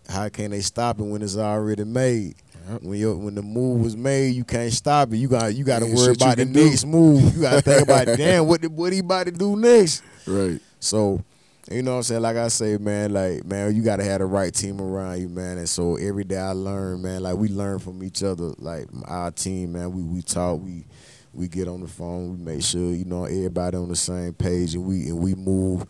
How 0.08 0.28
can 0.28 0.50
they 0.50 0.60
stop 0.60 1.00
it 1.00 1.02
when 1.04 1.22
it's 1.22 1.36
already 1.36 1.84
made? 1.84 2.36
Yep. 2.70 2.82
When 2.82 2.98
your 2.98 3.16
when 3.16 3.34
the 3.34 3.42
move 3.42 3.82
was 3.82 3.96
made, 3.96 4.30
you 4.34 4.44
can't 4.44 4.72
stop 4.72 5.12
it. 5.12 5.16
You 5.16 5.28
got 5.28 5.54
you 5.54 5.64
got 5.64 5.80
to 5.80 5.86
worry 5.86 6.14
about 6.14 6.36
the 6.36 6.44
do. 6.46 6.64
next 6.64 6.86
move. 6.86 7.34
You 7.36 7.42
got 7.42 7.54
to 7.56 7.60
think 7.62 7.82
about 7.82 8.06
damn 8.16 8.46
what 8.46 8.62
the, 8.62 8.68
what 8.68 8.92
he 8.92 9.00
about 9.00 9.26
to 9.26 9.32
do 9.32 9.56
next. 9.56 10.02
Right. 10.26 10.60
So, 10.80 11.22
you 11.70 11.82
know 11.82 11.92
what 11.92 11.96
I'm 11.98 12.02
saying? 12.02 12.22
Like 12.22 12.36
I 12.36 12.48
say, 12.48 12.76
man, 12.76 13.12
like, 13.12 13.44
man, 13.44 13.74
you 13.74 13.82
gotta 13.82 14.04
have 14.04 14.18
the 14.18 14.26
right 14.26 14.52
team 14.52 14.80
around 14.80 15.20
you, 15.20 15.28
man. 15.28 15.58
And 15.58 15.68
so 15.68 15.96
every 15.96 16.24
day 16.24 16.36
I 16.36 16.52
learn, 16.52 17.02
man, 17.02 17.22
like 17.22 17.36
we 17.36 17.48
learn 17.48 17.78
from 17.78 18.02
each 18.02 18.22
other. 18.22 18.52
Like 18.58 18.86
our 19.06 19.30
team, 19.30 19.72
man, 19.72 19.92
we 19.92 20.02
we 20.02 20.20
talk, 20.22 20.60
we 20.60 20.84
we 21.32 21.48
get 21.48 21.66
on 21.66 21.80
the 21.80 21.88
phone, 21.88 22.32
we 22.32 22.44
make 22.44 22.62
sure, 22.62 22.92
you 22.94 23.06
know, 23.06 23.24
everybody 23.24 23.76
on 23.76 23.88
the 23.88 23.96
same 23.96 24.34
page 24.34 24.74
and 24.74 24.84
we 24.84 25.08
and 25.08 25.18
we 25.18 25.34
move 25.34 25.86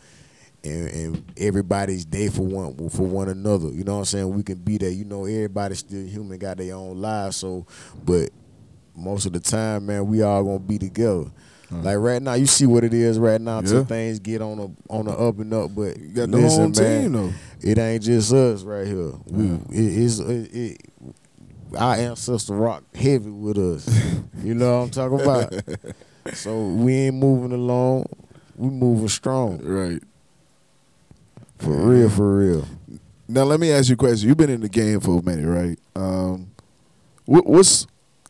and, 0.63 0.89
and 0.89 1.33
everybody's 1.37 2.07
there 2.07 2.31
for 2.31 2.43
one 2.43 2.89
for 2.89 3.03
one 3.03 3.29
another. 3.29 3.69
You 3.69 3.83
know 3.85 3.95
what 3.95 3.99
I'm 4.01 4.05
saying? 4.07 4.33
We 4.35 4.43
can 4.45 4.59
be 4.59 4.79
there. 4.79 4.91
You 4.91 5.05
know, 5.05 5.25
everybody's 5.25 5.81
still 5.81 6.07
human, 6.07 6.39
got 6.39 6.57
their 6.59 6.75
own 6.77 7.01
lives. 7.01 7.37
So 7.37 7.67
but 8.05 8.31
most 8.95 9.27
of 9.27 9.33
the 9.33 9.41
time, 9.41 9.87
man, 9.87 10.07
we 10.07 10.23
all 10.23 10.45
gonna 10.45 10.59
be 10.61 10.79
together. 10.79 11.27
Like 11.83 11.99
right 11.99 12.23
now, 12.23 12.35
you 12.35 12.47
see 12.47 12.67
what 12.67 12.85
it 12.85 12.95
is 12.95 13.19
right 13.19 13.41
now. 13.41 13.61
Till 13.61 13.79
Yeah. 13.79 13.85
things 13.85 14.19
get 14.19 14.41
on 14.43 14.59
a 14.59 14.93
on 14.93 15.07
the 15.07 15.13
up 15.13 15.39
and 15.39 15.53
up, 15.53 15.75
but 15.75 15.99
You 15.99 16.09
got 16.09 16.31
the 16.31 16.39
listen, 16.39 16.73
whole 16.75 16.85
man, 16.85 17.03
team 17.03 17.13
though. 17.13 17.33
it 17.61 17.79
ain't 17.79 18.03
just 18.03 18.33
us 18.33 18.63
right 18.63 18.87
here. 18.87 19.13
We, 19.27 19.47
it, 19.71 20.05
it's 20.05 20.19
it, 20.19 20.55
it, 20.55 20.81
our 21.77 21.95
ancestor 21.97 22.55
rock 22.55 22.85
heavy 22.95 23.31
with 23.31 23.59
us. 23.59 23.89
you 24.43 24.55
know 24.55 24.79
what 24.79 24.85
I'm 24.85 24.91
talking 24.91 25.21
about? 25.21 25.53
so 26.35 26.67
we 26.69 26.93
ain't 26.95 27.17
moving 27.17 27.53
along. 27.53 28.07
We 28.57 28.69
moving 28.71 29.09
strong 29.09 29.59
Right. 29.59 30.01
for 31.59 31.73
real, 31.73 32.09
for 32.11 32.39
real. 32.39 32.67
Now 33.27 33.45
let 33.45 33.59
me 33.59 33.73
ask 33.73 33.89
you 33.89 33.95
a 33.95 33.97
question. 33.97 34.29
You've 34.29 34.37
been 34.37 34.51
in 34.51 34.61
the 34.61 34.69
game 34.69 35.01
for 35.01 35.19
a 35.19 35.23
minute, 35.23 35.49
right? 35.49 35.79
Um, 35.97 36.51
what, 37.25 37.47
what's 37.47 37.87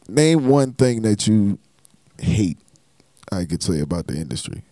name 0.08 0.46
one 0.48 0.72
thing 0.72 1.02
that 1.02 1.26
you 1.26 1.58
hate? 2.18 2.58
I 3.34 3.44
could 3.44 3.62
say 3.62 3.80
about 3.80 4.06
the 4.06 4.14
industry. 4.14 4.62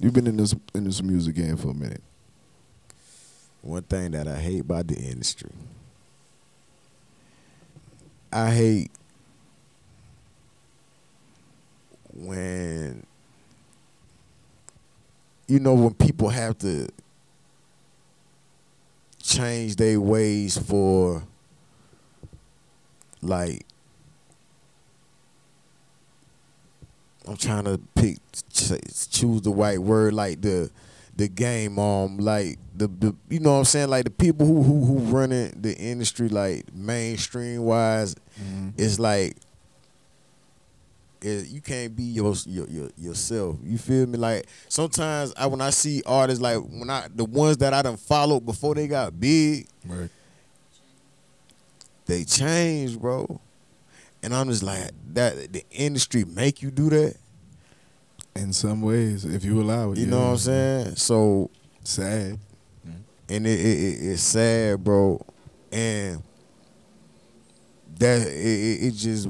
You've 0.00 0.14
been 0.14 0.26
in 0.26 0.36
this 0.36 0.54
in 0.74 0.84
this 0.84 1.02
music 1.02 1.34
game 1.34 1.56
for 1.56 1.70
a 1.70 1.74
minute. 1.74 2.02
One 3.62 3.82
thing 3.82 4.12
that 4.12 4.26
I 4.26 4.36
hate 4.36 4.60
about 4.62 4.86
the 4.86 4.96
industry, 4.96 5.50
I 8.32 8.50
hate 8.50 8.90
when 12.14 13.04
you 15.46 15.60
know 15.60 15.74
when 15.74 15.92
people 15.94 16.30
have 16.30 16.56
to 16.58 16.88
change 19.22 19.76
their 19.76 20.00
ways 20.00 20.56
for 20.56 21.22
like 23.20 23.66
I'm 27.26 27.36
trying 27.36 27.64
to 27.64 27.78
pick 27.94 28.18
choose 28.32 29.42
the 29.42 29.52
right 29.52 29.78
word 29.78 30.14
like 30.14 30.40
the 30.40 30.70
the 31.16 31.28
game 31.28 31.78
um 31.78 32.16
like 32.18 32.58
the, 32.74 32.86
the 32.88 33.14
you 33.28 33.40
know 33.40 33.52
what 33.52 33.58
I'm 33.58 33.64
saying 33.66 33.88
like 33.90 34.04
the 34.04 34.10
people 34.10 34.46
who 34.46 34.62
who 34.62 34.84
who 34.86 34.98
running 35.16 35.52
the 35.60 35.76
industry 35.76 36.28
like 36.28 36.72
mainstream 36.74 37.62
wise 37.64 38.14
it's 38.78 38.98
like 38.98 39.36
it, 41.22 41.48
you 41.48 41.60
can't 41.60 41.94
be 41.94 42.04
your, 42.04 42.32
your 42.46 42.66
your 42.68 42.88
yourself. 42.96 43.56
You 43.62 43.76
feel 43.76 44.06
me? 44.06 44.16
Like 44.16 44.46
sometimes 44.68 45.34
I 45.36 45.46
when 45.48 45.60
I 45.60 45.68
see 45.68 46.02
artists 46.06 46.40
like 46.40 46.56
when 46.56 46.88
I 46.88 47.08
the 47.14 47.26
ones 47.26 47.58
that 47.58 47.74
I 47.74 47.82
done 47.82 47.98
followed 47.98 48.46
before 48.46 48.74
they 48.74 48.88
got 48.88 49.20
big, 49.20 49.66
Right. 49.86 50.08
they 52.06 52.24
change, 52.24 52.98
bro. 52.98 53.38
And 54.22 54.34
I'm 54.34 54.48
just 54.48 54.62
like 54.62 54.90
that. 55.14 55.52
The 55.52 55.64
industry 55.70 56.24
make 56.24 56.62
you 56.62 56.70
do 56.70 56.90
that. 56.90 57.16
In 58.36 58.52
some 58.52 58.80
ways, 58.80 59.24
if 59.24 59.44
you 59.44 59.60
allow 59.60 59.90
it. 59.90 59.98
You 59.98 60.04
yeah. 60.04 60.10
know 60.10 60.20
what 60.20 60.30
I'm 60.30 60.36
saying? 60.38 60.96
So 60.96 61.50
Sad. 61.82 62.38
Mm-hmm. 62.86 63.00
and 63.28 63.46
it, 63.46 63.60
it, 63.60 63.64
it 63.64 64.10
it's 64.12 64.22
sad, 64.22 64.84
bro. 64.84 65.24
And 65.72 66.22
that 67.98 68.26
it, 68.26 68.30
it, 68.30 68.86
it 68.86 68.90
just 68.92 69.28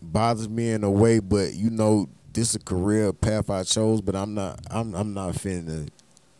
bothers 0.00 0.48
me 0.48 0.70
in 0.70 0.84
a 0.84 0.90
way. 0.90 1.18
But 1.18 1.54
you 1.54 1.70
know, 1.70 2.08
this 2.32 2.50
is 2.50 2.54
a 2.56 2.60
career 2.60 3.12
path 3.12 3.50
I 3.50 3.62
chose. 3.62 4.00
But 4.00 4.16
I'm 4.16 4.34
not. 4.34 4.60
I'm 4.70 4.94
I'm 4.94 5.14
not 5.14 5.34
finna 5.34 5.88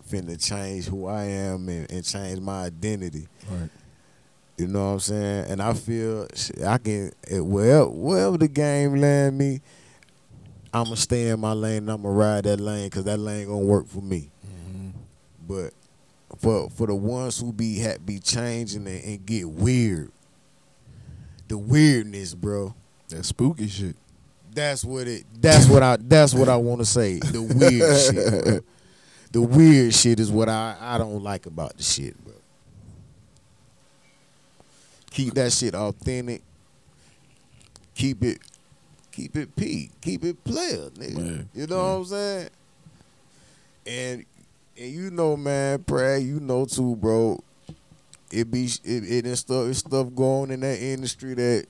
finna 0.08 0.42
change 0.42 0.86
who 0.86 1.06
I 1.06 1.24
am 1.24 1.68
and, 1.68 1.90
and 1.90 2.04
change 2.04 2.40
my 2.40 2.64
identity. 2.64 3.28
Right. 3.48 3.70
You 4.60 4.66
know 4.66 4.88
what 4.88 4.92
I'm 4.92 5.00
saying? 5.00 5.44
And 5.52 5.62
I 5.62 5.72
feel 5.72 6.28
I 6.66 6.76
can 6.76 7.12
eh, 7.28 7.38
wherever, 7.38 7.88
wherever 7.88 8.36
the 8.36 8.46
game 8.46 8.96
land 8.96 9.38
me, 9.38 9.62
I'ma 10.70 10.96
stay 10.96 11.30
in 11.30 11.40
my 11.40 11.54
lane 11.54 11.78
and 11.78 11.90
I'ma 11.92 12.10
ride 12.10 12.44
that 12.44 12.60
lane 12.60 12.90
because 12.90 13.04
that 13.04 13.16
lane 13.16 13.46
gonna 13.46 13.60
work 13.60 13.88
for 13.88 14.02
me. 14.02 14.30
Mm-hmm. 14.46 14.90
But 15.48 15.72
for 16.36 16.68
for 16.68 16.86
the 16.86 16.94
ones 16.94 17.40
who 17.40 17.54
be 17.54 17.82
ha- 17.82 17.96
be 18.04 18.18
changing 18.18 18.86
and, 18.86 19.02
and 19.02 19.24
get 19.24 19.48
weird, 19.48 20.12
the 21.48 21.56
weirdness, 21.56 22.34
bro. 22.34 22.74
That 23.08 23.24
spooky 23.24 23.66
shit. 23.66 23.96
That's 24.52 24.84
what 24.84 25.08
it. 25.08 25.24
That's 25.40 25.66
what 25.68 25.82
I. 25.82 25.96
That's 25.96 26.34
what 26.34 26.50
I 26.50 26.56
want 26.56 26.80
to 26.82 26.84
say. 26.84 27.18
The 27.18 27.40
weird 27.40 27.96
shit. 27.98 28.44
Bro. 28.44 28.60
The 29.32 29.40
weird 29.40 29.94
shit 29.94 30.18
is 30.18 30.28
what 30.28 30.48
I 30.48 30.76
I 30.80 30.98
don't 30.98 31.22
like 31.22 31.46
about 31.46 31.76
the 31.76 31.84
shit, 31.84 32.18
bro. 32.24 32.29
Keep 35.10 35.34
that 35.34 35.52
shit 35.52 35.74
authentic. 35.74 36.42
Keep 37.94 38.24
it. 38.24 38.38
Keep 39.12 39.36
it 39.36 39.56
P. 39.56 39.90
Keep 40.00 40.24
it 40.24 40.44
player, 40.44 40.88
nigga. 40.90 41.36
Yeah. 41.36 41.42
You 41.60 41.66
know 41.66 41.76
what 41.76 41.82
I'm 41.82 42.04
saying? 42.04 42.48
And 43.86 44.24
and 44.78 44.90
you 44.90 45.10
know, 45.10 45.36
man, 45.36 45.82
Brad, 45.82 46.22
you 46.22 46.40
know 46.40 46.64
too, 46.64 46.96
bro. 46.96 47.42
It 48.30 48.50
be 48.50 48.66
it, 48.84 49.04
it 49.04 49.24
and 49.26 49.36
stuff. 49.36 49.68
It's 49.68 49.80
stuff 49.80 50.14
going 50.14 50.52
in 50.52 50.60
that 50.60 50.80
industry 50.80 51.34
that 51.34 51.66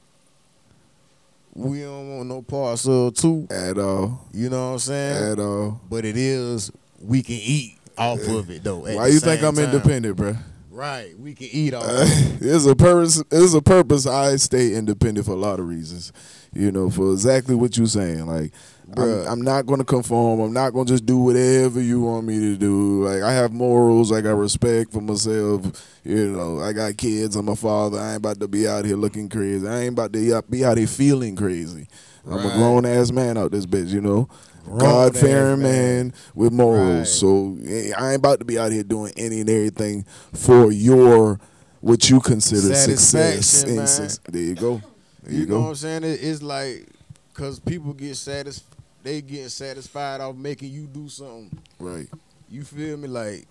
we 1.55 1.81
don't 1.81 2.17
want 2.17 2.29
no 2.29 2.43
parts 2.43 2.87
of 2.87 3.15
too. 3.15 3.49
At 3.51 3.79
all. 3.79 4.27
You 4.33 4.51
know 4.51 4.69
what 4.69 4.73
I'm 4.75 4.79
saying? 4.79 5.33
At 5.33 5.39
all. 5.41 5.81
But 5.89 6.05
it 6.05 6.17
is 6.17 6.71
we 7.03 7.23
can 7.23 7.39
eat 7.41 7.79
off 7.97 8.21
of 8.29 8.51
it 8.51 8.63
though. 8.63 8.81
Why 8.81 9.09
you 9.09 9.19
think 9.21 9.43
I'm 9.43 9.57
time. 9.57 9.65
independent, 9.65 10.17
bro? 10.17 10.37
Right, 10.71 11.19
we 11.19 11.35
can 11.35 11.49
eat 11.51 11.75
off. 11.75 11.85
of 11.85 11.91
it. 12.03 12.41
there's 12.41 12.65
a 12.65 12.77
purpose. 12.77 13.23
There's 13.29 13.55
a 13.55 13.61
purpose. 13.63 14.07
I 14.07 14.37
stay 14.37 14.75
independent 14.75 15.27
for 15.27 15.33
a 15.33 15.37
lot 15.37 15.59
of 15.59 15.67
reasons. 15.67 16.13
You 16.53 16.71
know, 16.71 16.91
for 16.91 17.13
exactly 17.13 17.57
what 17.57 17.77
you're 17.77 17.87
saying. 17.87 18.27
Like, 18.27 18.53
I'm, 18.97 19.27
I'm 19.27 19.43
not 19.43 19.67
going 19.67 19.81
to 19.81 19.85
conform. 19.85 20.41
I'm 20.41 20.53
not 20.53 20.71
going 20.71 20.87
to 20.87 20.93
just 20.93 21.07
do 21.07 21.19
whatever 21.19 21.81
you 21.81 22.01
want 22.01 22.27
me 22.27 22.39
to 22.39 22.57
do. 22.57 23.05
Like, 23.05 23.23
I 23.23 23.33
have 23.33 23.53
morals. 23.53 24.13
I 24.13 24.21
got 24.21 24.33
respect 24.33 24.93
for 24.93 25.01
myself. 25.01 25.99
You 26.05 26.33
know, 26.33 26.61
I 26.61 26.73
got 26.73 26.97
kids. 26.97 27.35
I'm 27.35 27.49
a 27.49 27.57
father. 27.57 27.99
I 27.99 28.11
ain't 28.11 28.19
about 28.19 28.39
to 28.41 28.49
be 28.49 28.69
out 28.69 28.85
here 28.85 28.97
looking 28.97 29.29
crazy. 29.29 29.67
I 29.67 29.81
ain't 29.81 29.93
about 29.93 30.13
to 30.13 30.43
be 30.49 30.65
out 30.65 30.79
here 30.79 30.87
feeling 30.87 31.35
crazy. 31.35 31.89
I'm 32.27 32.47
a 32.47 32.53
grown 32.55 32.87
ass 32.87 33.11
man 33.11 33.37
out 33.37 33.51
this 33.51 33.67
bitch. 33.67 33.89
You 33.89 34.01
know. 34.03 34.29
God 34.67 35.17
fearing 35.17 35.63
man. 35.63 36.09
man 36.09 36.15
with 36.35 36.53
morals. 36.53 36.99
Right. 36.99 37.07
So 37.07 37.57
I 37.99 38.11
ain't 38.13 38.17
about 38.17 38.39
to 38.41 38.45
be 38.45 38.59
out 38.59 38.73
here 38.73 38.83
doing 38.83 39.13
any 39.17 39.41
and 39.41 39.51
everything 39.51 40.05
for 40.33 40.71
your 40.71 41.41
what 41.81 42.11
you 42.11 42.21
consider 42.21 42.75
success. 42.75 43.65
Man. 43.67 43.87
suc- 43.87 44.23
there 44.25 44.43
you 44.43 44.55
go. 44.55 44.81
There 45.23 45.33
You 45.35 45.41
you, 45.41 45.47
know 45.47 45.61
what. 45.61 45.69
I'm 45.69 45.75
saying? 45.75 46.05
It's 46.05 46.43
like 46.43 46.87
because 47.33 47.59
people 47.59 47.93
get 47.95 48.17
satisfied, 48.17 48.77
they 49.03 49.23
getting 49.23 49.49
satisfied 49.49 50.21
off 50.21 50.37
making 50.37 50.71
you 50.73 50.87
do 50.87 51.09
something. 51.09 51.51
Right. 51.79 52.09
You 52.51 52.65
feel 52.65 52.97
me? 52.97 53.09
Like 53.09 53.47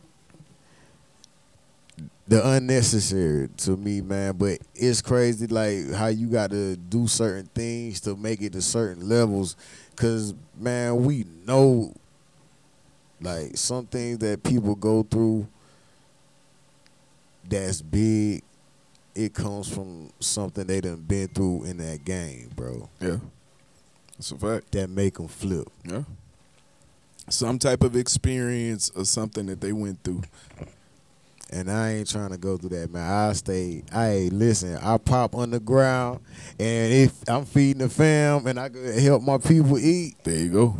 the 2.28 2.48
unnecessary 2.48 3.50
to 3.58 3.76
me, 3.76 4.02
man. 4.02 4.38
But 4.38 4.60
it's 4.76 5.02
crazy, 5.02 5.48
like 5.48 5.92
how 5.92 6.08
you 6.08 6.28
got 6.28 6.52
to 6.52 6.76
do 6.78 7.08
certain 7.08 7.48
things 7.56 8.02
to 8.02 8.16
make 8.16 8.42
it 8.42 8.54
to 8.54 8.62
certain 8.62 9.10
levels. 9.10 9.56
Cause 10.00 10.34
man, 10.58 11.04
we 11.04 11.26
know 11.46 11.94
like 13.20 13.58
some 13.58 13.86
things 13.86 14.20
that 14.20 14.44
people 14.44 14.74
go 14.74 15.04
through 15.04 15.46
that's 17.44 17.82
big. 17.82 18.44
It 19.14 19.34
comes 19.34 19.68
from 19.68 20.12
something 20.22 20.66
they 20.66 20.80
done 20.80 21.02
been 21.02 21.28
through 21.28 21.66
in 21.66 21.80
that 21.80 22.06
game, 22.06 22.50
bro. 22.56 22.88
Yeah. 23.02 23.18
That's 24.16 24.32
a 24.32 24.38
fact. 24.38 24.72
That 24.72 24.90
make 24.90 25.16
them 25.16 25.28
flip. 25.28 25.68
Yeah. 25.84 26.04
Some 27.28 27.60
type 27.60 27.84
of 27.84 27.98
experience 27.98 28.90
or 28.96 29.04
something 29.04 29.48
that 29.48 29.60
they 29.60 29.74
went 29.74 30.02
through. 30.06 30.22
And 31.52 31.70
I 31.72 31.94
ain't 31.96 32.10
trying 32.10 32.30
to 32.30 32.38
go 32.38 32.58
through 32.58 32.70
that, 32.80 32.92
man. 32.94 33.10
I 33.12 33.34
stay. 33.34 33.84
I 33.92 34.30
listen. 34.32 34.78
I 34.78 34.98
pop 34.98 35.34
on 35.34 35.50
the 35.50 35.60
ground, 35.60 36.20
and 36.60 36.94
if 36.94 37.12
I'm 37.28 37.46
feeding 37.46 37.80
the 37.82 37.90
fam, 37.90 38.46
and 38.46 38.60
I 38.60 38.70
can 38.70 39.00
help 39.00 39.24
my 39.24 39.40
people 39.40 39.80
eat, 39.80 40.16
There 40.24 40.36
you 40.38 40.50
go. 40.50 40.76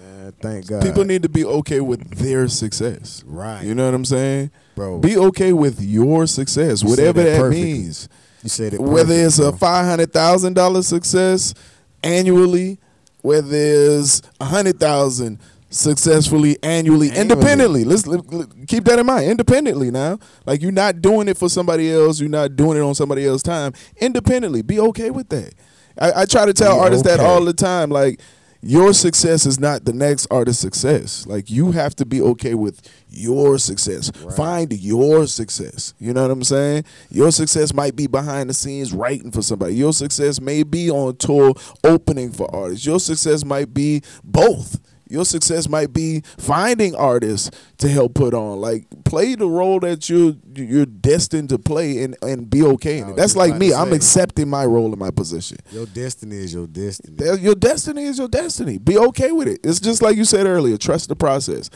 man, 0.00 0.32
thank 0.40 0.66
God. 0.66 0.82
People 0.82 1.04
need 1.04 1.22
to 1.22 1.28
be 1.28 1.44
okay 1.44 1.80
with 1.80 2.10
their 2.18 2.48
success. 2.48 3.22
right, 3.26 3.64
You 3.64 3.74
know 3.76 3.84
what 3.84 3.94
I'm 3.94 4.04
saying? 4.04 4.50
bro. 4.74 4.98
Be 4.98 5.16
okay 5.16 5.52
with 5.52 5.80
your 5.80 6.26
success, 6.26 6.82
You 6.82 6.88
whatever 6.90 7.22
that 7.22 7.40
that 7.42 7.50
means. 7.50 8.08
you 8.42 8.48
said 8.48 8.74
it. 8.74 8.80
whether 8.80 9.14
it's 9.14 9.38
a 9.38 9.52
five 9.52 9.84
hundred 9.86 10.12
thousand 10.12 10.54
dollar 10.54 10.82
success 10.82 11.54
annually, 12.02 12.78
whether 13.22 13.48
it's 13.52 14.22
a 14.40 14.44
hundred 14.44 14.80
thousand 14.80 15.38
successfully 15.70 16.56
annually, 16.62 17.08
Annually. 17.10 17.20
independently. 17.20 17.84
Let's 17.84 18.06
let- 18.06 18.32
let- 18.32 18.48
keep 18.68 18.84
that 18.84 18.98
in 18.98 19.06
mind. 19.06 19.30
Independently 19.30 19.90
now, 19.90 20.18
like 20.46 20.62
you're 20.62 20.72
not 20.72 21.00
doing 21.02 21.28
it 21.28 21.36
for 21.36 21.48
somebody 21.48 21.92
else. 21.92 22.20
You're 22.20 22.28
not 22.30 22.56
doing 22.56 22.78
it 22.78 22.82
on 22.82 22.94
somebody 22.94 23.26
else's 23.26 23.42
time. 23.42 23.72
Independently, 24.00 24.62
be 24.62 24.80
okay 24.80 25.10
with 25.10 25.28
that. 25.30 25.54
I, 26.00 26.22
I 26.22 26.24
try 26.26 26.46
to 26.46 26.52
tell 26.54 26.76
Be 26.76 26.80
artists 26.80 27.04
that 27.06 27.20
all 27.20 27.44
the 27.44 27.52
time. 27.52 27.90
Like 27.90 28.20
your 28.60 28.92
success 28.92 29.46
is 29.46 29.60
not 29.60 29.84
the 29.84 29.92
next 29.92 30.26
artist's 30.30 30.60
success. 30.60 31.26
Like 31.26 31.50
you 31.50 31.72
have 31.72 31.94
to 31.96 32.06
be 32.06 32.20
okay 32.20 32.54
with 32.54 32.80
your 33.08 33.58
success. 33.58 34.10
Right. 34.22 34.36
Find 34.36 34.72
your 34.72 35.26
success. 35.26 35.94
You 35.98 36.12
know 36.12 36.22
what 36.22 36.30
I'm 36.30 36.44
saying? 36.44 36.84
Your 37.10 37.30
success 37.30 37.72
might 37.74 37.94
be 37.94 38.06
behind 38.06 38.50
the 38.50 38.54
scenes 38.54 38.92
writing 38.92 39.30
for 39.30 39.42
somebody. 39.42 39.74
Your 39.74 39.92
success 39.92 40.40
may 40.40 40.62
be 40.62 40.90
on 40.90 41.16
tour 41.16 41.54
opening 41.84 42.32
for 42.32 42.52
artists. 42.54 42.84
Your 42.86 42.98
success 43.00 43.44
might 43.44 43.72
be 43.74 44.02
both. 44.24 44.80
Your 45.10 45.24
success 45.24 45.68
might 45.68 45.92
be 45.92 46.22
finding 46.38 46.94
artists 46.94 47.50
to 47.78 47.88
help 47.88 48.14
put 48.14 48.34
on. 48.34 48.60
Like 48.60 48.86
play 49.04 49.34
the 49.34 49.48
role 49.48 49.80
that 49.80 50.08
you're 50.08 50.34
you're 50.54 50.86
destined 50.86 51.48
to 51.50 51.58
play 51.58 52.02
and, 52.02 52.16
and 52.22 52.48
be 52.48 52.62
okay 52.62 52.98
in 52.98 53.10
it. 53.10 53.16
That's 53.16 53.36
like 53.36 53.56
me. 53.56 53.72
I'm 53.72 53.92
accepting 53.92 54.48
my 54.48 54.64
role 54.64 54.92
in 54.92 54.98
my 54.98 55.10
position. 55.10 55.58
Your 55.72 55.86
destiny 55.86 56.36
is 56.36 56.54
your 56.54 56.66
destiny. 56.66 57.16
Your 57.40 57.54
destiny 57.54 58.04
is 58.04 58.18
your 58.18 58.28
destiny. 58.28 58.78
Be 58.78 58.98
okay 58.98 59.32
with 59.32 59.48
it. 59.48 59.60
It's 59.64 59.80
just 59.80 60.02
like 60.02 60.16
you 60.16 60.24
said 60.24 60.46
earlier. 60.46 60.76
Trust 60.76 61.08
the 61.08 61.16
process. 61.16 61.70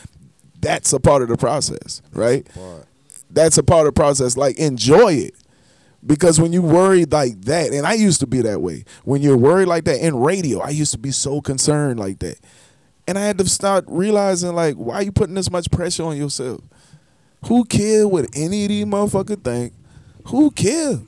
That's 0.59 0.93
a 0.93 0.99
part 0.99 1.21
of 1.21 1.27
the 1.27 1.37
process, 1.37 2.01
right? 2.13 2.47
Part. 2.53 2.87
That's 3.29 3.57
a 3.57 3.63
part 3.63 3.87
of 3.87 3.93
the 3.95 3.99
process. 3.99 4.37
Like 4.37 4.57
enjoy 4.57 5.13
it. 5.13 5.35
Because 6.05 6.39
when 6.39 6.51
you 6.51 6.61
worry 6.61 7.05
like 7.05 7.41
that, 7.43 7.71
and 7.71 7.85
I 7.85 7.93
used 7.93 8.19
to 8.19 8.27
be 8.27 8.41
that 8.41 8.61
way. 8.61 8.83
When 9.05 9.21
you're 9.21 9.37
worried 9.37 9.67
like 9.67 9.85
that 9.85 10.05
in 10.05 10.17
radio, 10.17 10.59
I 10.59 10.69
used 10.69 10.91
to 10.91 10.97
be 10.97 11.11
so 11.11 11.39
concerned 11.39 11.99
like 11.99 12.19
that. 12.19 12.39
And 13.07 13.17
I 13.17 13.21
had 13.21 13.37
to 13.39 13.47
start 13.49 13.85
realizing 13.87 14.53
like, 14.55 14.75
why 14.75 14.95
are 14.95 15.03
you 15.03 15.11
putting 15.11 15.35
this 15.35 15.51
much 15.51 15.69
pressure 15.71 16.03
on 16.03 16.17
yourself? 16.17 16.61
Who 17.47 17.65
care 17.65 18.07
what 18.07 18.29
any 18.33 18.63
of 18.63 18.69
these 18.69 18.85
motherfuckers 18.85 19.43
think? 19.43 19.73
Who 20.27 20.51
care? 20.51 20.99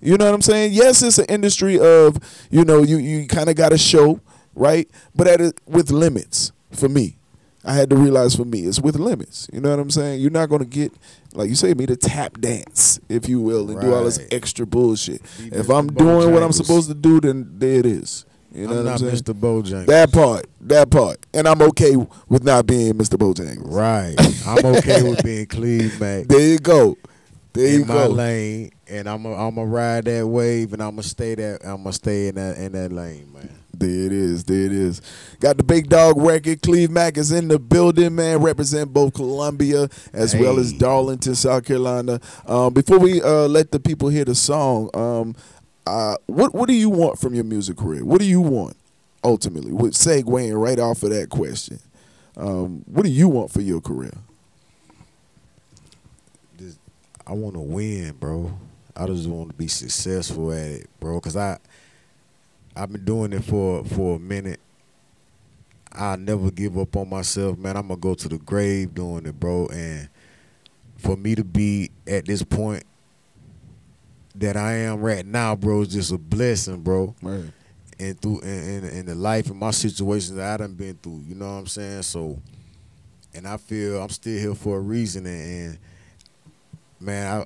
You 0.00 0.16
know 0.16 0.24
what 0.24 0.34
I'm 0.34 0.42
saying? 0.42 0.72
Yes, 0.72 1.02
it's 1.02 1.18
an 1.18 1.26
industry 1.26 1.78
of, 1.78 2.16
you 2.50 2.64
know, 2.64 2.82
you, 2.82 2.96
you 2.96 3.26
kind 3.28 3.48
of 3.48 3.56
got 3.56 3.72
a 3.72 3.78
show, 3.78 4.20
right? 4.54 4.88
But 5.14 5.28
at 5.28 5.40
a, 5.40 5.52
with 5.66 5.90
limits 5.90 6.52
for 6.72 6.88
me. 6.88 7.16
I 7.64 7.74
had 7.74 7.90
to 7.90 7.96
realize 7.96 8.34
for 8.34 8.44
me, 8.44 8.62
it's 8.62 8.80
with 8.80 8.96
limits. 8.96 9.48
You 9.52 9.60
know 9.60 9.70
what 9.70 9.78
I'm 9.78 9.90
saying? 9.90 10.20
You're 10.20 10.32
not 10.32 10.48
gonna 10.48 10.64
get, 10.64 10.92
like 11.32 11.48
you 11.48 11.54
say, 11.54 11.74
me 11.74 11.86
to 11.86 11.94
tap 11.94 12.40
dance, 12.40 12.98
if 13.08 13.28
you 13.28 13.40
will, 13.40 13.70
and 13.70 13.80
do 13.80 13.94
all 13.94 14.02
this 14.02 14.18
extra 14.32 14.66
bullshit. 14.66 15.22
Be 15.38 15.56
if 15.56 15.70
I'm 15.70 15.86
doing 15.86 16.32
what 16.32 16.42
I'm 16.42 16.50
supposed 16.50 16.88
to 16.88 16.94
do, 16.94 17.20
then 17.20 17.52
there 17.58 17.78
it 17.78 17.86
is. 17.86 18.24
You 18.54 18.66
know 18.66 18.78
I'm 18.78 18.84
what 18.84 18.92
I'm 18.92 18.98
saying? 18.98 19.14
Mr. 19.14 19.34
Bojangles. 19.34 19.86
That 19.86 20.12
part, 20.12 20.46
that 20.62 20.90
part, 20.90 21.18
and 21.32 21.48
I'm 21.48 21.62
okay 21.62 21.96
with 22.28 22.44
not 22.44 22.66
being 22.66 22.94
Mr. 22.94 23.16
Bojangles. 23.16 23.62
Right. 23.64 24.14
I'm 24.46 24.64
okay 24.76 25.02
with 25.02 25.22
being 25.24 25.46
Cleve 25.46 25.98
man. 26.00 26.26
There 26.26 26.40
you 26.40 26.58
go. 26.58 26.98
There 27.54 27.66
you 27.66 27.84
go. 27.84 27.92
in 27.94 27.98
my 28.00 28.06
go. 28.06 28.12
lane, 28.12 28.72
and 28.88 29.08
I'm 29.08 29.24
a, 29.24 29.34
I'm 29.34 29.56
a 29.56 29.64
ride 29.64 30.04
that 30.04 30.26
wave, 30.26 30.72
and 30.74 30.82
I'm 30.82 30.90
gonna 30.90 31.02
stay 31.02 31.34
that 31.34 31.64
I'm 31.64 31.78
gonna 31.78 31.92
stay 31.92 32.28
in 32.28 32.34
that 32.34 32.58
in 32.58 32.72
that 32.72 32.92
lane, 32.92 33.32
man. 33.32 33.62
There 33.74 33.88
it 33.88 34.12
is. 34.12 34.44
There 34.44 34.66
it 34.66 34.72
is. 34.72 35.00
Got 35.40 35.56
the 35.56 35.62
big 35.62 35.88
dog 35.88 36.16
record. 36.18 36.62
Cleve 36.62 36.90
Mack 36.90 37.16
is 37.16 37.32
in 37.32 37.48
the 37.48 37.58
building, 37.58 38.14
man. 38.14 38.40
Represent 38.42 38.92
both 38.92 39.14
Columbia 39.14 39.88
as 40.12 40.36
well 40.36 40.58
as 40.58 40.72
Darlington, 40.72 41.34
South 41.34 41.64
Carolina. 41.64 42.20
Um, 42.46 42.74
before 42.74 42.98
we 42.98 43.22
uh, 43.22 43.48
let 43.48 43.72
the 43.72 43.80
people 43.80 44.08
hear 44.08 44.24
the 44.24 44.34
song, 44.34 44.90
um, 44.94 45.34
uh, 45.86 46.16
what 46.26 46.54
what 46.54 46.68
do 46.68 46.74
you 46.74 46.90
want 46.90 47.18
from 47.18 47.34
your 47.34 47.44
music 47.44 47.76
career? 47.76 48.04
What 48.04 48.20
do 48.20 48.26
you 48.26 48.40
want 48.40 48.76
ultimately? 49.24 49.72
With 49.72 49.94
segueing 49.94 50.60
right 50.60 50.78
off 50.78 51.02
of 51.02 51.10
that 51.10 51.28
question, 51.28 51.80
um, 52.36 52.84
what 52.86 53.04
do 53.04 53.10
you 53.10 53.28
want 53.28 53.50
for 53.50 53.60
your 53.60 53.80
career? 53.80 54.12
Just- 56.58 56.78
I 57.26 57.32
want 57.32 57.54
to 57.54 57.60
win, 57.60 58.12
bro. 58.18 58.56
I 58.94 59.06
just 59.06 59.28
want 59.28 59.50
to 59.50 59.54
be 59.56 59.68
successful 59.68 60.52
at 60.52 60.70
it, 60.70 60.90
bro. 61.00 61.20
Cause 61.20 61.36
I 61.36 61.58
I've 62.76 62.92
been 62.92 63.04
doing 63.04 63.32
it 63.32 63.44
for 63.44 63.84
for 63.84 64.16
a 64.16 64.20
minute. 64.20 64.60
I 65.90 66.16
never 66.16 66.50
give 66.50 66.78
up 66.78 66.96
on 66.96 67.10
myself, 67.10 67.58
man. 67.58 67.76
I'm 67.76 67.88
gonna 67.88 68.00
go 68.00 68.14
to 68.14 68.28
the 68.28 68.38
grave 68.38 68.94
doing 68.94 69.26
it, 69.26 69.38
bro. 69.38 69.66
And 69.66 70.08
for 70.96 71.16
me 71.16 71.34
to 71.34 71.44
be 71.44 71.90
at 72.06 72.26
this 72.26 72.42
point 72.42 72.84
that 74.36 74.56
I 74.56 74.72
am 74.74 75.00
right 75.00 75.24
now, 75.26 75.54
bro, 75.56 75.82
is 75.82 75.88
just 75.88 76.12
a 76.12 76.18
blessing, 76.18 76.82
bro. 76.82 77.14
Right. 77.22 77.44
and 77.98 78.20
through 78.20 78.40
in, 78.40 78.48
in, 78.48 78.84
in 78.84 79.06
the 79.06 79.14
life 79.14 79.50
and 79.50 79.58
my 79.58 79.70
situations 79.70 80.34
that 80.36 80.54
I 80.54 80.56
done 80.64 80.74
been 80.74 80.96
through. 80.96 81.22
You 81.26 81.34
know 81.34 81.46
what 81.46 81.60
I'm 81.60 81.66
saying? 81.66 82.02
So, 82.02 82.40
and 83.34 83.46
I 83.46 83.56
feel 83.56 84.02
I'm 84.02 84.08
still 84.08 84.38
here 84.38 84.54
for 84.54 84.78
a 84.78 84.80
reason. 84.80 85.26
And, 85.26 85.70
and 85.70 85.78
man, 87.00 87.40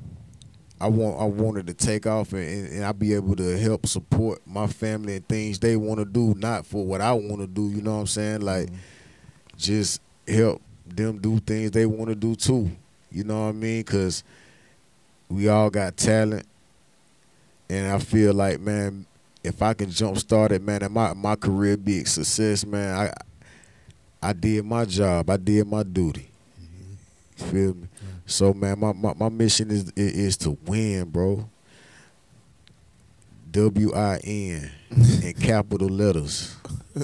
I 0.80 0.84
I 0.84 0.88
want 0.88 1.20
I 1.20 1.24
wanted 1.24 1.66
to 1.68 1.74
take 1.74 2.06
off 2.06 2.32
and, 2.32 2.42
and, 2.42 2.72
and 2.74 2.84
I 2.84 2.92
be 2.92 3.14
able 3.14 3.34
to 3.36 3.58
help 3.58 3.86
support 3.86 4.40
my 4.46 4.66
family 4.66 5.16
and 5.16 5.26
things 5.28 5.58
they 5.58 5.76
want 5.76 5.98
to 6.00 6.04
do, 6.04 6.34
not 6.38 6.66
for 6.66 6.84
what 6.84 7.00
I 7.00 7.12
want 7.12 7.40
to 7.40 7.46
do. 7.46 7.70
You 7.70 7.82
know 7.82 7.94
what 7.94 8.00
I'm 8.00 8.06
saying? 8.06 8.40
Like, 8.42 8.68
just 9.56 10.00
help 10.28 10.60
them 10.86 11.18
do 11.18 11.38
things 11.40 11.70
they 11.70 11.86
want 11.86 12.08
to 12.10 12.14
do 12.14 12.34
too. 12.34 12.70
You 13.10 13.24
know 13.24 13.44
what 13.44 13.48
I 13.48 13.52
mean? 13.52 13.82
Cause 13.84 14.22
we 15.28 15.48
all 15.48 15.70
got 15.70 15.96
talent, 15.96 16.46
and 17.68 17.86
I 17.88 17.98
feel 17.98 18.32
like 18.34 18.60
man, 18.60 19.06
if 19.42 19.62
I 19.62 19.74
can 19.74 19.90
jump 19.90 20.18
start 20.18 20.52
it, 20.52 20.62
man, 20.62 20.82
and 20.82 20.92
my 20.94 21.12
my 21.14 21.36
career 21.36 21.76
be 21.76 22.00
a 22.00 22.06
success, 22.06 22.64
man. 22.66 22.96
I 22.96 23.12
I 24.28 24.32
did 24.32 24.64
my 24.64 24.84
job. 24.84 25.30
I 25.30 25.36
did 25.36 25.66
my 25.66 25.82
duty. 25.82 26.28
You 27.38 27.44
feel 27.46 27.74
me? 27.74 27.88
So 28.26 28.52
man, 28.54 28.78
my, 28.78 28.92
my, 28.92 29.14
my 29.14 29.28
mission 29.28 29.70
is 29.70 29.88
i- 29.96 30.00
is 30.00 30.36
to 30.38 30.56
win, 30.66 31.08
bro. 31.10 31.48
W 33.52 33.92
I 33.94 34.18
N 34.24 34.70
in 35.22 35.32
capital 35.40 35.88
letters. 35.88 36.54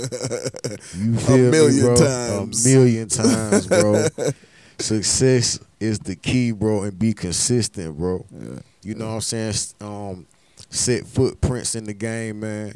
You 0.94 1.16
feel 1.18 1.50
million 1.50 1.76
me, 1.76 1.80
bro? 1.80 1.94
times. 1.96 2.64
A 2.66 2.68
million 2.68 3.08
times, 3.08 3.66
bro. 3.66 4.06
Success 4.78 5.58
is 5.80 5.98
the 5.98 6.16
key, 6.16 6.50
bro, 6.52 6.82
and 6.84 6.98
be 6.98 7.12
consistent, 7.12 7.96
bro. 7.96 8.24
Yeah. 8.32 8.58
You 8.82 8.94
know 8.94 9.08
what 9.08 9.14
I'm 9.14 9.20
saying? 9.20 9.54
Um, 9.80 10.26
set 10.72 11.06
footprints 11.06 11.74
in 11.74 11.84
the 11.84 11.92
game, 11.92 12.40
man, 12.40 12.74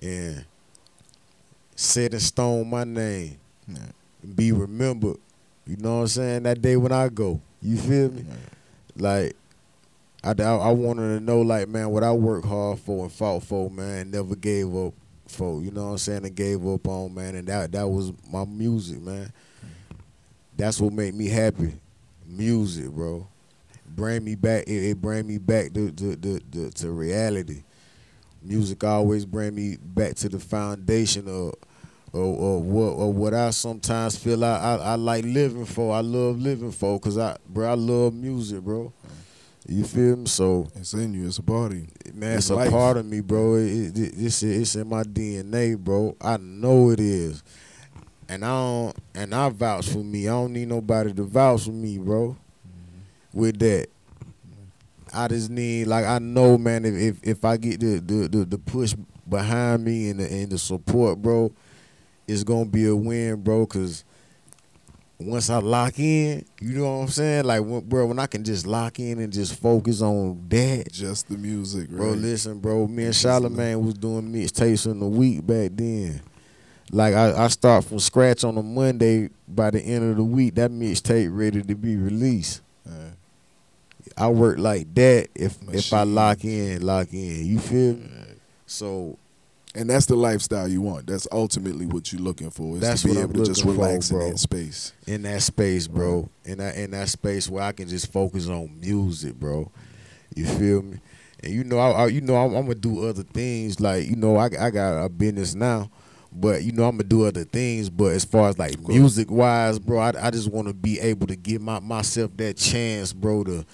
and 0.00 0.44
set 1.74 2.12
in 2.12 2.20
stone 2.20 2.68
my 2.68 2.84
name. 2.84 3.38
Yeah. 3.66 3.78
Be 4.34 4.52
remembered. 4.52 5.16
You 5.66 5.76
know 5.78 5.96
what 5.96 6.02
I'm 6.02 6.08
saying? 6.08 6.42
That 6.44 6.62
day 6.62 6.76
when 6.76 6.92
I 6.92 7.08
go. 7.08 7.40
You 7.60 7.76
feel 7.76 8.10
me? 8.10 8.24
Like, 8.96 9.34
I, 10.22 10.30
I, 10.38 10.56
I 10.56 10.70
wanted 10.70 11.18
to 11.18 11.24
know, 11.24 11.40
like, 11.40 11.68
man, 11.68 11.90
what 11.90 12.04
I 12.04 12.12
worked 12.12 12.46
hard 12.46 12.78
for 12.78 13.04
and 13.04 13.12
fought 13.12 13.42
for, 13.42 13.70
man, 13.70 13.98
and 13.98 14.12
never 14.12 14.36
gave 14.36 14.74
up 14.74 14.94
for. 15.26 15.62
You 15.62 15.70
know 15.70 15.86
what 15.86 15.92
I'm 15.92 15.98
saying? 15.98 16.24
And 16.26 16.36
gave 16.36 16.66
up 16.66 16.86
on, 16.86 17.14
man, 17.14 17.34
and 17.34 17.48
that 17.48 17.72
that 17.72 17.88
was 17.88 18.12
my 18.30 18.44
music, 18.44 19.00
man. 19.00 19.32
Mm. 19.64 19.96
That's 20.56 20.80
what 20.80 20.92
made 20.92 21.14
me 21.14 21.28
happy. 21.28 21.74
Music, 22.26 22.88
bro. 22.88 23.26
Bring 23.88 24.24
me 24.24 24.34
back. 24.34 24.64
It, 24.66 24.90
it 24.90 25.00
bring 25.00 25.26
me 25.26 25.38
back 25.38 25.72
to 25.74 25.90
to, 25.90 26.16
to, 26.16 26.40
to 26.40 26.70
to 26.70 26.90
reality. 26.90 27.64
Music 28.42 28.84
always 28.84 29.24
bring 29.26 29.54
me 29.54 29.76
back 29.80 30.14
to 30.16 30.28
the 30.28 30.38
foundation 30.38 31.26
of 31.28 31.54
of, 32.14 32.40
of 32.40 32.62
what 32.64 32.92
of 33.08 33.14
what 33.16 33.34
I 33.34 33.50
sometimes 33.50 34.16
feel 34.16 34.44
I, 34.44 34.56
I 34.56 34.74
I 34.76 34.94
like 34.94 35.24
living 35.24 35.64
for. 35.66 35.94
I 35.94 36.00
love 36.00 36.40
living 36.40 36.70
for 36.70 36.98
because 36.98 37.18
I 37.18 37.36
bro 37.48 37.70
I 37.70 37.74
love 37.74 38.14
music, 38.14 38.60
bro. 38.62 38.92
You 39.66 39.84
feel 39.84 40.16
me? 40.16 40.26
So 40.26 40.66
It's 40.76 40.94
in 40.94 41.12
you. 41.12 41.26
It's 41.26 41.36
a 41.38 41.42
party. 41.42 41.88
man, 42.14 42.36
It's 42.38 42.46
it's, 42.46 42.50
a 42.50 42.54
life. 42.54 42.70
part 42.70 42.96
of 42.96 43.04
me, 43.04 43.20
bro. 43.20 43.56
It, 43.56 43.66
it, 43.66 43.98
it- 43.98 44.14
it's 44.16 44.42
it's 44.42 44.74
in 44.76 44.88
my 44.88 45.02
DNA, 45.02 45.76
bro. 45.76 46.16
I 46.22 46.38
know 46.38 46.88
it 46.90 47.00
is, 47.00 47.42
and 48.30 48.44
I 48.44 48.48
don't 48.48 48.96
and 49.14 49.34
I 49.34 49.48
vouch 49.50 49.88
for 49.90 49.98
me. 49.98 50.26
I 50.26 50.30
don't 50.30 50.52
need 50.54 50.68
nobody 50.68 51.12
to 51.12 51.22
vouch 51.24 51.64
for 51.64 51.72
me, 51.72 51.98
bro. 51.98 52.36
With 53.38 53.60
that, 53.60 53.86
I 55.14 55.28
just 55.28 55.48
need 55.48 55.86
like 55.86 56.04
I 56.04 56.18
know, 56.18 56.58
man. 56.58 56.84
If 56.84 56.94
if, 56.94 57.16
if 57.22 57.44
I 57.44 57.56
get 57.56 57.78
the, 57.78 58.00
the 58.00 58.26
the 58.26 58.44
the 58.44 58.58
push 58.58 58.96
behind 59.28 59.84
me 59.84 60.10
and 60.10 60.18
the 60.18 60.24
and 60.28 60.50
the 60.50 60.58
support, 60.58 61.22
bro, 61.22 61.52
it's 62.26 62.42
gonna 62.42 62.64
be 62.64 62.86
a 62.88 62.96
win, 62.96 63.40
bro. 63.40 63.64
Cause 63.64 64.02
once 65.20 65.50
I 65.50 65.58
lock 65.58 66.00
in, 66.00 66.44
you 66.60 66.78
know 66.78 66.96
what 66.96 67.02
I'm 67.02 67.08
saying? 67.08 67.44
Like, 67.44 67.62
when, 67.62 67.80
bro, 67.80 68.06
when 68.06 68.18
I 68.18 68.26
can 68.26 68.42
just 68.42 68.66
lock 68.66 68.98
in 68.98 69.20
and 69.20 69.32
just 69.32 69.60
focus 69.60 70.02
on 70.02 70.44
that, 70.48 70.90
Just 70.90 71.28
the 71.28 71.36
music, 71.36 71.90
Bro, 71.90 72.10
listen, 72.14 72.58
bro. 72.58 72.88
Me 72.88 73.04
and 73.04 73.14
Charlamagne 73.14 73.80
was 73.80 73.94
doing 73.94 74.32
mixtapes 74.32 74.90
in 74.90 75.00
a 75.00 75.08
week 75.08 75.46
back 75.46 75.70
then. 75.74 76.22
Like 76.90 77.14
I, 77.14 77.44
I 77.44 77.48
start 77.48 77.84
from 77.84 78.00
scratch 78.00 78.42
on 78.42 78.58
a 78.58 78.62
Monday. 78.64 79.30
By 79.46 79.70
the 79.70 79.80
end 79.80 80.10
of 80.10 80.16
the 80.16 80.24
week, 80.24 80.56
that 80.56 80.72
mixtape 80.72 81.28
ready 81.30 81.62
to 81.62 81.74
be 81.76 81.96
released. 81.96 82.62
I 84.18 84.28
work 84.28 84.58
like 84.58 84.92
that. 84.94 85.28
If 85.34 85.56
if 85.72 85.92
I 85.92 86.02
lock 86.02 86.44
in, 86.44 86.82
lock 86.82 87.12
in. 87.12 87.46
You 87.46 87.58
feel 87.58 87.94
me? 87.94 88.08
So 88.66 89.16
And 89.74 89.88
that's 89.90 90.06
the 90.06 90.16
lifestyle 90.16 90.66
you 90.68 90.80
want. 90.80 91.06
That's 91.06 91.28
ultimately 91.30 91.86
what 91.86 92.12
you're 92.12 92.22
looking 92.22 92.50
for. 92.50 92.74
Is 92.76 92.80
That's 92.80 93.02
to 93.02 93.08
be 93.08 93.14
what 93.14 93.22
able 93.22 93.36
I'm 93.36 93.44
to 93.44 93.50
just 93.50 93.64
looking 93.64 93.80
for, 93.80 93.86
relax 93.86 94.10
in 94.10 94.18
that 94.18 94.38
space. 94.38 94.92
in 95.06 95.22
that 95.22 95.42
space, 95.42 95.86
bro. 95.86 96.28
In 96.44 96.58
that 96.58 96.76
in 96.76 96.90
that 96.92 97.08
space 97.08 97.48
where 97.48 97.62
I 97.62 97.72
can 97.72 97.88
just 97.88 98.10
focus 98.12 98.48
on 98.48 98.78
music, 98.80 99.34
bro. 99.34 99.70
You 100.34 100.46
feel 100.46 100.82
me? 100.82 100.98
And 101.42 101.52
you 101.52 101.62
know, 101.64 101.78
I, 101.78 101.90
I 101.90 102.06
you 102.08 102.20
know, 102.20 102.36
I'm, 102.36 102.54
I'm 102.54 102.62
gonna 102.62 102.74
do 102.74 103.06
other 103.06 103.22
things. 103.22 103.80
Like 103.80 104.06
you 104.08 104.16
know, 104.16 104.36
I 104.36 104.46
I 104.58 104.70
got 104.70 105.04
a 105.04 105.08
business 105.08 105.54
now, 105.54 105.90
but 106.32 106.62
you 106.64 106.72
know, 106.72 106.84
I'm 106.84 106.96
gonna 106.96 107.04
do 107.04 107.24
other 107.26 107.44
things. 107.44 107.88
But 107.90 108.12
as 108.12 108.24
far 108.24 108.48
as 108.48 108.58
like 108.58 108.76
music 108.88 109.30
wise, 109.30 109.78
bro, 109.78 109.98
I, 110.00 110.12
I 110.20 110.30
just 110.30 110.50
want 110.50 110.66
to 110.68 110.74
be 110.74 110.98
able 110.98 111.26
to 111.28 111.36
give 111.36 111.62
my 111.62 111.78
myself 111.78 112.36
that 112.38 112.56
chance, 112.56 113.12
bro, 113.12 113.44
to 113.44 113.64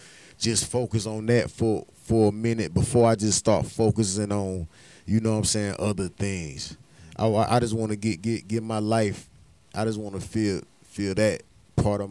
just 0.44 0.70
focus 0.70 1.06
on 1.06 1.26
that 1.26 1.50
for 1.50 1.86
for 2.04 2.28
a 2.28 2.32
minute 2.32 2.74
before 2.74 3.08
I 3.08 3.14
just 3.14 3.38
start 3.38 3.64
focusing 3.66 4.30
on, 4.30 4.68
you 5.06 5.20
know, 5.20 5.32
what 5.32 5.38
I'm 5.38 5.44
saying 5.44 5.76
other 5.78 6.08
things. 6.08 6.76
I 7.16 7.26
I 7.26 7.60
just 7.60 7.74
want 7.74 7.90
to 7.90 7.96
get 7.96 8.20
get 8.20 8.46
get 8.46 8.62
my 8.62 8.78
life. 8.78 9.28
I 9.74 9.84
just 9.84 9.98
want 9.98 10.14
to 10.14 10.20
feel 10.20 10.60
feel 10.84 11.14
that 11.14 11.42
part 11.76 12.00
of 12.02 12.10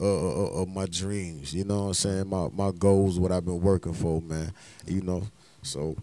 uh, 0.00 0.04
uh, 0.04 0.62
of 0.62 0.68
my 0.68 0.86
dreams. 0.86 1.54
You 1.54 1.64
know 1.64 1.82
what 1.82 1.86
I'm 1.88 1.94
saying? 1.94 2.28
My 2.28 2.48
my 2.52 2.72
goals, 2.72 3.20
what 3.20 3.30
I've 3.30 3.44
been 3.44 3.60
working 3.60 3.94
for, 3.94 4.20
man. 4.20 4.52
You 4.86 5.02
know, 5.02 5.22
so 5.62 5.96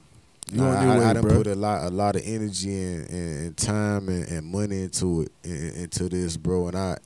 You 0.51 0.64
I, 0.64 0.84
your 0.84 0.93
I, 0.93 0.97
way, 0.99 1.05
I 1.05 1.14
done 1.14 1.24
bro. 1.24 1.38
put 1.38 1.47
a 1.47 1.55
lot 1.55 1.84
a 1.84 1.89
lot 1.89 2.16
of 2.16 2.22
energy 2.26 2.74
and, 2.74 3.10
and, 3.10 3.45
and 3.47 3.57
time 3.57 4.07
and, 4.07 4.26
and 4.30 4.45
money 4.47 4.84
into 4.84 5.24
it 5.24 5.32
in, 5.43 5.84
into 5.84 6.07
this, 6.07 6.38
bro. 6.38 6.68
And 6.68 6.78
I 6.78 6.97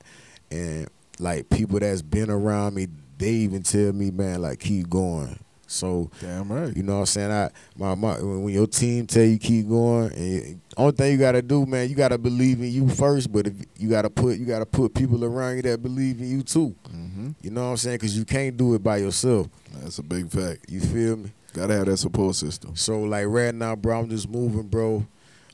and 0.52 0.88
like 1.18 1.50
people 1.50 1.80
that's 1.80 2.02
been 2.02 2.30
around 2.30 2.74
me, 2.74 2.86
they 3.24 3.30
even 3.30 3.62
tell 3.62 3.92
me, 3.92 4.10
man, 4.10 4.42
like 4.42 4.60
keep 4.60 4.88
going. 4.88 5.38
So 5.66 6.10
Damn 6.20 6.52
right. 6.52 6.76
you 6.76 6.82
know 6.82 6.94
what 6.94 7.00
I'm 7.00 7.06
saying? 7.06 7.30
I 7.32 7.50
my, 7.76 7.94
my 7.94 8.20
when 8.22 8.50
your 8.50 8.66
team 8.66 9.06
tell 9.06 9.24
you 9.24 9.38
keep 9.38 9.66
going, 9.68 10.12
and 10.12 10.60
only 10.76 10.92
thing 10.92 11.12
you 11.12 11.18
gotta 11.18 11.40
do, 11.42 11.64
man, 11.66 11.88
you 11.88 11.94
gotta 11.96 12.18
believe 12.18 12.60
in 12.60 12.70
you 12.70 12.88
first. 12.88 13.32
But 13.32 13.46
if 13.46 13.54
you 13.78 13.88
gotta 13.88 14.10
put 14.10 14.38
you 14.38 14.44
gotta 14.44 14.66
put 14.66 14.94
people 14.94 15.24
around 15.24 15.56
you 15.56 15.62
that 15.62 15.82
believe 15.82 16.20
in 16.20 16.28
you 16.30 16.42
too. 16.42 16.74
hmm 16.90 17.30
You 17.40 17.50
know 17.50 17.64
what 17.64 17.70
I'm 17.70 17.76
saying? 17.78 17.96
Because 17.96 18.16
you 18.16 18.24
can't 18.26 18.56
do 18.56 18.74
it 18.74 18.82
by 18.82 18.98
yourself. 18.98 19.48
That's 19.80 19.98
a 19.98 20.02
big 20.02 20.30
fact. 20.30 20.66
You 20.68 20.80
feel 20.80 21.16
me? 21.16 21.32
Gotta 21.54 21.74
have 21.74 21.86
that 21.86 21.96
support 21.96 22.34
system. 22.36 22.76
So 22.76 23.00
like 23.00 23.26
right 23.26 23.54
now, 23.54 23.74
bro, 23.74 24.00
I'm 24.00 24.10
just 24.10 24.28
moving, 24.28 24.68
bro. 24.68 25.06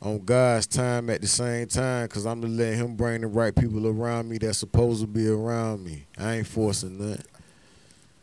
on 0.02 0.18
God's 0.24 0.66
time 0.66 1.08
at 1.08 1.20
the 1.20 1.28
same 1.28 1.66
time, 1.68 2.08
cause 2.08 2.26
I'm 2.26 2.40
to 2.42 2.48
let 2.48 2.74
Him 2.74 2.96
bring 2.96 3.20
the 3.20 3.26
right 3.28 3.54
people 3.54 3.86
around 3.86 4.28
me 4.28 4.38
that's 4.38 4.58
supposed 4.58 5.02
to 5.02 5.06
be 5.06 5.28
around 5.28 5.84
me. 5.84 6.04
I 6.18 6.36
ain't 6.38 6.46
forcing 6.46 6.98
nothing. 6.98 7.24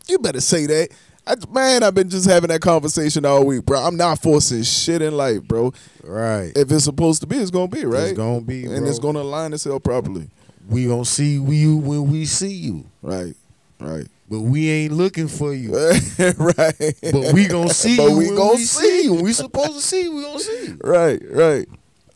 You 0.08 0.20
better 0.20 0.42
say 0.42 0.66
that. 0.68 0.90
I, 1.26 1.36
man, 1.52 1.84
I've 1.84 1.94
been 1.94 2.10
just 2.10 2.26
having 2.30 2.48
that 2.50 2.62
conversation 2.62 3.26
all 3.26 3.46
week, 3.46 3.66
bro. 3.66 3.80
I'm 3.82 3.98
not 3.98 4.22
forcing 4.22 4.64
shit 4.64 5.02
in 5.02 5.16
life, 5.18 5.44
bro. 5.44 5.74
Right. 6.04 6.54
If 6.56 6.72
it's 6.72 6.86
supposed 6.86 7.20
to 7.22 7.28
be, 7.28 7.36
it's 7.38 7.52
gonna 7.52 7.68
be, 7.68 7.84
right? 7.86 8.04
It's 8.10 8.18
gonna 8.18 8.40
be, 8.42 8.66
and 8.66 8.80
bro. 8.80 8.90
it's 8.90 9.00
gonna 9.00 9.20
align 9.20 9.52
itself 9.54 9.84
properly. 9.84 10.30
we 10.70 10.88
gonna 10.88 11.04
see 11.04 11.34
you 11.34 11.78
when 11.78 12.10
we 12.10 12.24
see 12.26 12.54
you, 12.54 12.86
Right, 13.02 13.36
right, 13.82 14.08
but 14.30 14.40
we 14.40 14.70
ain't 14.70 14.94
looking 14.94 15.28
for 15.28 15.54
you. 15.54 15.74
right. 16.38 16.96
But 17.12 17.34
we 17.34 17.48
gonna 17.48 17.70
see 17.74 17.98
But 17.98 18.10
you. 18.12 18.18
we 18.18 18.28
gonna 18.30 18.52
we 18.54 18.64
see 18.64 19.04
you. 19.04 19.14
We 19.16 19.34
supposed 19.34 19.74
to 19.74 19.82
see 19.82 20.04
you. 20.04 20.16
We 20.16 20.22
gonna 20.24 20.40
see 20.40 20.66
you. 20.68 20.80
right, 20.84 21.22
right. 21.30 21.68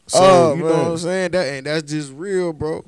So 0.07 0.19
Oh, 0.21 0.53
you 0.55 0.63
know 0.63 0.69
what 0.69 0.87
I'm 0.91 0.97
saying? 0.97 1.31
That 1.31 1.47
and 1.47 1.65
that's 1.65 1.91
just 1.91 2.13
real, 2.13 2.53
bro. 2.53 2.85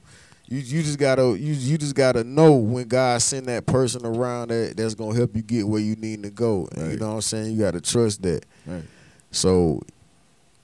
You 0.54 0.60
you 0.60 0.84
just 0.84 1.00
gotta 1.00 1.24
you 1.40 1.54
you 1.54 1.80
just 1.80 1.96
gotta 1.96 2.24
know 2.24 2.54
when 2.54 2.88
God 2.88 3.20
send 3.24 3.48
that 3.48 3.66
person 3.66 4.06
around 4.06 4.50
that 4.50 4.78
that's 4.78 4.94
gonna 4.94 5.16
help 5.16 5.36
you 5.36 5.42
get 5.42 5.68
where 5.68 5.82
you 5.82 5.96
need 5.96 6.22
to 6.22 6.30
go. 6.30 6.68
And 6.76 6.92
You 6.92 6.98
know 7.00 7.08
what 7.10 7.16
I'm 7.16 7.22
saying? 7.22 7.54
You 7.54 7.60
gotta 7.60 7.82
trust 7.82 8.22
that. 8.22 8.46
Right. 8.68 8.84
So 9.32 9.82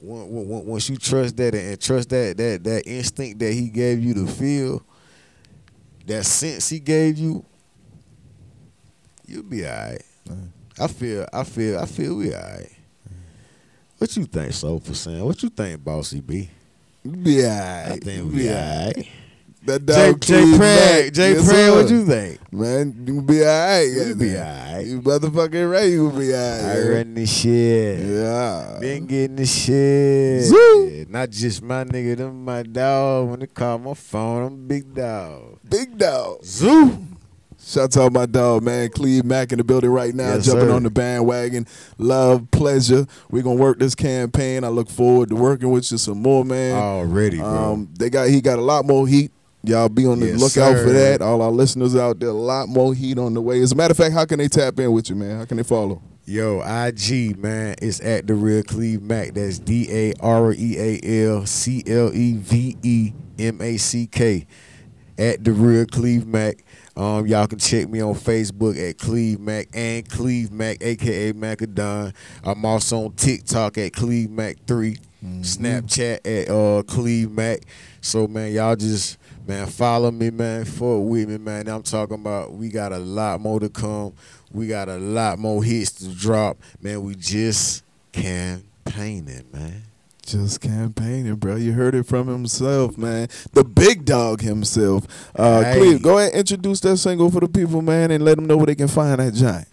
on- 0.07 0.09
on- 0.11 0.51
on- 0.51 0.65
once 0.67 0.89
you 0.91 0.95
trust 0.97 1.37
that 1.37 1.55
and 1.55 1.79
trust 1.81 2.09
that 2.09 2.37
that 2.37 2.63
that 2.65 2.83
instinct 2.85 3.39
that 3.39 3.51
He 3.51 3.69
gave 3.69 3.99
you 4.03 4.13
to 4.13 4.27
feel, 4.27 4.83
that 6.05 6.23
sense 6.23 6.69
He 6.69 6.79
gave 6.79 7.17
you, 7.17 7.43
you'll 9.25 9.41
be 9.41 9.65
alright. 9.65 10.03
I 10.79 10.85
feel 10.85 11.25
I 11.33 11.43
feel 11.43 11.79
I 11.79 11.85
feel 11.87 12.15
we 12.15 12.31
alright. 12.35 12.71
What 13.97 14.15
you 14.15 14.25
think, 14.25 14.53
Soulful 14.53 14.93
Sam? 14.93 15.21
What 15.25 15.41
you 15.41 15.49
think, 15.49 15.83
Bossy 15.83 16.21
B? 16.21 16.47
Be 17.03 17.43
all 17.43 17.49
right. 17.49 17.85
I 17.93 17.97
think 17.97 18.31
we 18.31 18.37
be 18.43 18.49
alright. 18.51 19.07
That 19.66 19.86
Jay, 19.86 20.12
dog 20.12 20.22
Jay 20.22 20.57
Prag, 20.57 21.05
back. 21.05 21.14
Jay 21.14 21.34
Yes, 21.34 21.47
Prag, 21.47 21.72
what 21.74 21.89
you 21.89 22.05
think? 22.05 22.53
Man, 22.53 23.03
you 23.05 23.22
be 23.22 23.41
alright. 23.43 23.88
You 23.91 24.16
be 24.16 24.36
alright. 24.38 24.86
You 24.86 25.01
motherfucking 25.01 25.72
right. 25.72 25.89
You 25.91 26.10
be 26.12 26.34
alright. 26.34 26.78
I 26.78 26.89
run 26.89 27.14
this 27.14 27.32
shit. 27.41 27.99
Yeah. 27.99 28.78
Been 28.80 29.05
getting 29.05 29.36
the 29.36 29.45
shit. 29.45 30.43
Zoo. 30.45 31.05
Not 31.10 31.30
just 31.32 31.62
my 31.62 31.84
nigga, 31.84 32.18
them 32.18 32.45
my 32.45 32.64
dog. 32.64 33.30
When 33.30 33.39
they 33.41 33.47
call 33.47 33.78
my 33.80 33.93
phone, 33.93 34.43
I'm 34.47 34.68
big 34.68 34.93
dog. 34.95 35.60
Big 35.70 35.97
dog. 35.97 36.43
Zoo. 36.45 36.97
Shout 37.62 37.95
out 37.97 38.14
my 38.14 38.26
dog, 38.26 38.64
man. 38.64 38.89
Cleve 38.89 39.26
Mack 39.26 39.51
in 39.51 39.57
the 39.57 39.64
building 39.66 39.89
right 39.89 40.16
now, 40.16 40.36
Yes, 40.36 40.45
jumping 40.45 40.70
sir. 40.70 40.74
on 40.74 40.84
the 40.84 40.89
bandwagon. 40.89 41.68
Love, 41.97 42.49
pleasure. 42.51 43.05
We're 43.30 43.43
gonna 43.43 43.60
work 43.60 43.78
this 43.80 43.93
campaign. 43.93 44.64
I 44.64 44.70
look 44.70 44.89
forward 44.89 45.30
to 45.30 45.36
working 45.36 45.70
with 45.70 45.91
you 45.91 45.97
some 45.97 46.22
more, 46.22 46.45
man. 46.45 46.78
Already, 46.78 47.38
bro. 47.38 47.45
Um, 47.74 47.89
they 47.99 48.10
got 48.10 48.30
he 48.30 48.39
got 48.39 48.57
a 48.60 48.62
lot 48.62 48.86
more 48.86 49.05
heat. 49.05 49.32
Y'all 49.64 49.89
be 49.89 50.05
on 50.05 50.20
the 50.22 50.28
Yes, 50.28 50.39
lookout 50.39 50.78
sir. 50.78 50.84
for 50.86 50.93
that. 50.93 51.22
All 51.22 51.41
our 51.41 51.51
listeners 51.51 51.95
out 51.95 52.20
there, 52.20 52.30
a 52.30 52.34
lot 52.34 52.70
more 52.70 52.93
heat 52.93 53.18
on 53.18 53.34
the 53.34 53.41
way. 53.41 53.62
As 53.62 53.72
a 53.74 53.76
matter 53.76 53.91
of 53.91 53.97
fact, 53.97 54.14
how 54.14 54.26
can 54.26 54.39
they 54.39 54.47
tap 54.47 54.80
in 54.80 54.91
with 54.91 55.10
you, 55.10 55.16
man? 55.16 55.38
How 55.39 55.45
can 55.45 55.57
they 55.57 55.64
follow? 55.64 56.01
Yo, 56.26 56.62
IG, 56.62 57.38
man, 57.38 57.76
it's 57.82 57.99
at 58.01 58.28
the 58.28 58.36
real 58.36 58.62
Cleve 58.64 59.01
Mack. 59.01 59.34
That's 59.34 59.57
D 59.60 59.88
A 59.91 60.14
R 60.22 60.53
E 60.53 60.78
A 61.03 61.26
L 61.28 61.45
C 61.45 61.84
L 61.88 62.14
E 62.14 62.34
V 62.38 62.78
E 62.84 63.12
M 63.39 63.60
A 63.62 63.78
C 63.78 64.07
K. 64.07 64.45
At 65.18 65.43
the 65.43 65.51
real 65.51 65.86
Cleve 65.86 66.26
Mack. 66.26 66.64
Um, 66.95 67.28
y'all 67.28 67.47
can 67.47 67.60
check 67.60 67.89
me 67.89 67.99
on 68.01 68.14
Facebook 68.14 68.78
at 68.78 68.97
Cleve 68.97 69.39
Mack 69.39 69.68
and 69.74 70.07
Cleve 70.07 70.51
Mack, 70.51 70.78
aka 70.82 71.34
Macadon. 71.34 72.14
I'm 72.43 72.64
also 72.64 73.05
on 73.05 73.14
TikTok 73.14 73.78
at 73.78 73.91
Cleve 73.93 74.30
Mack 74.30 74.57
3 74.68 74.97
Snapchat 75.41 76.20
at 76.26 76.49
uh 76.49 76.84
Cleve 76.84 77.32
Mack. 77.32 77.60
So 78.01 78.28
man, 78.28 78.53
y'all 78.53 78.76
just 78.76 79.18
man 79.49 79.65
follow 79.65 80.11
me, 80.11 80.29
man. 80.29 80.63
Forward 80.63 81.09
with 81.09 81.29
me, 81.29 81.37
man. 81.39 81.67
I'm 81.67 81.81
talking 81.81 82.15
about 82.15 82.53
we 82.53 82.69
got 82.69 82.93
a 82.93 82.99
lot 82.99 83.41
more 83.41 83.59
to 83.59 83.67
come. 83.67 84.13
We 84.51 84.67
got 84.67 84.87
a 84.87 84.97
lot 84.97 85.39
more 85.39 85.63
hits 85.63 85.91
to 85.93 86.09
drop. 86.09 86.57
Man, 86.81 87.01
we 87.01 87.15
just 87.15 87.83
campaigning, 88.11 89.45
man. 89.51 89.83
Just 90.23 90.61
campaigning, 90.61 91.35
bro. 91.35 91.55
You 91.55 91.73
heard 91.73 91.95
it 91.95 92.05
from 92.05 92.27
himself, 92.27 92.95
man. 92.95 93.27
The 93.53 93.63
big 93.63 94.05
dog 94.05 94.41
himself. 94.41 95.07
Uh, 95.35 95.63
Hey. 95.63 95.79
Cleve, 95.79 96.01
go 96.03 96.19
ahead 96.19 96.31
and 96.31 96.39
introduce 96.41 96.79
that 96.81 96.97
single 96.97 97.31
for 97.31 97.39
the 97.39 97.47
people, 97.47 97.81
man, 97.81 98.11
and 98.11 98.23
let 98.23 98.35
them 98.35 98.45
know 98.45 98.55
where 98.55 98.67
they 98.67 98.75
can 98.75 98.87
find 98.87 99.19
that 99.19 99.33
giant. 99.33 99.67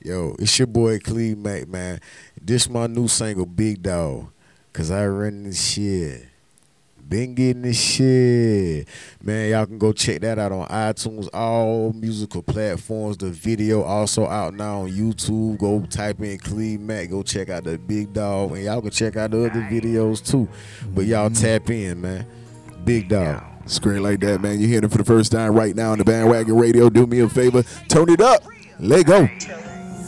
Yo, 0.00 0.36
it's 0.38 0.56
your 0.56 0.68
boy 0.68 1.00
Cleve 1.00 1.38
Mack, 1.38 1.66
man. 1.66 1.98
This 2.40 2.70
my 2.70 2.86
new 2.86 3.08
single, 3.08 3.46
Big 3.46 3.82
Dog. 3.82 4.28
Cause 4.72 4.90
I 4.90 5.06
run 5.06 5.44
this 5.44 5.72
shit. 5.72 6.26
Been 7.08 7.36
getting 7.36 7.62
this 7.62 7.80
shit. 7.80 8.88
Man, 9.22 9.50
y'all 9.50 9.66
can 9.66 9.78
go 9.78 9.92
check 9.92 10.22
that 10.22 10.40
out 10.40 10.50
on 10.50 10.66
iTunes, 10.66 11.28
all 11.32 11.92
musical 11.92 12.42
platforms. 12.42 13.16
The 13.16 13.30
video 13.30 13.82
also 13.82 14.26
out 14.26 14.54
now 14.54 14.80
on 14.80 14.90
YouTube. 14.90 15.58
Go 15.58 15.80
type 15.82 16.20
in 16.20 16.38
Cleve 16.38 16.80
Mack. 16.80 17.10
Go 17.10 17.22
check 17.22 17.48
out 17.48 17.62
the 17.62 17.78
Big 17.78 18.12
Dog. 18.12 18.52
And 18.52 18.64
y'all 18.64 18.80
can 18.80 18.90
check 18.90 19.16
out 19.16 19.30
the 19.30 19.46
other 19.46 19.60
videos 19.62 20.24
too. 20.28 20.48
But 20.88 21.04
y'all 21.04 21.30
mm-hmm. 21.30 21.44
tap 21.44 21.70
in, 21.70 22.00
man. 22.00 22.26
Big 22.84 23.08
Dog. 23.08 23.42
Screen 23.66 24.02
like 24.02 24.20
that, 24.20 24.40
man. 24.40 24.58
You're 24.58 24.68
hearing 24.68 24.84
it 24.84 24.90
for 24.90 24.98
the 24.98 25.04
first 25.04 25.30
time 25.30 25.52
right 25.54 25.76
now 25.76 25.92
on 25.92 25.98
the 25.98 26.04
bandwagon 26.04 26.56
radio. 26.56 26.88
Do 26.88 27.06
me 27.06 27.20
a 27.20 27.28
favor, 27.28 27.62
turn 27.88 28.08
it 28.08 28.20
up. 28.20 28.42
Let 28.80 29.06
go. 29.06 29.28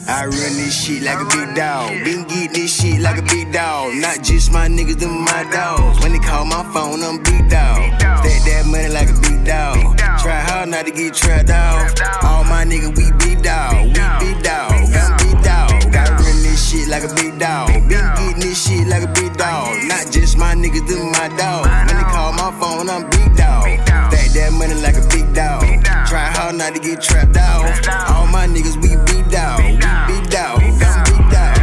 I 0.09 0.25
run 0.25 0.33
this 0.33 0.73
shit 0.73 1.03
like 1.03 1.21
a 1.21 1.27
big 1.29 1.55
dog. 1.55 1.91
Been 2.03 2.25
getting 2.25 2.55
this 2.55 2.81
shit 2.81 2.99
like 3.03 3.19
a 3.19 3.23
big 3.23 3.53
dog. 3.53 3.93
Not 3.95 4.25
just 4.25 4.51
my 4.51 4.67
niggas, 4.67 4.99
them 4.99 5.21
my 5.21 5.45
dogs. 5.53 6.01
When 6.01 6.13
they 6.13 6.19
call 6.19 6.47
my 6.47 6.65
phone, 6.73 7.03
I'm 7.05 7.23
big 7.23 7.51
dog. 7.51 7.93
Stack 8.01 8.41
that 8.49 8.65
money 8.65 8.89
like 8.89 9.11
a 9.11 9.19
big 9.21 9.45
dog. 9.45 9.99
Try 10.25 10.41
hard 10.41 10.71
not 10.71 10.87
to 10.87 10.93
get 10.93 11.13
trapped 11.13 11.51
out. 11.51 11.93
All 12.25 12.43
my 12.45 12.65
niggas, 12.65 12.97
we 12.97 13.13
big 13.21 13.43
dog. 13.45 13.85
We 13.85 14.01
big 14.33 14.43
dog. 14.43 14.73
I'm 14.73 15.13
big 15.21 15.45
dog. 15.45 15.77
I 15.93 16.09
run 16.09 16.41
this 16.41 16.57
shit 16.57 16.89
like 16.89 17.05
a 17.05 17.13
big 17.13 17.39
dog. 17.39 17.69
Been 17.69 18.09
getting 18.17 18.41
this 18.41 18.65
shit 18.65 18.89
like 18.89 19.03
a 19.03 19.13
big 19.13 19.37
dog. 19.37 19.77
Not 19.93 20.11
just 20.11 20.39
my 20.39 20.55
niggas, 20.55 20.89
them 20.89 21.13
my 21.13 21.29
dogs. 21.37 21.69
When 21.69 22.01
they 22.01 22.09
call 22.09 22.33
my 22.33 22.49
phone, 22.57 22.89
I'm 22.89 23.05
big 23.11 23.18
not 26.59 26.75
to 26.75 26.81
get 26.81 27.01
trapped 27.01 27.37
out. 27.37 27.65
All 28.11 28.27
my 28.27 28.47
niggas, 28.47 28.77
we 28.83 28.91
beat 29.07 29.31
down. 29.31 29.63
We 29.63 29.77
beat 29.77 30.31
down. 30.31 30.59
I'm 30.61 31.05
big 31.05 31.31
dog. 31.31 31.55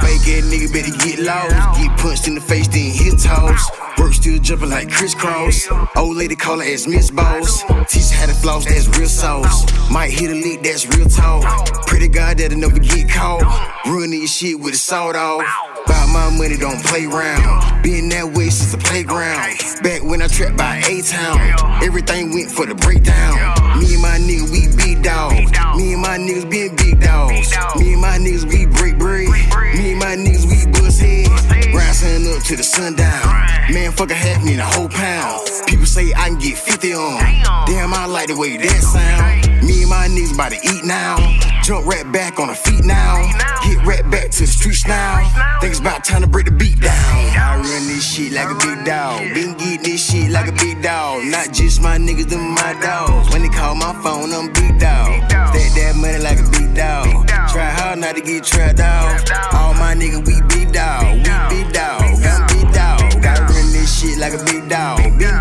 Fake 0.00 0.26
ass 0.30 0.46
nigga 0.46 0.72
better 0.72 0.96
get 1.04 1.18
lost. 1.18 1.80
Get 1.80 1.98
punched 1.98 2.28
in 2.28 2.36
the 2.36 2.40
face, 2.40 2.68
then 2.68 2.92
hit 2.92 3.18
toss. 3.18 3.68
Work 3.98 4.14
still 4.14 4.38
jumping 4.38 4.70
like 4.70 4.90
crisscross. 4.90 5.68
Old 5.96 6.16
lady 6.16 6.36
call 6.36 6.60
her 6.60 6.64
as 6.64 6.86
Miss 6.86 7.10
Boss. 7.10 7.62
Teach 7.88 8.10
how 8.10 8.26
to 8.26 8.34
floss, 8.34 8.64
that's 8.64 8.86
real 8.96 9.08
sauce. 9.08 9.66
Might 9.90 10.12
hit 10.12 10.30
a 10.30 10.34
lick, 10.34 10.62
that's 10.62 10.86
real 10.86 11.08
talk. 11.08 11.86
Pretty 11.86 12.08
God 12.08 12.38
that'll 12.38 12.58
never 12.58 12.78
get 12.78 13.08
caught. 13.10 13.42
Ruining 13.86 14.20
your 14.20 14.28
shit 14.28 14.60
with 14.60 14.74
a 14.74 14.78
sawed 14.78 15.16
off. 15.16 15.73
About 15.84 16.08
my 16.08 16.30
money, 16.30 16.56
don't 16.56 16.82
play 16.84 17.06
round. 17.06 17.82
Been 17.82 18.08
that 18.10 18.32
way 18.32 18.48
since 18.50 18.72
the 18.72 18.78
playground. 18.78 19.58
Back 19.82 20.02
when 20.02 20.22
I 20.22 20.28
trapped 20.28 20.56
by 20.56 20.78
A-Town. 20.78 21.82
Everything 21.82 22.32
went 22.32 22.50
for 22.50 22.66
the 22.66 22.74
breakdown. 22.74 23.34
Me 23.80 23.94
and 23.94 24.02
my 24.02 24.18
nigga, 24.18 24.50
we 24.50 24.68
big 24.76 25.02
dogs. 25.02 25.50
Me 25.76 25.92
and 25.92 26.02
my 26.02 26.16
niggas 26.16 26.48
been 26.48 26.74
big 26.76 27.00
dogs. 27.00 27.52
Me 27.76 27.92
and 27.92 28.00
my 28.00 28.18
niggas, 28.18 28.44
we 28.44 28.66
break 28.66 28.98
bread. 28.98 29.28
Me 29.74 29.92
and 29.92 30.00
my 30.00 30.16
niggas, 30.16 30.46
we 30.46 30.70
bust 30.72 31.00
heads. 31.00 31.64
Sun 31.94 32.26
up 32.26 32.42
to 32.42 32.56
the 32.56 32.62
sundown. 32.64 33.22
Man, 33.72 33.92
fuck 33.92 34.10
a 34.10 34.14
half 34.14 34.44
me 34.44 34.56
the 34.56 34.64
whole 34.64 34.88
pound. 34.88 35.48
People 35.66 35.86
say 35.86 36.12
I 36.12 36.28
can 36.28 36.38
get 36.38 36.58
50 36.58 36.92
on. 36.92 37.20
Damn, 37.66 37.94
I 37.94 38.06
like 38.06 38.26
the 38.26 38.36
way 38.36 38.56
that 38.56 38.82
sound. 38.82 39.53
Me 39.64 39.80
and 39.80 39.90
my 39.90 40.06
niggas 40.08 40.34
about 40.34 40.52
to 40.52 40.60
eat 40.62 40.84
now. 40.84 41.16
Jump 41.62 41.86
right 41.86 42.04
back 42.12 42.38
on 42.38 42.48
the 42.48 42.54
feet 42.54 42.84
now. 42.84 43.24
Get 43.64 43.80
right 43.86 44.04
back 44.10 44.30
to 44.30 44.40
the 44.40 44.46
streets 44.46 44.86
now. 44.86 45.24
Think 45.60 45.70
it's 45.72 45.80
about 45.80 46.04
time 46.04 46.20
to 46.20 46.26
break 46.28 46.44
the 46.44 46.52
beat 46.52 46.78
down. 46.80 46.92
I 46.92 47.56
run 47.56 47.86
this 47.88 48.04
shit 48.04 48.32
like 48.32 48.50
a 48.50 48.54
big 48.54 48.84
dog. 48.84 49.20
Been 49.32 49.56
getting 49.56 49.82
this 49.82 50.10
shit 50.10 50.30
like 50.30 50.48
a 50.48 50.52
big 50.52 50.82
dog. 50.82 51.24
Not 51.24 51.52
just 51.54 51.80
my 51.80 51.96
niggas, 51.96 52.28
them 52.28 52.50
my 52.54 52.76
dogs. 52.82 53.32
When 53.32 53.40
they 53.40 53.48
call 53.48 53.74
my 53.74 53.94
phone, 54.02 54.32
I'm 54.34 54.52
big 54.52 54.78
dog. 54.78 55.24
Stack 55.30 55.72
that 55.80 55.94
money 55.96 56.18
like 56.18 56.38
a 56.38 56.48
big 56.50 56.74
dog. 56.74 57.26
Try 57.48 57.70
hard 57.70 57.98
not 58.00 58.16
to 58.16 58.20
get 58.20 58.44
trapped 58.44 58.80
out. 58.80 59.24
All 59.54 59.72
my 59.72 59.94
niggas, 59.94 60.26
we 60.26 60.42
big 60.52 60.72
dog. 60.72 61.16
We 61.16 61.32
big 61.48 61.72
dog. 61.72 62.02
I'm 62.02 62.44
big 62.52 62.68
dog. 62.74 63.00
I 63.24 63.40
run 63.40 63.72
this 63.72 63.88
shit 63.88 64.18
like 64.18 64.34
a 64.34 64.44
big 64.44 64.68
dog. 64.68 65.00
Been 65.18 65.32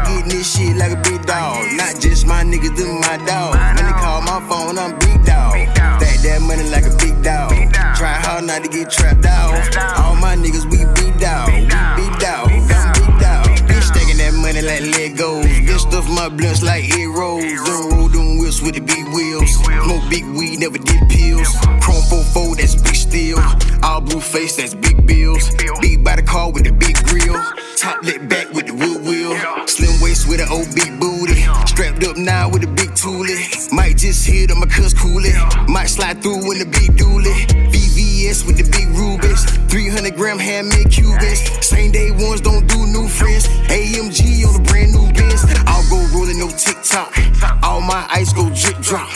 this 0.44 0.58
shit 0.58 0.76
like 0.76 0.92
a 0.92 1.02
big 1.02 1.26
dog. 1.26 1.56
Not 1.74 2.00
just 2.00 2.28
my 2.28 2.44
niggas, 2.44 2.76
them 2.76 3.00
my 3.00 3.18
dogs. 3.26 3.58
When 3.76 3.86
they 3.88 3.96
call 4.04 4.22
my 4.22 4.40
phone, 4.50 4.78
I'm 4.78 4.92
big 5.00 5.24
dog. 5.24 5.56
Stack 6.00 6.20
that 6.20 6.42
money 6.42 6.68
like 6.70 6.86
a 6.86 6.96
big 6.98 7.16
dog. 7.24 7.52
Try 7.96 8.14
hard 8.26 8.44
not 8.44 8.64
to 8.64 8.70
get 8.70 8.92
trapped 8.92 9.26
out. 9.26 9.54
All 10.00 10.16
my 10.16 10.36
niggas, 10.36 10.66
we 10.70 10.84
big 11.00 11.18
dog. 11.20 11.48
We 11.48 11.64
big 11.64 12.14
dog. 12.20 12.52
I'm 12.52 12.92
big 12.92 13.14
dog. 13.24 13.48
Been 13.68 13.82
stacking 13.82 14.18
that 14.20 14.34
money 14.36 14.62
like 14.62 14.84
Legos. 14.84 15.44
Been 15.66 15.80
stuff 15.80 16.08
my 16.10 16.28
blunts 16.28 16.62
like 16.62 16.84
arrows. 16.92 17.44
Done 17.64 17.90
roll 17.92 18.10
them 18.10 18.40
whips 18.40 18.62
with 18.62 18.76
the 18.76 18.82
big 18.82 19.08
wheels. 19.16 19.52
Smoke 19.64 20.04
big 20.10 20.26
weed, 20.26 20.60
never 20.60 20.78
did 20.78 21.08
pills. 21.10 21.56
Chrome 21.80 22.04
44, 22.12 22.56
that's 22.58 22.76
big 22.76 22.96
steel. 22.96 23.40
All 23.82 24.02
blue 24.02 24.20
face, 24.20 24.58
that's 24.58 24.74
big 24.76 25.08
bills. 25.08 25.56
Big 25.80 26.04
body 26.04 26.24
car 26.24 26.52
with 26.52 26.66
the 26.66 26.74
big 26.74 26.96
grill. 27.08 27.40
Top 27.78 28.04
lit 28.04 28.28
back 28.28 28.52
with 28.54 28.63
old 30.54 30.74
big 30.76 31.00
booty. 31.00 31.42
Strapped 31.66 32.04
up 32.06 32.18
now 32.18 32.48
with 32.50 32.64
a 32.64 32.68
big 32.68 32.92
toolie. 32.92 33.42
Might 33.72 33.98
just 33.98 34.26
hit 34.26 34.52
on 34.52 34.60
my 34.60 34.68
cuss 34.68 34.94
coolie. 34.94 35.34
Might 35.68 35.88
slide 35.88 36.22
through 36.22 36.52
in 36.52 36.60
the 36.60 36.66
big 36.66 36.96
dually. 36.96 37.34
VVS 37.74 38.46
with 38.46 38.58
the 38.58 38.68
big 38.70 38.88
Rubens. 38.90 39.44
300 39.72 40.16
gram 40.16 40.38
handmade 40.38 40.92
Cubans. 40.92 41.42
Same 41.66 41.92
day 41.92 42.12
ones 42.12 42.42
don't 42.42 42.68
do 42.68 42.86
new 42.86 43.08
friends. 43.08 43.48
AMG 43.74 44.46
on 44.48 44.62
a 44.62 44.64
brand 44.64 44.94
new 44.94 45.12
Benz. 45.14 45.44
I'll 45.66 45.88
go 45.90 45.98
rolling 46.16 46.40
no 46.40 46.50
TikTok. 46.50 47.10
All 47.64 47.82
my 47.82 48.06
ice 48.10 48.32
go 48.34 48.50
drip 48.54 48.78
drop. 48.80 49.10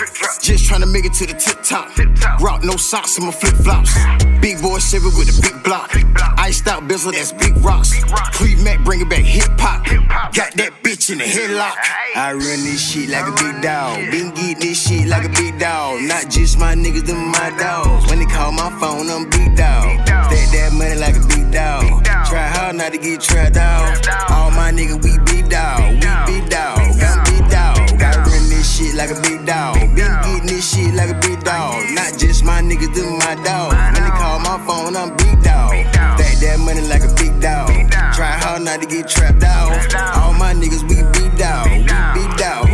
Just 0.47 0.63
trying 0.63 0.79
to 0.79 0.87
make 0.87 1.03
it 1.03 1.11
to 1.19 1.25
the 1.27 1.33
tip 1.33 1.59
top. 1.61 1.91
Rock 2.39 2.63
no 2.63 2.77
socks 2.77 3.17
in 3.17 3.25
my 3.25 3.33
flip 3.33 3.53
flops. 3.55 3.91
Big 4.39 4.61
boy 4.61 4.79
Chevy 4.79 5.11
with 5.11 5.27
a 5.27 5.41
big 5.41 5.61
block. 5.61 5.91
Iced 6.39 6.65
out 6.69 6.87
bezel, 6.87 7.11
that's 7.11 7.33
big 7.33 7.51
rocks. 7.57 7.91
Pre 8.31 8.55
Mac, 8.63 8.79
bring 8.85 9.01
it 9.01 9.09
back 9.09 9.27
hip 9.27 9.51
hop. 9.59 9.83
Got 10.31 10.55
that 10.55 10.71
bitch 10.83 11.11
in 11.11 11.17
the 11.17 11.25
headlock. 11.25 11.75
I 12.15 12.31
run 12.31 12.63
this 12.63 12.79
shit 12.79 13.09
like 13.09 13.27
a 13.27 13.35
big 13.35 13.61
dog. 13.61 13.99
Been 14.09 14.31
getting 14.31 14.59
this 14.63 14.87
shit 14.87 15.09
like 15.09 15.25
a 15.25 15.33
big 15.35 15.59
dog. 15.59 15.99
Not 16.03 16.29
just 16.29 16.57
my 16.57 16.75
niggas, 16.75 17.05
them 17.05 17.27
my 17.27 17.51
dogs. 17.59 18.07
When 18.07 18.19
they 18.19 18.25
call 18.31 18.53
my 18.53 18.71
phone, 18.79 19.11
I'm 19.11 19.29
big 19.29 19.51
dog. 19.57 19.99
Stack 20.07 20.47
that 20.55 20.71
money 20.71 20.95
like 20.95 21.17
a 21.17 21.27
big 21.27 21.51
dog. 21.51 22.05
Try 22.23 22.47
hard 22.47 22.77
not 22.77 22.93
to 22.93 22.97
get 22.97 23.19
trapped 23.19 23.57
out. 23.57 23.99
All 24.31 24.51
my 24.51 24.71
niggas, 24.71 25.03
we 25.03 25.11
big 25.27 25.51
dog. 25.51 25.91
We 25.91 26.39
big 26.39 26.47
dog. 26.47 26.79
I'm 26.79 27.19
big 27.27 27.43
dog. 27.51 27.99
I 27.99 28.15
run 28.23 28.47
this 28.47 28.63
shit 28.63 28.95
like 28.95 29.11
a 29.11 29.19
big 29.19 29.45
dog. 29.45 29.75
Been 29.91 30.15
this 30.57 30.73
shit 30.73 30.93
like 30.95 31.09
a 31.09 31.19
big 31.19 31.43
dog. 31.43 31.85
Not 31.93 32.17
just 32.17 32.43
my 32.43 32.61
niggas, 32.61 32.93
them 32.95 33.17
my 33.19 33.35
dogs. 33.45 33.75
When 33.93 34.03
they 34.03 34.15
call 34.21 34.39
my 34.39 34.57
phone, 34.65 34.95
I'm 34.95 35.15
big 35.15 35.37
dog. 35.43 35.71
Stack 36.17 36.37
that 36.41 36.57
money 36.59 36.81
like 36.81 37.03
a 37.03 37.13
big 37.13 37.39
dog. 37.39 37.69
Try 38.17 38.33
hard 38.41 38.63
not 38.63 38.81
to 38.81 38.87
get 38.87 39.07
trapped 39.07 39.43
out. 39.43 39.69
All 40.17 40.33
my 40.33 40.53
niggas, 40.53 40.81
we 40.89 40.97
big 41.13 41.37
dog. 41.37 41.69
we 41.69 41.77
big 42.17 42.37
dog. 42.37 42.66